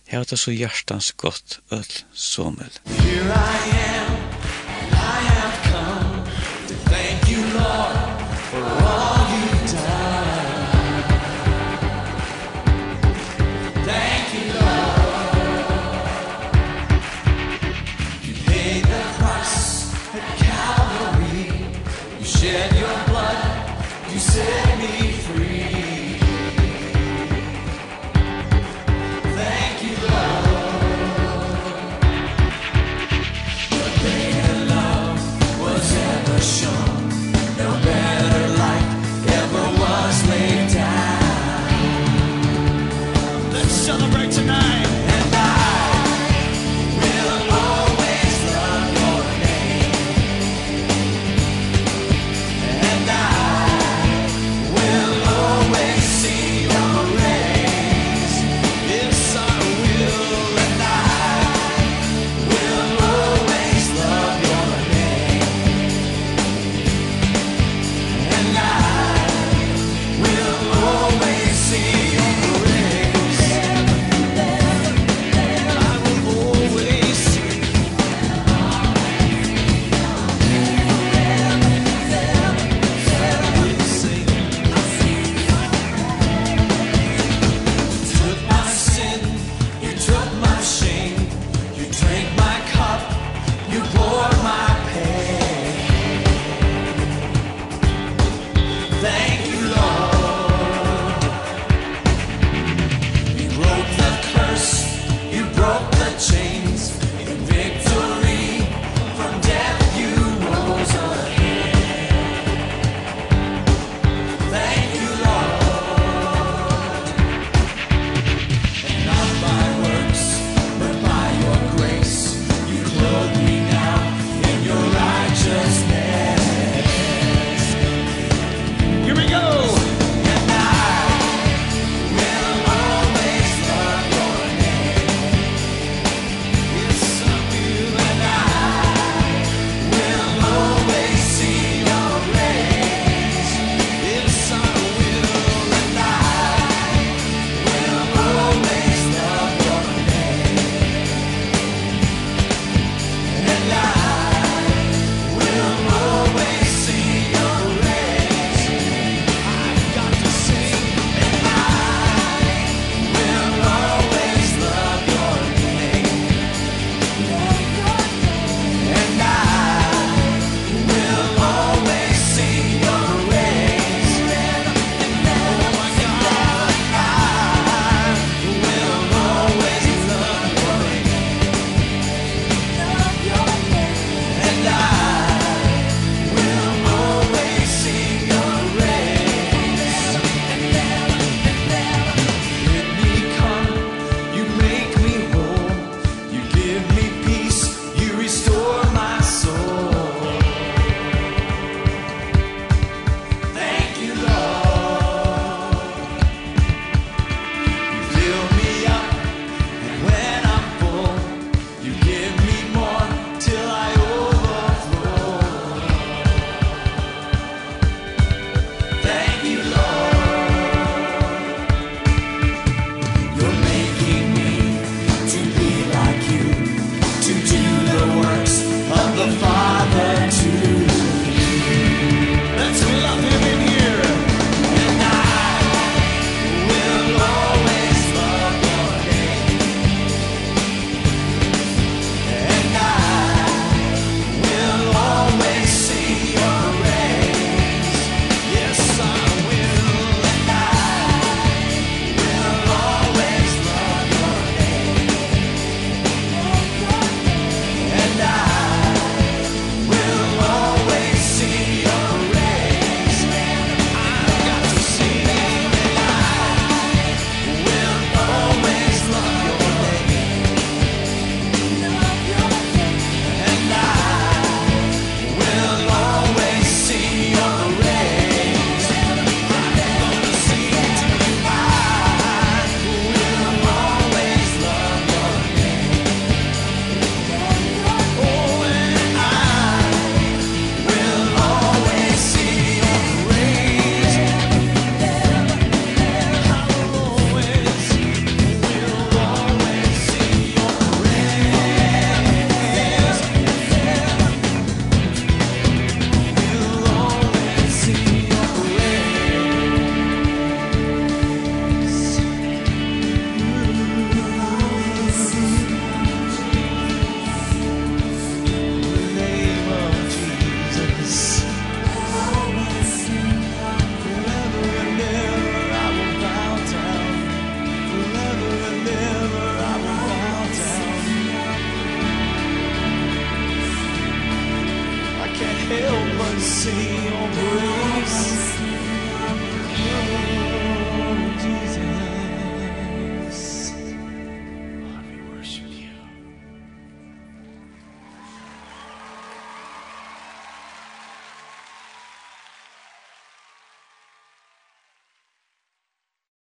Her 0.07 0.19
er 0.19 0.23
det 0.23 0.39
så 0.39 0.51
hjertans 0.51 1.11
godt 1.11 1.59
øl 1.71 1.93
somel. 2.13 2.71
Here 2.85 3.33
I 3.33 3.69
am. 4.01 4.06